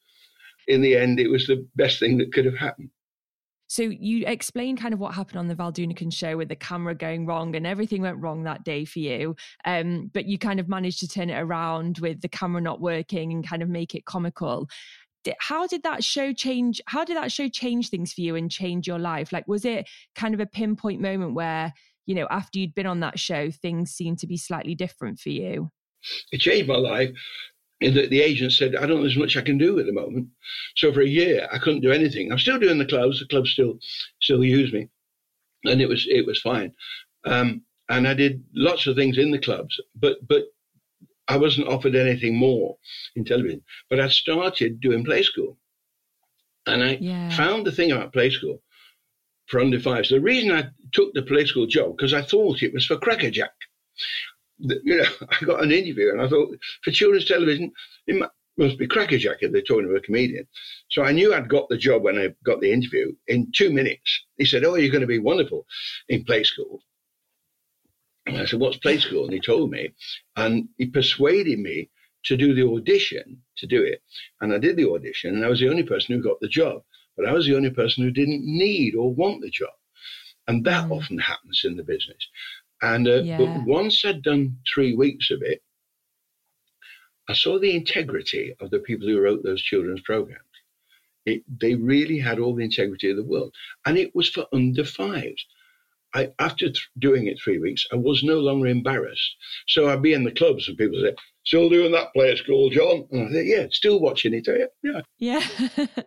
In 0.67 0.81
the 0.81 0.97
end, 0.97 1.21
it 1.21 1.29
was 1.29 1.47
the 1.47 1.69
best 1.77 2.01
thing 2.01 2.17
that 2.17 2.33
could 2.33 2.47
have 2.47 2.57
happened. 2.57 2.89
So 3.67 3.83
you 3.83 4.25
explained 4.27 4.81
kind 4.81 4.95
of 4.95 5.01
what 5.01 5.15
happened 5.15 5.39
on 5.39 5.49
the 5.49 5.55
Val 5.55 5.71
Doonican 5.71 6.11
show 6.11 6.39
with 6.39 6.49
the 6.49 6.57
camera 6.57 6.95
going 6.95 7.27
wrong 7.27 7.55
and 7.55 7.67
everything 7.67 8.01
went 8.01 8.23
wrong 8.23 8.45
that 8.45 8.65
day 8.65 8.87
for 8.87 9.01
you. 9.01 9.37
Um, 9.67 10.11
but 10.15 10.25
you 10.25 10.39
kind 10.39 10.59
of 10.59 10.71
managed 10.71 11.01
to 11.01 11.09
turn 11.09 11.29
it 11.29 11.39
around 11.39 11.99
with 11.99 12.23
the 12.23 12.29
camera 12.29 12.63
not 12.63 12.81
working 12.81 13.33
and 13.33 13.47
kind 13.47 13.63
of 13.63 13.69
make 13.69 13.95
it 13.95 14.07
comical. 14.07 14.67
How 15.41 15.67
did 15.67 15.83
that 15.83 16.03
show 16.03 16.33
change? 16.33 16.81
How 16.87 17.05
did 17.05 17.19
that 17.19 17.31
show 17.31 17.49
change 17.49 17.91
things 17.91 18.15
for 18.15 18.23
you 18.23 18.35
and 18.37 18.51
change 18.51 18.87
your 18.87 18.99
life? 18.99 19.31
Like, 19.31 19.47
was 19.47 19.67
it 19.67 19.87
kind 20.15 20.33
of 20.33 20.41
a 20.41 20.47
pinpoint 20.47 21.03
moment 21.03 21.35
where, 21.35 21.75
you 22.09 22.17
know, 22.17 22.27
after 22.31 22.59
you'd 22.59 22.75
been 22.75 22.87
on 22.87 23.01
that 23.01 23.19
show, 23.19 23.51
things 23.51 23.93
seemed 23.93 24.19
to 24.19 24.27
be 24.27 24.37
slightly 24.37 24.75
different 24.75 25.21
for 25.21 25.29
you? 25.29 25.71
It 26.33 26.41
changed 26.41 26.69
my 26.69 26.77
life 26.77 27.11
and 27.81 27.95
the, 27.95 28.09
the 28.09 28.21
agent 28.21 28.53
said, 28.53 28.75
I 28.75 28.87
don't 28.87 29.01
know 29.01 29.07
as 29.07 29.17
much 29.17 29.37
I 29.37 29.43
can 29.43 29.59
do 29.59 29.79
at 29.79 29.87
the 29.87 29.93
moment. 29.93 30.29
So 30.77 30.93
for 30.93 31.01
a 31.01 31.07
year, 31.07 31.49
I 31.53 31.59
couldn't 31.59 31.83
do 31.83 31.93
anything. 31.93 32.33
I'm 32.33 32.39
still 32.39 32.59
doing 32.59 32.79
the 32.79 32.87
clubs. 32.87 33.21
The 33.21 33.27
clubs 33.27 33.51
still 33.51 33.79
still 34.21 34.45
use 34.45 34.73
me, 34.73 34.89
and 35.65 35.81
it 35.81 35.89
was 35.89 36.07
it 36.09 36.27
was 36.27 36.41
fine. 36.41 36.73
Um, 37.25 37.63
and 37.89 38.07
I 38.07 38.15
did 38.15 38.43
lots 38.55 38.87
of 38.87 38.97
things 38.97 39.19
in 39.19 39.31
the 39.31 39.39
clubs, 39.39 39.81
but 39.95 40.27
but 40.27 40.45
I 41.29 41.37
wasn't 41.37 41.69
offered 41.69 41.95
anything 41.95 42.37
more 42.37 42.77
in 43.15 43.25
television. 43.25 43.63
But 43.91 44.01
I 44.01 44.09
started 44.09 44.81
doing 44.81 45.05
play 45.05 45.23
school, 45.23 45.57
and 46.67 46.83
I 46.83 46.99
yeah. 47.01 47.31
found 47.37 47.65
the 47.65 47.73
thing 47.73 47.93
about 47.93 48.13
play 48.13 48.31
school 48.31 48.61
for 49.49 49.61
under 49.61 49.81
fives. 49.81 50.11
The 50.11 50.21
reason 50.21 50.53
I 50.53 50.69
took 50.93 51.13
the 51.15 51.47
school 51.47 51.67
job 51.67 51.97
because 51.97 52.15
I 52.15 52.23
thought 52.23 52.63
it 52.63 52.73
was 52.73 52.87
for 52.87 52.97
crackerjack 52.97 53.53
you 54.59 54.99
know, 54.99 55.05
I 55.41 55.45
got 55.45 55.63
an 55.63 55.73
interview 55.73 56.11
and 56.11 56.21
I 56.21 56.29
thought, 56.29 56.57
for 56.83 56.91
children's 56.91 57.27
television, 57.27 57.73
it 58.07 58.31
must 58.57 58.79
be 58.79 58.87
crackerjack 58.87 59.39
if 59.41 59.53
they're 59.53 59.63
talking 59.63 59.89
to 59.89 59.95
a 59.95 60.01
comedian. 60.01 60.47
So 60.91 61.03
I 61.03 61.13
knew 61.13 61.35
I'd 61.35 61.49
got 61.49 61.69
the 61.69 61.77
job 61.77 62.03
when 62.03 62.19
I 62.19 62.35
got 62.45 62.61
the 62.61 62.73
interview. 62.73 63.13
In 63.27 63.51
two 63.53 63.71
minutes, 63.71 64.25
he 64.37 64.45
said, 64.45 64.65
Oh, 64.65 64.75
you're 64.75 64.91
going 64.91 65.03
to 65.03 65.07
be 65.07 65.19
wonderful 65.19 65.67
in 66.09 66.25
play 66.25 66.45
school. 66.45 66.81
And 68.27 68.39
I 68.39 68.47
said, 68.47 68.61
What's 68.61 68.79
play 68.79 68.99
school? 68.99 69.25
And 69.25 69.33
he 69.33 69.41
told 69.41 69.71
me. 69.71 69.91
And 70.37 70.69
he 70.77 70.87
persuaded 70.87 71.59
me 71.59 71.91
to 72.25 72.37
do 72.37 72.53
the 72.53 72.67
audition 72.67 73.41
to 73.59 73.67
do 73.67 73.83
it. 73.83 74.03
And 74.41 74.53
I 74.53 74.59
did 74.59 74.77
the 74.77 74.91
audition, 74.91 75.35
and 75.35 75.45
I 75.45 75.49
was 75.49 75.61
the 75.61 75.71
only 75.71 75.85
person 75.85 76.15
who 76.15 76.23
got 76.23 76.41
the 76.41 76.49
job. 76.49 76.83
But 77.19 77.29
I 77.29 77.33
was 77.33 77.47
the 77.47 77.57
only 77.57 77.71
person 77.71 78.05
who 78.05 78.13
didn't 78.13 78.45
need 78.45 78.95
or 78.95 79.13
want 79.13 79.43
the 79.43 79.51
job. 79.51 79.75
And 80.47 80.65
that 80.65 80.89
mm. 80.89 80.97
often 80.97 81.19
happens 81.19 81.63
in 81.65 81.77
the 81.77 81.83
business. 81.83 82.29
And 82.81 83.09
uh, 83.09 83.23
yeah. 83.23 83.39
but 83.39 83.65
once 83.67 84.05
I'd 84.05 84.23
done 84.23 84.57
three 84.73 84.95
weeks 84.95 85.31
of 85.33 85.43
it, 85.43 85.63
I 87.29 87.35
saw 87.35 87.59
the 87.59 87.75
integrity 87.75 88.55
of 88.61 88.71
the 88.71 88.79
people 88.79 89.09
who 89.09 89.21
wrote 89.21 89.43
those 89.43 89.61
children's 89.61 90.01
programs. 90.03 90.45
It, 91.27 91.43
they 91.61 91.75
really 91.75 92.19
had 92.19 92.39
all 92.39 92.55
the 92.55 92.65
integrity 92.65 93.11
of 93.11 93.17
the 93.17 93.25
world, 93.25 93.55
and 93.85 93.99
it 93.99 94.15
was 94.15 94.31
for 94.31 94.47
under 94.53 94.85
fives. 94.85 95.45
I, 96.15 96.31
after 96.39 96.67
th- 96.67 96.89
doing 96.99 97.27
it 97.27 97.39
three 97.43 97.59
weeks, 97.59 97.87
I 97.93 97.97
was 97.97 98.23
no 98.23 98.39
longer 98.39 98.67
embarrassed. 98.67 99.37
So 99.69 99.89
I'd 99.89 100.03
be 100.03 100.15
in 100.15 100.25
the 100.25 100.33
clubs 100.33 100.69
and 100.69 100.77
people 100.77 101.01
say, 101.01 101.15
"Still 101.45 101.69
doing 101.69 101.93
that 101.93 102.13
play 102.15 102.35
school, 102.37 102.71
John?" 102.71 103.07
And 103.11 103.29
I 103.29 103.33
say, 103.33 103.45
"Yeah, 103.45 103.67
still 103.71 104.01
watching 104.01 104.35
it." 104.35 104.49
Yeah, 104.83 105.03
yeah, 105.19 105.47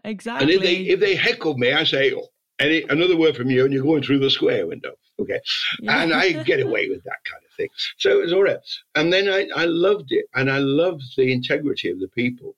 exactly. 0.03 0.41
And 0.41 0.49
if 0.49 0.61
they 0.61 0.75
if 0.87 0.99
they 0.99 1.15
heckled 1.15 1.59
me, 1.59 1.73
I 1.73 1.83
say, 1.83 2.13
oh, 2.13 2.27
any, 2.61 2.83
another 2.89 3.17
word 3.17 3.35
from 3.35 3.49
you, 3.49 3.63
and 3.65 3.73
you're 3.73 3.83
going 3.83 4.03
through 4.03 4.19
the 4.19 4.29
square 4.29 4.67
window. 4.67 4.93
Okay. 5.19 5.39
Yeah. 5.79 6.01
And 6.01 6.13
I 6.13 6.31
get 6.43 6.61
away 6.67 6.89
with 6.89 7.03
that 7.03 7.23
kind 7.29 7.43
of 7.45 7.51
thing. 7.55 7.69
So 7.97 8.19
it 8.19 8.23
was 8.23 8.33
all 8.33 8.43
right. 8.43 8.59
And 8.95 9.11
then 9.11 9.29
I, 9.29 9.47
I 9.55 9.65
loved 9.65 10.11
it. 10.11 10.25
And 10.35 10.49
I 10.49 10.59
loved 10.59 11.03
the 11.17 11.31
integrity 11.31 11.89
of 11.89 11.99
the 11.99 12.07
people. 12.09 12.55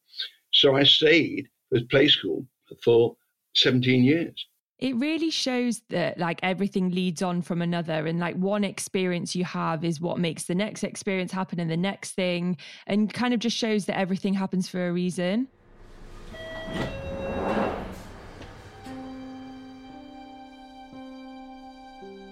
So 0.52 0.76
I 0.76 0.84
stayed 0.84 1.48
with 1.72 1.90
play 1.90 2.08
school 2.08 2.46
for 2.84 3.16
17 3.56 4.04
years 4.04 4.46
it 4.84 4.98
really 4.98 5.30
shows 5.30 5.82
that 5.88 6.20
like 6.20 6.42
everything 6.44 6.90
leads 6.90 7.22
on 7.22 7.42
from 7.42 7.62
another 7.62 8.06
and 8.06 8.20
like 8.20 8.36
one 8.36 8.66
experience 8.66 9.34
you 9.34 9.46
have 9.46 9.86
is 9.86 10.02
what 10.02 10.20
makes 10.20 10.44
the 10.44 10.54
next 10.54 10.84
experience 10.84 11.32
happen 11.32 11.58
and 11.58 11.72
the 11.72 11.78
next 11.78 12.12
thing 12.12 12.58
and 12.86 13.14
kind 13.14 13.34
of 13.34 13.40
just 13.40 13.56
shows 13.56 13.86
that 13.86 13.98
everything 13.98 14.34
happens 14.34 14.68
for 14.68 14.90
a 14.90 14.92
reason 14.92 15.48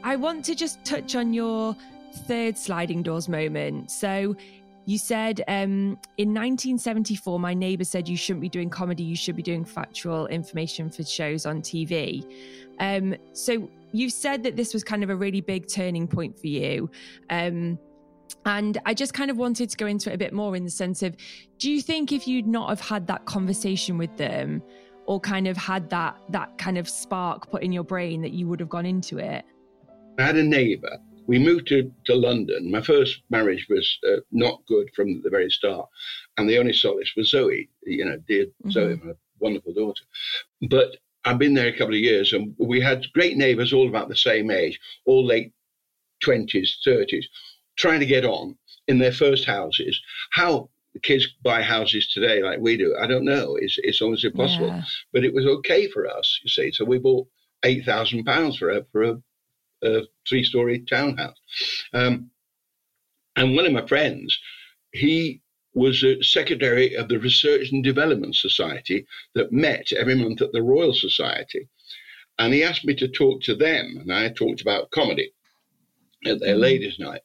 I 0.03 0.17
want 0.17 0.43
to 0.45 0.55
just 0.55 0.83
touch 0.83 1.15
on 1.15 1.31
your 1.31 1.73
third 2.27 2.57
sliding 2.57 3.01
doors 3.01 3.29
moment. 3.29 3.91
So 3.91 4.35
you 4.85 4.97
said 4.97 5.41
um, 5.47 5.99
in 6.17 6.29
1974, 6.29 7.39
my 7.39 7.53
neighbor 7.53 7.83
said 7.83 8.07
you 8.09 8.17
shouldn't 8.17 8.41
be 8.41 8.49
doing 8.49 8.69
comedy, 8.69 9.03
you 9.03 9.15
should 9.15 9.35
be 9.35 9.43
doing 9.43 9.63
factual 9.63 10.27
information 10.27 10.89
for 10.89 11.03
shows 11.03 11.45
on 11.45 11.61
TV. 11.61 12.25
Um, 12.79 13.15
so 13.33 13.69
you've 13.91 14.13
said 14.13 14.43
that 14.43 14.55
this 14.55 14.73
was 14.73 14.83
kind 14.83 15.03
of 15.03 15.09
a 15.09 15.15
really 15.15 15.41
big 15.41 15.67
turning 15.67 16.07
point 16.07 16.37
for 16.37 16.47
you. 16.47 16.89
Um, 17.29 17.77
and 18.45 18.79
I 18.85 18.93
just 18.93 19.13
kind 19.13 19.29
of 19.29 19.37
wanted 19.37 19.69
to 19.69 19.77
go 19.77 19.85
into 19.85 20.09
it 20.09 20.15
a 20.15 20.17
bit 20.17 20.33
more 20.33 20.55
in 20.55 20.63
the 20.63 20.71
sense 20.71 21.03
of 21.03 21.15
do 21.59 21.69
you 21.69 21.81
think 21.81 22.11
if 22.11 22.27
you'd 22.27 22.47
not 22.47 22.69
have 22.69 22.81
had 22.81 23.05
that 23.07 23.25
conversation 23.25 23.97
with 23.97 24.15
them 24.17 24.63
or 25.05 25.19
kind 25.19 25.47
of 25.47 25.57
had 25.57 25.89
that 25.89 26.15
that 26.29 26.57
kind 26.57 26.77
of 26.77 26.89
spark 26.89 27.51
put 27.51 27.61
in 27.61 27.71
your 27.71 27.83
brain 27.83 28.21
that 28.21 28.31
you 28.31 28.47
would 28.47 28.59
have 28.59 28.69
gone 28.69 28.85
into 28.85 29.19
it? 29.19 29.45
I 30.17 30.23
had 30.23 30.37
a 30.37 30.43
neighbour. 30.43 30.97
We 31.27 31.39
moved 31.39 31.67
to, 31.67 31.91
to 32.05 32.15
London. 32.15 32.71
My 32.71 32.81
first 32.81 33.21
marriage 33.29 33.67
was 33.69 33.99
uh, 34.07 34.21
not 34.31 34.61
good 34.67 34.89
from 34.95 35.21
the 35.21 35.29
very 35.29 35.49
start. 35.49 35.87
And 36.37 36.49
the 36.49 36.57
only 36.57 36.73
solace 36.73 37.13
was 37.15 37.29
Zoe, 37.29 37.69
you 37.83 38.05
know, 38.05 38.17
dear 38.27 38.45
mm-hmm. 38.45 38.71
Zoe, 38.71 38.99
my 39.03 39.13
wonderful 39.39 39.73
daughter. 39.73 40.03
But 40.69 40.97
I've 41.25 41.37
been 41.39 41.53
there 41.53 41.67
a 41.67 41.77
couple 41.77 41.93
of 41.93 42.01
years 42.01 42.33
and 42.33 42.55
we 42.57 42.81
had 42.81 43.11
great 43.13 43.37
neighbours, 43.37 43.73
all 43.73 43.87
about 43.87 44.09
the 44.09 44.15
same 44.15 44.49
age, 44.49 44.79
all 45.05 45.25
late 45.25 45.53
20s, 46.25 46.69
30s, 46.85 47.25
trying 47.75 47.99
to 47.99 48.05
get 48.05 48.25
on 48.25 48.57
in 48.87 48.99
their 48.99 49.11
first 49.11 49.45
houses. 49.45 50.01
How 50.31 50.69
the 50.93 50.99
kids 50.99 51.27
buy 51.43 51.61
houses 51.61 52.11
today 52.11 52.41
like 52.41 52.59
we 52.59 52.77
do, 52.77 52.95
I 53.01 53.07
don't 53.07 53.25
know. 53.25 53.55
It's, 53.55 53.77
it's 53.83 54.01
almost 54.01 54.25
impossible. 54.25 54.67
Yeah. 54.67 54.83
But 55.13 55.23
it 55.23 55.33
was 55.33 55.45
okay 55.45 55.87
for 55.87 56.07
us, 56.07 56.39
you 56.43 56.49
see. 56.49 56.71
So 56.71 56.85
we 56.85 56.97
bought 56.97 57.27
£8,000 57.63 58.57
for 58.57 58.69
a, 58.69 58.83
for 58.91 59.03
a 59.03 59.21
a 59.83 60.01
three 60.27 60.43
story 60.43 60.79
townhouse. 60.79 61.37
Um, 61.93 62.31
and 63.35 63.55
one 63.55 63.65
of 63.65 63.71
my 63.71 63.85
friends, 63.87 64.37
he 64.91 65.41
was 65.73 66.03
a 66.03 66.21
secretary 66.21 66.95
of 66.95 67.07
the 67.07 67.19
Research 67.19 67.71
and 67.71 67.83
Development 67.83 68.35
Society 68.35 69.05
that 69.35 69.53
met 69.53 69.93
every 69.93 70.15
month 70.15 70.41
at 70.41 70.51
the 70.51 70.61
Royal 70.61 70.93
Society. 70.93 71.69
And 72.39 72.53
he 72.53 72.63
asked 72.63 72.85
me 72.85 72.95
to 72.95 73.07
talk 73.07 73.41
to 73.43 73.55
them, 73.55 73.97
and 74.01 74.11
I 74.11 74.29
talked 74.29 74.61
about 74.61 74.91
comedy 74.91 75.33
at 76.25 76.39
their 76.39 76.53
mm-hmm. 76.53 76.61
ladies' 76.61 76.99
night. 76.99 77.21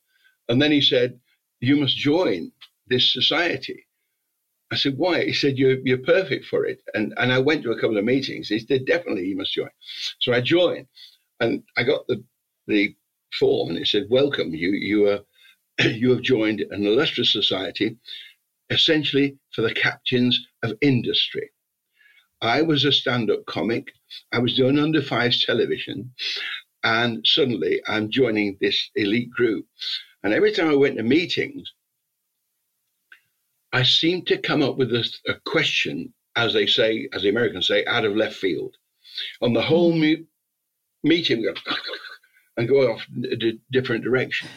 And 0.49 0.61
then 0.61 0.73
he 0.73 0.81
said, 0.81 1.19
You 1.61 1.77
must 1.77 1.97
join 1.97 2.53
this 2.87 3.13
society. 3.13 3.87
I 4.71 4.77
said, 4.77 4.97
Why? 4.97 5.25
He 5.25 5.33
said, 5.33 5.59
You're, 5.59 5.79
you're 5.85 5.99
perfect 5.99 6.47
for 6.47 6.65
it. 6.67 6.81
And, 6.95 7.15
and 7.17 7.33
I 7.33 7.39
went 7.39 7.63
to 7.65 7.73
a 7.73 7.81
couple 7.81 7.99
of 7.99 8.05
meetings. 8.05 8.49
He 8.49 8.59
said, 8.59 8.87
Definitely, 8.87 9.27
you 9.27 9.37
must 9.37 9.55
join. 9.55 9.71
So 10.21 10.33
I 10.33 10.41
joined, 10.41 10.87
and 11.41 11.63
I 11.77 11.83
got 11.83 12.07
the 12.07 12.23
the 12.67 12.95
form, 13.39 13.71
and 13.71 13.79
it 13.79 13.87
said, 13.87 14.07
"Welcome, 14.11 14.55
you 14.55 14.71
you 14.73 15.09
are 15.09 15.21
you 15.89 16.11
have 16.11 16.23
joined 16.23 16.61
an 16.61 16.87
illustrious 16.87 17.33
society, 17.33 17.97
essentially 18.71 19.39
for 19.53 19.63
the 19.63 19.75
captains 19.75 20.47
of 20.63 20.79
industry." 20.81 21.51
I 22.43 22.63
was 22.63 22.85
a 22.85 22.93
stand-up 22.93 23.47
comic. 23.47 23.93
I 24.33 24.39
was 24.41 24.57
doing 24.57 24.79
under 24.79 25.01
fives 25.03 25.45
television, 25.45 26.13
and 26.85 27.27
suddenly 27.27 27.81
I'm 27.87 28.11
joining 28.11 28.59
this 28.61 28.91
elite 28.95 29.31
group. 29.31 29.67
And 30.23 30.35
every 30.35 30.53
time 30.53 30.69
I 30.69 30.75
went 30.75 30.97
to 30.97 31.03
meetings, 31.03 31.73
I 33.73 33.83
seemed 33.83 34.27
to 34.29 34.39
come 34.39 34.63
up 34.63 34.77
with 34.77 34.93
a, 34.93 35.09
a 35.27 35.35
question, 35.45 36.13
as 36.35 36.53
they 36.53 36.67
say, 36.67 37.09
as 37.13 37.23
the 37.23 37.29
Americans 37.29 37.69
say, 37.69 37.85
out 37.85 38.05
of 38.05 38.17
left 38.17 38.37
field. 38.37 38.77
On 39.41 39.53
the 39.53 39.63
whole 39.63 39.93
mm. 39.93 40.27
meeting, 41.03 41.43
go 41.43 41.55
and 42.57 42.69
go 42.69 42.93
off 42.93 43.07
a 43.31 43.37
different 43.71 44.05
direction. 44.05 44.49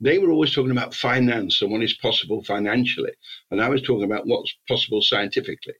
They 0.00 0.18
were 0.18 0.30
always 0.30 0.54
talking 0.54 0.72
about 0.72 0.94
finance 0.94 1.62
and 1.62 1.70
what 1.70 1.82
is 1.82 1.94
possible 1.94 2.42
financially, 2.44 3.12
and 3.50 3.62
I 3.62 3.68
was 3.68 3.82
talking 3.82 4.04
about 4.04 4.26
what's 4.26 4.54
possible 4.68 5.02
scientifically, 5.02 5.74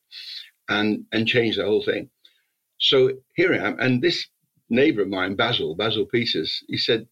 and 0.68 1.04
and 1.12 1.26
change 1.28 1.56
the 1.56 1.64
whole 1.64 1.82
thing. 1.82 2.10
So 2.78 3.12
here 3.34 3.52
I 3.54 3.58
am, 3.58 3.78
and 3.80 4.02
this 4.02 4.26
neighbor 4.68 5.02
of 5.02 5.08
mine, 5.08 5.34
Basil, 5.36 5.74
Basil 5.74 6.06
Peters, 6.06 6.62
he 6.68 6.76
said, 6.76 7.06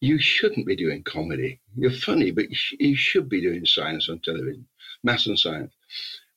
You 0.00 0.18
shouldn't 0.18 0.66
be 0.66 0.76
doing 0.76 1.02
comedy. 1.02 1.60
You're 1.76 1.90
funny, 1.90 2.30
but 2.30 2.50
you, 2.50 2.56
sh- 2.56 2.74
you 2.78 2.96
should 2.96 3.28
be 3.28 3.40
doing 3.40 3.66
science 3.66 4.08
on 4.08 4.20
television, 4.20 4.66
maths 5.02 5.26
and 5.26 5.38
science. 5.38 5.72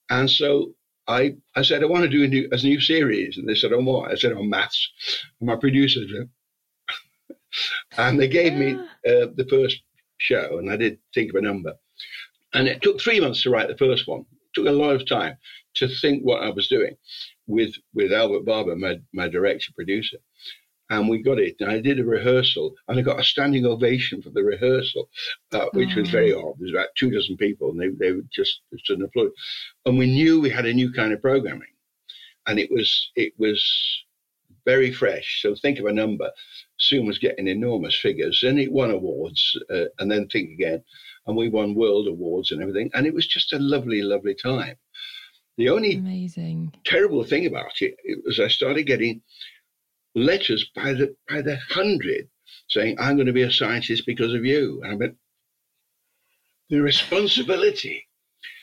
And 0.09 0.29
so 0.29 0.75
I, 1.07 1.35
I 1.55 1.61
said, 1.61 1.83
I 1.83 1.87
want 1.87 2.03
to 2.03 2.09
do 2.09 2.23
a 2.23 2.27
new, 2.27 2.49
a 2.51 2.57
new 2.57 2.79
series. 2.79 3.37
And 3.37 3.47
they 3.47 3.55
said, 3.55 3.73
On 3.73 3.85
what? 3.85 4.11
I 4.11 4.15
said, 4.15 4.33
On 4.33 4.49
maths. 4.49 4.89
And 5.39 5.47
my 5.47 5.55
producer 5.55 6.01
said, 6.07 6.29
and 7.97 8.19
they 8.19 8.27
gave 8.27 8.53
me 8.53 8.73
uh, 8.73 9.27
the 9.35 9.47
first 9.49 9.81
show, 10.17 10.57
and 10.59 10.71
I 10.71 10.77
did 10.77 10.99
think 11.13 11.29
of 11.29 11.35
a 11.35 11.41
number. 11.41 11.73
And 12.53 12.67
it 12.67 12.81
took 12.81 12.99
three 12.99 13.19
months 13.19 13.43
to 13.43 13.49
write 13.49 13.67
the 13.67 13.77
first 13.77 14.07
one. 14.07 14.21
It 14.21 14.53
took 14.53 14.67
a 14.67 14.71
lot 14.71 14.95
of 14.95 15.07
time 15.07 15.37
to 15.75 15.87
think 15.87 16.23
what 16.23 16.43
I 16.43 16.49
was 16.49 16.67
doing 16.67 16.95
with 17.47 17.73
with 17.93 18.13
Albert 18.13 18.45
Barber, 18.45 18.75
my 18.75 18.99
my 19.13 19.27
director 19.27 19.71
producer, 19.75 20.17
and 20.89 21.07
we 21.07 21.21
got 21.21 21.39
it. 21.39 21.55
And 21.59 21.69
I 21.69 21.79
did 21.79 21.99
a 21.99 22.03
rehearsal, 22.03 22.73
and 22.87 22.99
I 22.99 23.01
got 23.01 23.19
a 23.19 23.23
standing 23.23 23.65
ovation 23.65 24.21
for 24.21 24.29
the 24.31 24.43
rehearsal, 24.43 25.09
uh, 25.51 25.67
which 25.73 25.95
was 25.95 26.09
very 26.09 26.33
odd. 26.33 26.55
There 26.57 26.65
was 26.65 26.73
about 26.73 26.89
two 26.97 27.11
dozen 27.11 27.37
people, 27.37 27.71
and 27.71 27.79
they 27.79 27.89
they 27.89 28.11
were 28.13 28.23
just 28.31 28.61
stood 28.77 28.97
and 28.99 29.07
applauded. 29.07 29.33
And 29.85 29.97
we 29.97 30.07
knew 30.07 30.39
we 30.39 30.49
had 30.49 30.65
a 30.65 30.73
new 30.73 30.91
kind 30.91 31.13
of 31.13 31.21
programming, 31.21 31.73
and 32.47 32.59
it 32.59 32.71
was 32.71 33.11
it 33.15 33.33
was 33.37 33.63
very 34.65 34.91
fresh. 34.91 35.41
So 35.41 35.55
think 35.55 35.79
of 35.79 35.85
a 35.85 35.93
number. 35.93 36.31
Soon 36.79 37.05
was 37.05 37.17
getting 37.17 37.47
enormous 37.47 37.95
figures, 37.95 38.43
and 38.43 38.59
it 38.59 38.71
won 38.71 38.91
awards, 38.91 39.57
uh, 39.69 39.85
and 39.99 40.09
then 40.09 40.27
think 40.27 40.51
again, 40.51 40.83
and 41.27 41.35
we 41.35 41.49
won 41.49 41.75
world 41.75 42.07
awards 42.07 42.51
and 42.51 42.61
everything, 42.61 42.89
and 42.93 43.05
it 43.05 43.13
was 43.13 43.27
just 43.27 43.53
a 43.53 43.59
lovely, 43.59 44.01
lovely 44.01 44.35
time. 44.35 44.75
The 45.57 45.69
only 45.69 45.95
amazing 45.95 46.73
terrible 46.85 47.23
thing 47.23 47.45
about 47.45 47.81
it, 47.81 47.95
it 48.03 48.19
was 48.25 48.39
I 48.39 48.47
started 48.47 48.83
getting 48.83 49.21
letters 50.15 50.69
by 50.73 50.93
the 50.93 51.15
by 51.27 51.41
the 51.41 51.57
hundred 51.69 52.29
saying, 52.69 52.97
I'm 52.99 53.15
going 53.15 53.27
to 53.27 53.33
be 53.33 53.41
a 53.43 53.51
scientist 53.51 54.05
because 54.05 54.33
of 54.33 54.45
you. 54.45 54.81
And 54.83 54.91
I 54.91 54.95
went, 54.95 55.15
the 56.69 56.81
responsibility. 56.81 58.07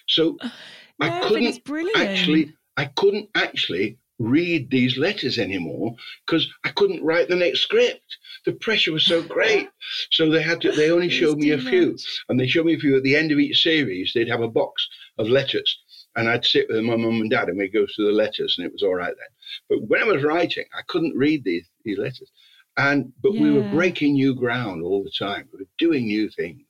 So 0.08 0.36
no, 0.42 0.50
I 1.00 1.20
couldn't 1.20 1.60
actually 1.96 2.54
I 2.76 2.86
couldn't 2.86 3.28
actually 3.34 3.98
read 4.18 4.70
these 4.70 4.96
letters 4.96 5.38
anymore 5.38 5.94
because 6.26 6.48
I 6.64 6.70
couldn't 6.70 7.04
write 7.04 7.28
the 7.28 7.36
next 7.36 7.60
script. 7.60 8.16
The 8.44 8.52
pressure 8.52 8.92
was 8.92 9.04
so 9.04 9.22
great. 9.22 9.68
So 10.10 10.30
they 10.30 10.42
had 10.42 10.60
to 10.62 10.72
they 10.72 10.90
only 10.90 11.08
showed 11.20 11.38
me 11.38 11.50
a 11.50 11.58
few. 11.58 11.92
Much. 11.92 12.22
And 12.28 12.40
they 12.40 12.46
showed 12.46 12.66
me 12.66 12.74
a 12.74 12.78
few 12.78 12.96
at 12.96 13.02
the 13.02 13.16
end 13.16 13.32
of 13.32 13.38
each 13.38 13.62
series, 13.62 14.12
they'd 14.14 14.28
have 14.28 14.40
a 14.40 14.48
box 14.48 14.88
of 15.18 15.28
letters 15.28 15.78
and 16.16 16.28
I'd 16.28 16.44
sit 16.44 16.66
with 16.68 16.82
my 16.82 16.96
mum 16.96 17.20
and 17.20 17.30
dad 17.30 17.48
and 17.48 17.58
we'd 17.58 17.72
go 17.72 17.86
through 17.86 18.06
the 18.06 18.12
letters 18.12 18.56
and 18.56 18.66
it 18.66 18.72
was 18.72 18.82
all 18.82 18.94
right 18.94 19.14
then. 19.16 19.28
But 19.68 19.88
when 19.88 20.02
I 20.02 20.06
was 20.12 20.24
writing, 20.24 20.64
I 20.76 20.80
couldn't 20.88 21.16
read 21.16 21.44
these, 21.44 21.66
these 21.84 21.98
letters. 21.98 22.30
And 22.78 23.12
but 23.22 23.34
yeah. 23.34 23.42
we 23.42 23.52
were 23.52 23.68
breaking 23.70 24.14
new 24.14 24.34
ground 24.34 24.82
all 24.82 25.02
the 25.02 25.12
time. 25.18 25.48
We 25.52 25.60
were 25.60 25.70
doing 25.78 26.06
new 26.06 26.28
things, 26.30 26.66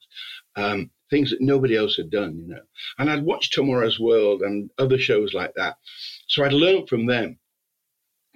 um, 0.55 0.91
things 1.11 1.31
that 1.31 1.41
nobody 1.41 1.77
else 1.77 1.97
had 1.97 2.11
done, 2.11 2.39
you 2.39 2.49
know. 2.49 2.63
And 2.99 3.11
I'd 3.11 3.25
watched 3.25 3.53
Tomorrow's 3.53 4.01
World 4.01 4.43
and 4.43 4.71
other 4.79 4.99
shows 4.99 5.35
like 5.35 5.55
that, 5.55 5.79
so 6.27 6.45
I'd 6.45 6.53
learned 6.53 6.89
from 6.89 7.07
them. 7.07 7.39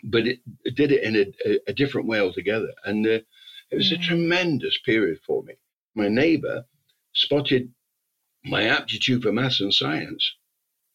But 0.03 0.27
it, 0.27 0.41
it 0.65 0.77
did 0.77 0.93
it 0.93 1.03
in 1.03 1.17
a, 1.17 1.49
a, 1.49 1.61
a, 1.69 1.73
different 1.75 2.09
way 2.09 2.21
altogether, 2.21 2.73
and 2.85 3.07
uh, 3.07 3.21
it 3.71 3.77
was 3.77 3.91
yeah. 3.91 3.99
a 3.99 4.03
tremendous 4.03 4.79
period 4.79 5.21
for 5.27 5.43
me. 5.43 5.55
My 5.95 6.09
neighbour 6.09 6.65
spotted 7.13 7.73
my 8.45 8.65
aptitude 8.65 9.23
for 9.23 9.33
maths 9.33 9.61
and 9.61 9.75
science 9.75 10.35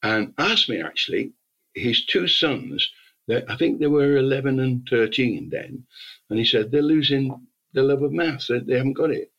and 0.02 0.34
asked 0.38 0.70
me 0.70 0.82
actually, 0.82 1.34
his 1.74 2.06
two 2.06 2.28
sons, 2.28 2.90
I 3.30 3.56
think 3.58 3.80
they 3.80 3.88
were 3.88 4.18
11 4.18 4.60
and 4.60 4.88
13 4.90 5.50
then, 5.50 5.86
and 6.30 6.40
he 6.40 6.46
said, 6.46 6.72
they're 6.72 6.82
losing 6.82 7.48
the 7.74 7.84
love 7.84 8.02
of 8.04 8.12
maths, 8.12 8.48
they, 8.48 8.60
they 8.60 8.78
haven't 8.78 8.94
got 8.94 9.12
it. 9.12 9.32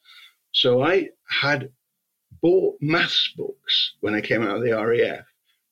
So 0.53 0.83
I 0.83 1.11
had 1.29 1.71
bought 2.41 2.77
maths 2.81 3.33
books 3.37 3.95
when 4.01 4.15
I 4.15 4.21
came 4.21 4.43
out 4.43 4.57
of 4.57 4.63
the 4.63 4.73
RAF 4.73 5.25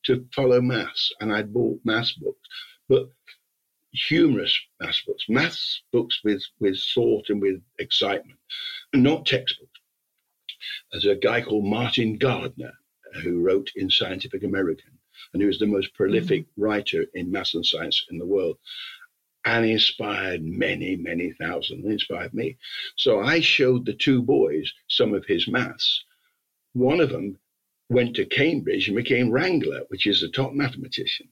to 0.05 0.27
follow 0.35 0.61
maths, 0.61 1.13
and 1.21 1.33
I'd 1.33 1.53
bought 1.53 1.81
maths 1.85 2.13
books, 2.13 2.49
but 2.89 3.09
humorous 3.93 4.59
maths 4.81 5.03
books, 5.07 5.25
maths 5.29 5.83
books 5.93 6.21
with, 6.25 6.43
with 6.61 6.79
thought 6.95 7.31
and 7.31 7.41
with 7.41 7.63
excitement, 7.79 8.39
not 8.93 9.27
textbooks. 9.27 9.71
There's 10.93 11.07
a 11.07 11.15
guy 11.15 11.43
called 11.43 11.65
Martin 11.65 12.17
Gardner 12.19 12.73
who 13.23 13.41
wrote 13.41 13.71
in 13.77 13.91
Scientific 13.91 14.43
American, 14.43 14.99
and 15.33 15.43
he 15.43 15.47
was 15.47 15.59
the 15.59 15.67
most 15.67 15.95
prolific 15.95 16.43
mm-hmm. 16.43 16.63
writer 16.63 17.07
in 17.15 17.31
maths 17.31 17.55
and 17.55 17.65
science 17.65 18.05
in 18.11 18.19
the 18.19 18.27
world. 18.27 18.59
And 19.47 19.67
inspired 19.67 20.43
many, 20.43 20.97
many 20.97 21.33
thousand, 21.33 21.85
inspired 21.85 22.33
me. 22.33 22.57
So 22.97 23.21
I 23.21 23.41
showed 23.41 23.85
the 23.85 23.93
two 23.93 24.23
boys 24.23 24.73
some 24.89 25.13
of 25.13 25.27
his 25.27 25.47
maths. 25.47 26.03
One 26.75 27.01
of 27.01 27.11
them 27.11 27.39
went 27.89 28.17
to 28.17 28.27
Cambridge 28.27 28.89
and 28.89 28.97
became 28.97 29.31
Wrangler, 29.31 29.83
which 29.89 30.07
is 30.07 30.23
a 30.23 30.31
top 30.31 30.53
mathematician. 30.53 31.29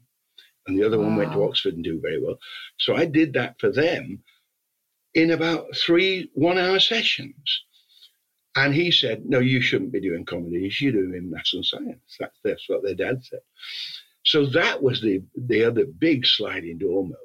And 0.66 0.78
the 0.78 0.86
other 0.86 0.98
wow. 0.98 1.06
one 1.06 1.16
went 1.16 1.32
to 1.32 1.44
Oxford 1.44 1.74
and 1.74 1.84
do 1.84 2.00
very 2.00 2.22
well. 2.22 2.38
So 2.78 2.96
I 2.96 3.04
did 3.04 3.34
that 3.34 3.58
for 3.60 3.70
them 3.70 4.22
in 5.14 5.30
about 5.30 5.76
three 5.76 6.30
one 6.34 6.58
hour 6.58 6.78
sessions. 6.78 7.64
And 8.54 8.74
he 8.74 8.90
said, 8.90 9.24
No, 9.24 9.38
you 9.38 9.60
shouldn't 9.60 9.92
be 9.92 10.00
doing 10.00 10.24
comedy. 10.24 10.60
You 10.60 10.70
should 10.70 10.94
be 10.94 11.00
doing 11.00 11.30
maths 11.30 11.54
and 11.54 11.64
science. 11.64 12.16
That's, 12.20 12.38
that's 12.44 12.68
what 12.68 12.82
their 12.82 12.94
dad 12.94 13.24
said. 13.24 13.40
So 14.24 14.46
that 14.46 14.82
was 14.82 15.00
the, 15.00 15.22
the 15.36 15.64
other 15.64 15.86
big 15.86 16.26
sliding 16.26 16.78
door 16.78 17.02
moment. 17.02 17.18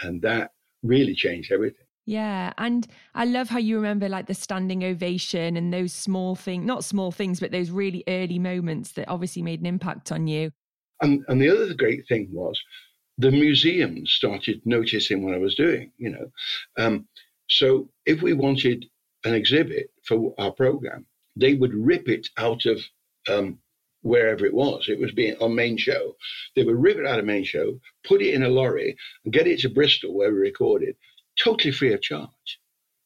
And 0.00 0.22
that 0.22 0.52
really 0.82 1.14
changed 1.14 1.52
everything. 1.52 1.81
Yeah. 2.04 2.52
And 2.58 2.86
I 3.14 3.24
love 3.24 3.48
how 3.48 3.58
you 3.58 3.76
remember 3.76 4.08
like 4.08 4.26
the 4.26 4.34
standing 4.34 4.82
ovation 4.82 5.56
and 5.56 5.72
those 5.72 5.92
small 5.92 6.34
things, 6.34 6.66
not 6.66 6.84
small 6.84 7.12
things, 7.12 7.38
but 7.38 7.52
those 7.52 7.70
really 7.70 8.02
early 8.08 8.38
moments 8.38 8.92
that 8.92 9.08
obviously 9.08 9.42
made 9.42 9.60
an 9.60 9.66
impact 9.66 10.10
on 10.10 10.26
you. 10.26 10.50
And, 11.00 11.24
and 11.28 11.40
the 11.40 11.48
other 11.48 11.74
great 11.74 12.06
thing 12.08 12.28
was 12.32 12.60
the 13.18 13.30
museum 13.30 14.04
started 14.06 14.62
noticing 14.64 15.24
what 15.24 15.34
I 15.34 15.38
was 15.38 15.54
doing, 15.54 15.92
you 15.96 16.10
know. 16.10 16.30
Um, 16.76 17.06
so 17.48 17.88
if 18.06 18.22
we 18.22 18.32
wanted 18.32 18.86
an 19.24 19.34
exhibit 19.34 19.90
for 20.06 20.34
our 20.38 20.50
program, 20.50 21.06
they 21.36 21.54
would 21.54 21.74
rip 21.74 22.08
it 22.08 22.28
out 22.36 22.66
of 22.66 22.80
um, 23.28 23.58
wherever 24.02 24.44
it 24.44 24.54
was. 24.54 24.88
It 24.88 24.98
was 24.98 25.12
being 25.12 25.36
on 25.40 25.54
main 25.54 25.76
show. 25.76 26.16
They 26.56 26.64
would 26.64 26.76
rip 26.76 26.98
it 26.98 27.06
out 27.06 27.18
of 27.18 27.24
main 27.24 27.44
show, 27.44 27.80
put 28.04 28.22
it 28.22 28.34
in 28.34 28.42
a 28.42 28.48
lorry, 28.48 28.96
and 29.24 29.32
get 29.32 29.46
it 29.46 29.60
to 29.60 29.68
Bristol 29.68 30.14
where 30.14 30.32
we 30.32 30.38
recorded, 30.38 30.96
totally 31.42 31.72
free 31.72 31.92
of 31.92 32.02
charge. 32.02 32.60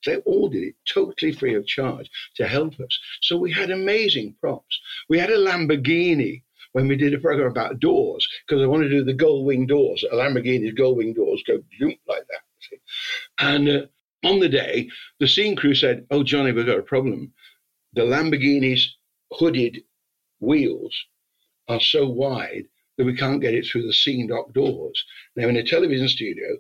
They 0.05 0.17
all 0.19 0.49
did 0.49 0.63
it 0.63 0.75
totally 0.93 1.33
free 1.33 1.55
of 1.55 1.67
charge 1.67 2.09
to 2.37 2.47
help 2.47 2.79
us. 2.81 2.99
So 3.23 3.37
we 3.37 3.53
had 3.53 3.71
amazing 3.71 4.37
props. 4.41 4.81
We 5.09 5.19
had 5.19 5.31
a 5.31 5.39
Lamborghini 5.39 6.43
when 6.73 6.89
we 6.89 6.97
did 6.97 7.15
a 7.15 7.19
program 7.19 7.51
about 7.51 7.81
doors 7.81 8.27
because 8.47 8.63
I 8.63 8.67
wanted 8.67 8.89
to 8.89 8.99
do 8.99 9.05
the 9.05 9.15
gull 9.15 9.45
wing 9.45 9.67
doors. 9.67 10.05
A 10.11 10.15
Lamborghini's 10.15 10.75
gull 10.75 10.95
wing 10.95 11.15
doors 11.15 11.43
go 11.47 11.55
like 12.07 12.27
that. 12.29 12.43
See? 12.61 12.77
And 13.39 13.69
uh, 13.69 13.87
on 14.25 14.41
the 14.41 14.49
day, 14.49 14.91
the 15.19 15.29
scene 15.29 15.57
crew 15.57 15.75
said, 15.75 16.07
Oh, 16.11 16.23
Johnny, 16.23 16.53
we've 16.53 16.67
got 16.67 16.79
a 16.79 16.83
problem. 16.83 17.33
The 17.95 18.03
Lamborghini's 18.03 18.97
hooded 19.33 19.83
wheels 20.41 20.95
are 21.69 21.81
so 21.81 22.07
wide 22.07 22.67
that 22.97 23.05
we 23.05 23.17
can't 23.17 23.41
get 23.41 23.55
it 23.55 23.67
through 23.67 23.87
the 23.87 23.93
scene 23.93 24.29
dock 24.29 24.53
doors. 24.53 25.05
Now, 25.35 25.49
in 25.49 25.57
a 25.57 25.63
television 25.63 26.09
studio, 26.09 26.59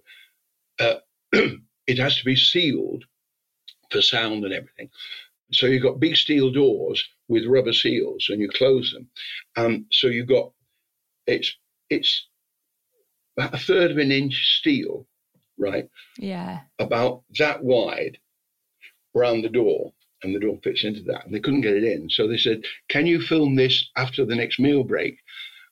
uh, 0.78 0.96
it 1.86 1.98
has 1.98 2.16
to 2.18 2.24
be 2.24 2.36
sealed 2.36 3.04
for 3.90 4.02
sound 4.02 4.44
and 4.44 4.52
everything. 4.54 4.90
So 5.52 5.66
you've 5.66 5.82
got 5.82 6.00
big 6.00 6.16
steel 6.16 6.50
doors 6.50 7.04
with 7.28 7.46
rubber 7.46 7.72
seals, 7.72 8.26
and 8.28 8.40
you 8.40 8.48
close 8.48 8.92
them. 8.92 9.08
Um, 9.56 9.86
so 9.92 10.08
you've 10.08 10.28
got 10.28 10.52
it's 11.26 11.56
it's 11.90 12.26
about 13.36 13.54
a 13.54 13.58
third 13.58 13.90
of 13.92 13.98
an 13.98 14.12
inch 14.12 14.58
steel 14.58 15.06
right? 15.58 15.88
Yeah. 16.18 16.60
About 16.78 17.22
that 17.38 17.62
wide. 17.62 18.18
around 19.14 19.42
the 19.42 19.48
door, 19.48 19.92
and 20.22 20.34
the 20.34 20.40
door 20.40 20.58
fits 20.62 20.84
into 20.84 21.02
that, 21.02 21.24
and 21.24 21.34
they 21.34 21.40
couldn't 21.40 21.62
get 21.62 21.76
it 21.76 21.84
in. 21.84 22.10
So 22.10 22.28
they 22.28 22.36
said, 22.36 22.64
"Can 22.88 23.06
you 23.06 23.20
film 23.20 23.54
this 23.56 23.90
after 23.96 24.24
the 24.26 24.36
next 24.36 24.58
meal 24.58 24.84
break?" 24.84 25.18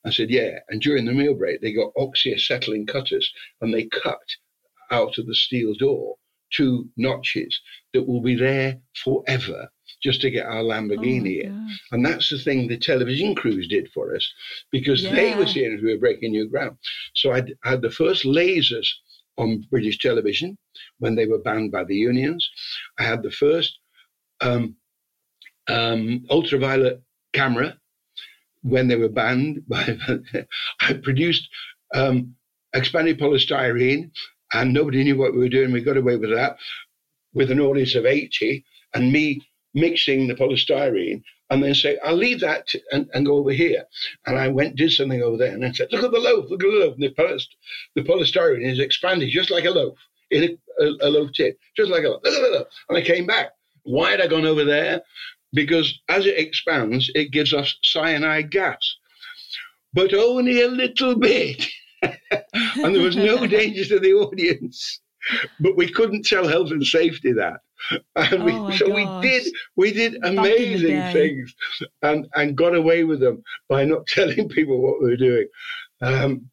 I 0.04 0.10
said, 0.10 0.30
"Yeah." 0.30 0.60
And 0.68 0.80
during 0.80 1.04
the 1.04 1.12
meal 1.12 1.34
break, 1.34 1.60
they 1.60 1.72
got 1.72 1.94
oxyacetylene 1.94 2.88
cutters, 2.88 3.32
and 3.60 3.74
they 3.74 3.84
cut 3.84 4.36
out 4.90 5.18
of 5.18 5.26
the 5.26 5.34
steel 5.34 5.74
door 5.74 6.16
two 6.52 6.88
notches 6.96 7.60
that 7.92 8.06
will 8.06 8.20
be 8.22 8.34
there 8.34 8.78
forever 9.02 9.68
just 10.02 10.20
to 10.20 10.30
get 10.30 10.46
our 10.46 10.62
Lamborghini 10.62 11.40
Oh 11.40 11.46
in. 11.46 11.54
And 11.92 12.04
that's 12.04 12.30
the 12.30 12.38
thing 12.38 12.68
the 12.68 12.76
television 12.78 13.34
crews 13.34 13.66
did 13.68 13.88
for 13.92 14.14
us 14.14 14.32
because 14.70 15.08
they 15.10 15.34
were 15.34 15.46
Yeah. 15.46 15.46
seeing 15.46 15.74
as 15.74 15.82
we 15.82 15.92
were 15.92 15.98
breaking 16.00 16.32
new 16.32 16.48
ground. 16.48 16.76
So 17.14 17.32
I 17.32 17.42
had 17.64 17.82
the 17.82 17.90
first 17.90 18.24
lasers 18.24 18.88
on 19.36 19.66
British 19.70 19.98
television 19.98 20.56
when 20.98 21.14
they 21.16 21.26
were 21.26 21.38
banned 21.38 21.72
by 21.72 21.84
the 21.84 21.96
unions. 21.96 22.48
I 22.98 23.04
had 23.04 23.22
the 23.22 23.30
first 23.30 23.78
um, 24.40 24.76
um, 25.68 26.24
ultraviolet 26.30 27.02
camera 27.32 27.78
when 28.62 28.88
they 28.88 28.96
were 28.96 29.08
banned 29.08 29.62
by. 29.68 29.96
I 30.80 30.94
produced 30.94 31.48
um, 31.94 32.34
expanded 32.74 33.18
polystyrene, 33.18 34.10
and 34.54 34.72
nobody 34.72 35.04
knew 35.04 35.18
what 35.18 35.34
we 35.34 35.40
were 35.40 35.48
doing. 35.48 35.72
We 35.72 35.82
got 35.82 35.98
away 35.98 36.16
with 36.16 36.30
that 36.30 36.56
with 37.34 37.50
an 37.50 37.60
audience 37.60 37.94
of 37.94 38.06
80, 38.06 38.64
and 38.94 39.12
me 39.12 39.42
mixing 39.74 40.28
the 40.28 40.34
polystyrene 40.34 41.22
and 41.50 41.62
then 41.62 41.74
say, 41.74 41.98
I'll 42.04 42.16
leave 42.16 42.40
that 42.40 42.68
and, 42.92 43.08
and 43.12 43.26
go 43.26 43.36
over 43.36 43.50
here. 43.50 43.84
And 44.26 44.38
I 44.38 44.48
went, 44.48 44.76
did 44.76 44.92
something 44.92 45.22
over 45.22 45.36
there, 45.36 45.52
and 45.52 45.64
I 45.64 45.72
said, 45.72 45.88
Look 45.92 46.04
at 46.04 46.12
the 46.12 46.18
loaf, 46.18 46.48
look 46.48 46.62
at 46.62 46.70
the 46.70 46.78
loaf. 46.78 46.94
And 46.94 47.02
the, 47.02 47.44
the 47.96 48.02
polystyrene 48.02 48.64
is 48.64 48.78
expanded 48.78 49.30
just 49.30 49.50
like 49.50 49.64
a 49.64 49.70
loaf 49.70 49.98
in 50.30 50.58
a, 50.80 50.84
a, 50.84 50.86
a 51.02 51.10
loaf 51.10 51.32
tin, 51.32 51.54
just 51.76 51.90
like 51.90 52.04
a 52.04 52.08
loaf. 52.08 52.22
Look 52.24 52.34
at 52.34 52.42
the 52.42 52.58
loaf. 52.58 52.66
And 52.88 52.98
I 52.98 53.02
came 53.02 53.26
back. 53.26 53.50
Why 53.82 54.12
had 54.12 54.20
I 54.20 54.26
gone 54.28 54.46
over 54.46 54.64
there? 54.64 55.02
Because 55.52 56.00
as 56.08 56.26
it 56.26 56.38
expands, 56.38 57.10
it 57.14 57.30
gives 57.30 57.52
us 57.52 57.76
cyanide 57.82 58.50
gas, 58.50 58.96
but 59.92 60.14
only 60.14 60.62
a 60.62 60.68
little 60.68 61.16
bit. 61.16 61.66
and 62.30 62.94
there 62.94 63.02
was 63.02 63.16
no 63.16 63.46
danger 63.58 63.84
to 63.86 64.00
the 64.00 64.12
audience. 64.12 65.00
But 65.60 65.76
we 65.76 65.90
couldn't 65.90 66.26
tell 66.26 66.46
health 66.46 66.70
and 66.70 66.84
safety 66.84 67.32
that. 67.32 67.60
And 68.16 68.44
we, 68.44 68.52
Oh 68.52 68.70
so 68.70 68.94
we 68.94 69.04
did 69.22 69.52
we 69.76 69.92
did 69.92 70.20
Back 70.20 70.30
in 70.30 70.34
the 70.36 70.40
amazing 70.40 71.12
things 71.12 71.54
and, 72.02 72.26
and 72.34 72.56
got 72.56 72.74
away 72.74 73.04
with 73.04 73.20
them 73.20 73.42
by 73.68 73.84
not 73.84 74.06
telling 74.18 74.48
people 74.48 74.80
what 74.80 75.00
we 75.02 75.10
were 75.10 75.16
doing. 75.16 75.48
Um, 76.00 76.50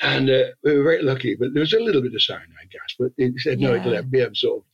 and 0.00 0.28
uh, 0.30 0.44
we 0.64 0.76
were 0.76 0.82
very 0.82 1.02
lucky, 1.02 1.36
but 1.36 1.52
there 1.54 1.60
was 1.60 1.72
a 1.72 1.80
little 1.80 2.02
bit 2.02 2.14
of 2.14 2.22
cyanide 2.22 2.70
gas, 2.72 2.94
but 2.98 3.12
it 3.18 3.34
said 3.38 3.60
no, 3.60 3.74
Yeah. 3.74 3.86
it'll 3.86 4.02
be 4.02 4.20
absorbed 4.20 4.66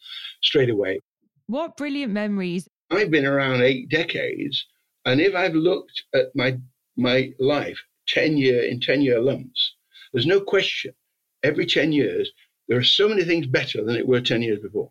straight 0.43 0.71
away. 0.71 1.01
What 1.47 1.77
brilliant 1.77 2.13
memories. 2.13 2.67
I've 2.91 3.11
been 3.11 3.27
around 3.27 3.63
eight 3.63 3.91
decades, 3.91 4.67
and 5.05 5.21
if 5.21 5.35
I've 5.35 5.55
looked 5.55 6.03
at 6.15 6.35
my 6.35 6.59
my 6.97 7.33
life 7.39 7.79
ten 8.07 8.37
year 8.39 8.63
in 8.63 8.81
ten 8.81 9.03
year 9.03 9.21
lumps, 9.21 9.75
there's 10.13 10.27
no 10.27 10.41
question. 10.41 10.95
Every 11.43 11.67
ten 11.67 11.93
years, 11.93 12.31
there 12.67 12.79
are 12.79 12.85
so 12.85 13.09
many 13.09 13.25
things 13.25 13.47
better 13.47 13.85
than 13.85 13.97
it 13.97 14.09
were 14.09 14.21
ten 14.21 14.43
years 14.43 14.61
before, 14.61 14.91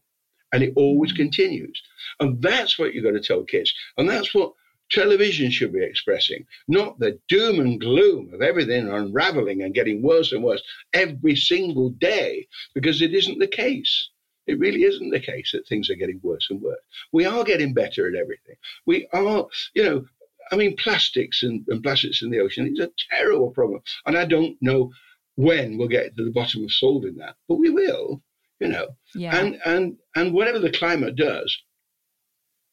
and 0.51 0.63
it 0.63 0.74
always 0.76 1.13
mm. 1.13 1.18
continues. 1.18 1.82
And 2.20 2.41
that's 2.41 2.80
what 2.80 2.93
you've 2.93 3.03
got 3.03 3.11
to 3.11 3.20
tell 3.20 3.43
kids, 3.43 3.74
and 3.97 4.09
that's 4.09 4.34
what 4.34 4.53
television 4.89 5.51
should 5.51 5.74
be 5.74 5.84
expressing, 5.84 6.45
not 6.70 6.97
the 6.99 7.20
doom 7.28 7.59
and 7.59 7.80
gloom 7.80 8.34
of 8.34 8.41
everything 8.41 8.88
unraveling 8.88 9.61
and 9.61 9.76
getting 9.76 10.01
worse 10.01 10.32
and 10.32 10.43
worse 10.43 10.63
every 10.93 11.36
single 11.36 11.89
day, 11.89 12.47
because 12.74 13.01
it 13.01 13.13
isn't 13.13 13.39
the 13.39 13.47
case. 13.47 14.09
It 14.47 14.59
really 14.59 14.84
isn't 14.84 15.09
the 15.09 15.20
case 15.20 15.51
that 15.51 15.68
things 15.68 15.89
are 15.89 15.95
getting 15.95 16.22
worse 16.24 16.47
and 16.49 16.61
worse. 16.61 16.80
We 17.11 17.26
are 17.26 17.43
getting 17.43 17.74
better 17.74 18.07
at 18.07 18.15
everything. 18.15 18.55
We 18.86 19.05
are, 19.11 19.45
you 19.74 19.84
know, 19.84 20.05
I 20.52 20.56
mean, 20.56 20.76
plastics 20.78 21.43
and, 21.43 21.66
and 21.68 21.84
plastics 21.84 22.22
in 22.22 22.30
the 22.30 22.39
ocean 22.39 22.72
is 22.72 22.80
a 22.80 22.91
terrible 23.10 23.52
problem. 23.52 23.82
And 24.06 24.18
I 24.18 24.26
don't 24.26 24.58
know 24.62 24.91
when 25.36 25.78
we'll 25.78 25.88
get 25.88 26.16
to 26.16 26.26
the 26.26 26.32
bottom 26.32 26.64
of 26.64 26.72
solving 26.72 27.16
that, 27.18 27.36
but 27.48 27.56
we 27.56 27.70
will, 27.70 28.22
you 28.60 28.68
know. 28.68 28.95
Yeah. 29.14 29.36
And 29.38 29.60
and 29.66 29.98
and 30.16 30.34
whatever 30.34 30.60
the 30.60 30.72
climate 30.72 31.16
does, 31.16 31.56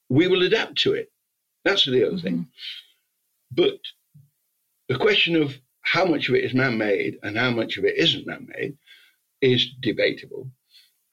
we 0.09 0.29
will 0.29 0.43
adapt 0.43 0.79
to 0.79 0.95
it. 0.95 1.11
That's 1.65 1.85
the 1.85 2.07
other 2.07 2.19
thing. 2.19 2.39
Mm-hmm. 2.39 3.63
But 3.63 3.81
the 4.89 4.99
question 4.99 5.37
of 5.37 5.55
how 5.83 6.05
much 6.05 6.29
of 6.29 6.35
it 6.35 6.45
is 6.45 6.55
man-made 6.55 7.19
and 7.23 7.37
how 7.37 7.51
much 7.51 7.77
of 7.77 7.85
it 7.85 7.97
isn't 7.97 8.27
man-made 8.27 8.77
is 9.41 9.67
debatable. 9.81 10.51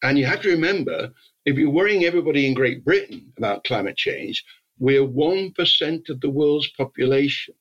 And 0.04 0.18
you 0.18 0.26
have 0.26 0.42
to 0.42 0.50
remember, 0.50 1.12
if 1.46 1.58
you're 1.58 1.70
worrying 1.70 2.06
everybody 2.06 2.48
in 2.48 2.54
Great 2.54 2.84
Britain 2.84 3.32
about 3.38 3.64
climate 3.66 3.98
change, 3.98 4.44
we're 4.82 5.06
1% 5.08 6.10
of 6.10 6.22
the 6.22 6.30
world's 6.30 6.70
population. 6.72 7.54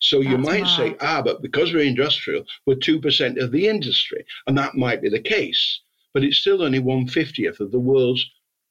So 0.00 0.20
you 0.20 0.36
That's 0.36 0.46
might 0.48 0.66
say, 0.68 0.96
ah, 1.00 1.20
but 1.20 1.42
because 1.42 1.72
we're 1.74 1.82
industrial, 1.84 2.44
we're 2.64 2.76
2% 2.76 3.42
of 3.42 3.50
the 3.50 3.66
industry. 3.68 4.24
And 4.46 4.56
that 4.56 4.76
might 4.76 5.02
be 5.02 5.08
the 5.08 5.20
case. 5.20 5.80
But 6.14 6.22
it's 6.24 6.38
still 6.38 6.62
only 6.62 6.78
150th 6.80 7.58
of 7.60 7.72
the 7.72 7.80
world's 7.80 8.24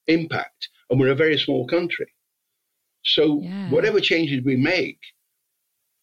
impact. 0.06 0.68
And 0.90 0.98
we're 0.98 1.12
a 1.12 1.14
very 1.14 1.38
small 1.38 1.66
country. 1.66 2.06
So 3.04 3.42
Yeah. 3.42 3.68
whatever 3.68 4.00
changes 4.00 4.42
we 4.42 4.56
make 4.56 5.00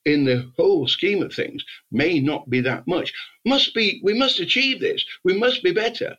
in 0.05 0.25
the 0.25 0.51
whole 0.57 0.88
scheme 0.88 1.23
of 1.23 1.34
things 1.34 1.65
may 1.91 2.19
not 2.19 2.49
be 2.49 2.61
that 2.61 2.88
much. 2.88 3.11
Must 3.45 3.73
be 3.73 4.01
we 4.03 4.13
must 4.13 4.39
achieve 4.39 4.79
this. 4.79 5.03
We 5.23 5.34
must 5.34 5.63
be 5.63 5.71
better. 5.71 6.17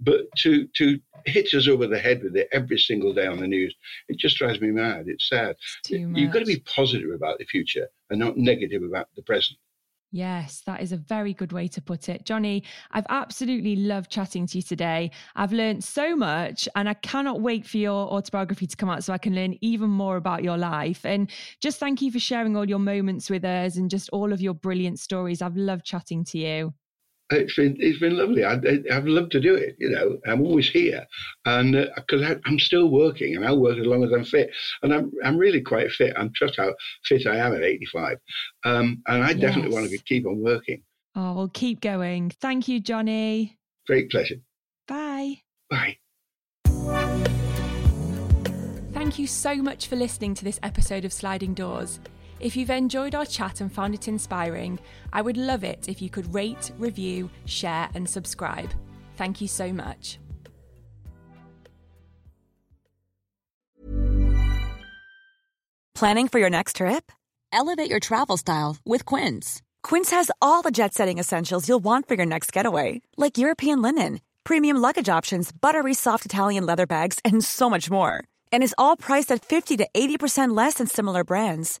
But 0.00 0.30
to 0.38 0.66
to 0.76 0.98
hit 1.26 1.52
us 1.54 1.68
over 1.68 1.86
the 1.86 1.98
head 1.98 2.22
with 2.22 2.36
it 2.36 2.48
every 2.52 2.78
single 2.78 3.12
day 3.12 3.26
on 3.26 3.40
the 3.40 3.48
news, 3.48 3.74
it 4.08 4.18
just 4.18 4.36
drives 4.36 4.60
me 4.60 4.70
mad. 4.70 5.04
It's 5.08 5.28
sad. 5.28 5.56
It's 5.88 5.90
You've 5.90 6.32
got 6.32 6.40
to 6.40 6.44
be 6.44 6.60
positive 6.60 7.10
about 7.10 7.38
the 7.38 7.44
future 7.44 7.88
and 8.10 8.18
not 8.18 8.36
negative 8.36 8.82
about 8.82 9.08
the 9.16 9.22
present. 9.22 9.58
Yes, 10.10 10.62
that 10.64 10.80
is 10.80 10.92
a 10.92 10.96
very 10.96 11.34
good 11.34 11.52
way 11.52 11.68
to 11.68 11.82
put 11.82 12.08
it. 12.08 12.24
Johnny, 12.24 12.64
I've 12.92 13.04
absolutely 13.10 13.76
loved 13.76 14.10
chatting 14.10 14.46
to 14.46 14.58
you 14.58 14.62
today. 14.62 15.10
I've 15.36 15.52
learned 15.52 15.84
so 15.84 16.16
much 16.16 16.66
and 16.74 16.88
I 16.88 16.94
cannot 16.94 17.42
wait 17.42 17.66
for 17.66 17.76
your 17.76 18.10
autobiography 18.10 18.66
to 18.66 18.76
come 18.76 18.88
out 18.88 19.04
so 19.04 19.12
I 19.12 19.18
can 19.18 19.34
learn 19.34 19.58
even 19.60 19.90
more 19.90 20.16
about 20.16 20.42
your 20.42 20.56
life. 20.56 21.04
And 21.04 21.30
just 21.60 21.78
thank 21.78 22.00
you 22.00 22.10
for 22.10 22.18
sharing 22.18 22.56
all 22.56 22.66
your 22.66 22.78
moments 22.78 23.28
with 23.28 23.44
us 23.44 23.76
and 23.76 23.90
just 23.90 24.08
all 24.10 24.32
of 24.32 24.40
your 24.40 24.54
brilliant 24.54 24.98
stories. 24.98 25.42
I've 25.42 25.56
loved 25.56 25.84
chatting 25.84 26.24
to 26.26 26.38
you. 26.38 26.72
It's 27.30 27.56
been 27.56 27.76
it's 27.78 27.98
been 27.98 28.16
lovely. 28.16 28.44
I, 28.44 28.54
I, 28.54 28.80
I've 28.92 29.06
loved 29.06 29.32
to 29.32 29.40
do 29.40 29.54
it. 29.54 29.76
You 29.78 29.90
know, 29.90 30.18
I'm 30.26 30.40
always 30.40 30.68
here, 30.68 31.06
and 31.44 31.72
because 31.96 32.22
I 32.22 32.36
I'm 32.46 32.58
still 32.58 32.88
working, 32.88 33.36
and 33.36 33.46
I'll 33.46 33.60
work 33.60 33.78
as 33.78 33.86
long 33.86 34.02
as 34.02 34.12
I'm 34.12 34.24
fit, 34.24 34.50
and 34.82 34.94
I'm 34.94 35.12
I'm 35.24 35.36
really 35.36 35.60
quite 35.60 35.90
fit. 35.90 36.14
I'm 36.16 36.32
just 36.34 36.56
how 36.56 36.74
fit 37.04 37.26
I 37.26 37.36
am 37.36 37.54
at 37.54 37.62
85, 37.62 38.16
um, 38.64 39.02
and 39.06 39.22
I 39.22 39.34
definitely 39.34 39.74
want 39.74 39.90
to 39.90 39.98
keep 39.98 40.26
on 40.26 40.42
working. 40.42 40.82
Oh, 41.14 41.34
well, 41.34 41.50
keep 41.52 41.80
going. 41.80 42.30
Thank 42.40 42.68
you, 42.68 42.80
Johnny. 42.80 43.58
Great 43.86 44.10
pleasure. 44.10 44.36
Bye. 44.86 45.42
Bye. 45.68 45.98
Thank 48.92 49.18
you 49.18 49.26
so 49.26 49.56
much 49.56 49.86
for 49.86 49.96
listening 49.96 50.34
to 50.34 50.44
this 50.44 50.60
episode 50.62 51.04
of 51.04 51.12
Sliding 51.12 51.54
Doors. 51.54 52.00
If 52.40 52.56
you've 52.56 52.70
enjoyed 52.70 53.14
our 53.14 53.26
chat 53.26 53.60
and 53.60 53.72
found 53.72 53.94
it 53.94 54.06
inspiring, 54.06 54.78
I 55.12 55.22
would 55.22 55.36
love 55.36 55.64
it 55.64 55.88
if 55.88 56.00
you 56.00 56.08
could 56.08 56.32
rate, 56.32 56.70
review, 56.78 57.30
share, 57.46 57.88
and 57.94 58.08
subscribe. 58.08 58.72
Thank 59.16 59.40
you 59.40 59.48
so 59.48 59.72
much. 59.72 60.18
Planning 65.94 66.28
for 66.28 66.38
your 66.38 66.50
next 66.50 66.76
trip? 66.76 67.10
Elevate 67.52 67.90
your 67.90 67.98
travel 67.98 68.36
style 68.36 68.76
with 68.86 69.04
Quince. 69.04 69.62
Quince 69.82 70.12
has 70.12 70.30
all 70.40 70.62
the 70.62 70.70
jet 70.70 70.94
setting 70.94 71.18
essentials 71.18 71.68
you'll 71.68 71.80
want 71.80 72.06
for 72.06 72.14
your 72.14 72.26
next 72.26 72.52
getaway, 72.52 73.02
like 73.16 73.36
European 73.36 73.82
linen, 73.82 74.20
premium 74.44 74.76
luggage 74.76 75.08
options, 75.08 75.50
buttery 75.50 75.94
soft 75.94 76.24
Italian 76.24 76.64
leather 76.64 76.86
bags, 76.86 77.18
and 77.24 77.42
so 77.42 77.68
much 77.68 77.90
more. 77.90 78.22
And 78.52 78.62
is 78.62 78.76
all 78.78 78.96
priced 78.96 79.32
at 79.32 79.44
50 79.44 79.76
to 79.78 79.88
80% 79.92 80.56
less 80.56 80.74
than 80.74 80.86
similar 80.86 81.24
brands. 81.24 81.80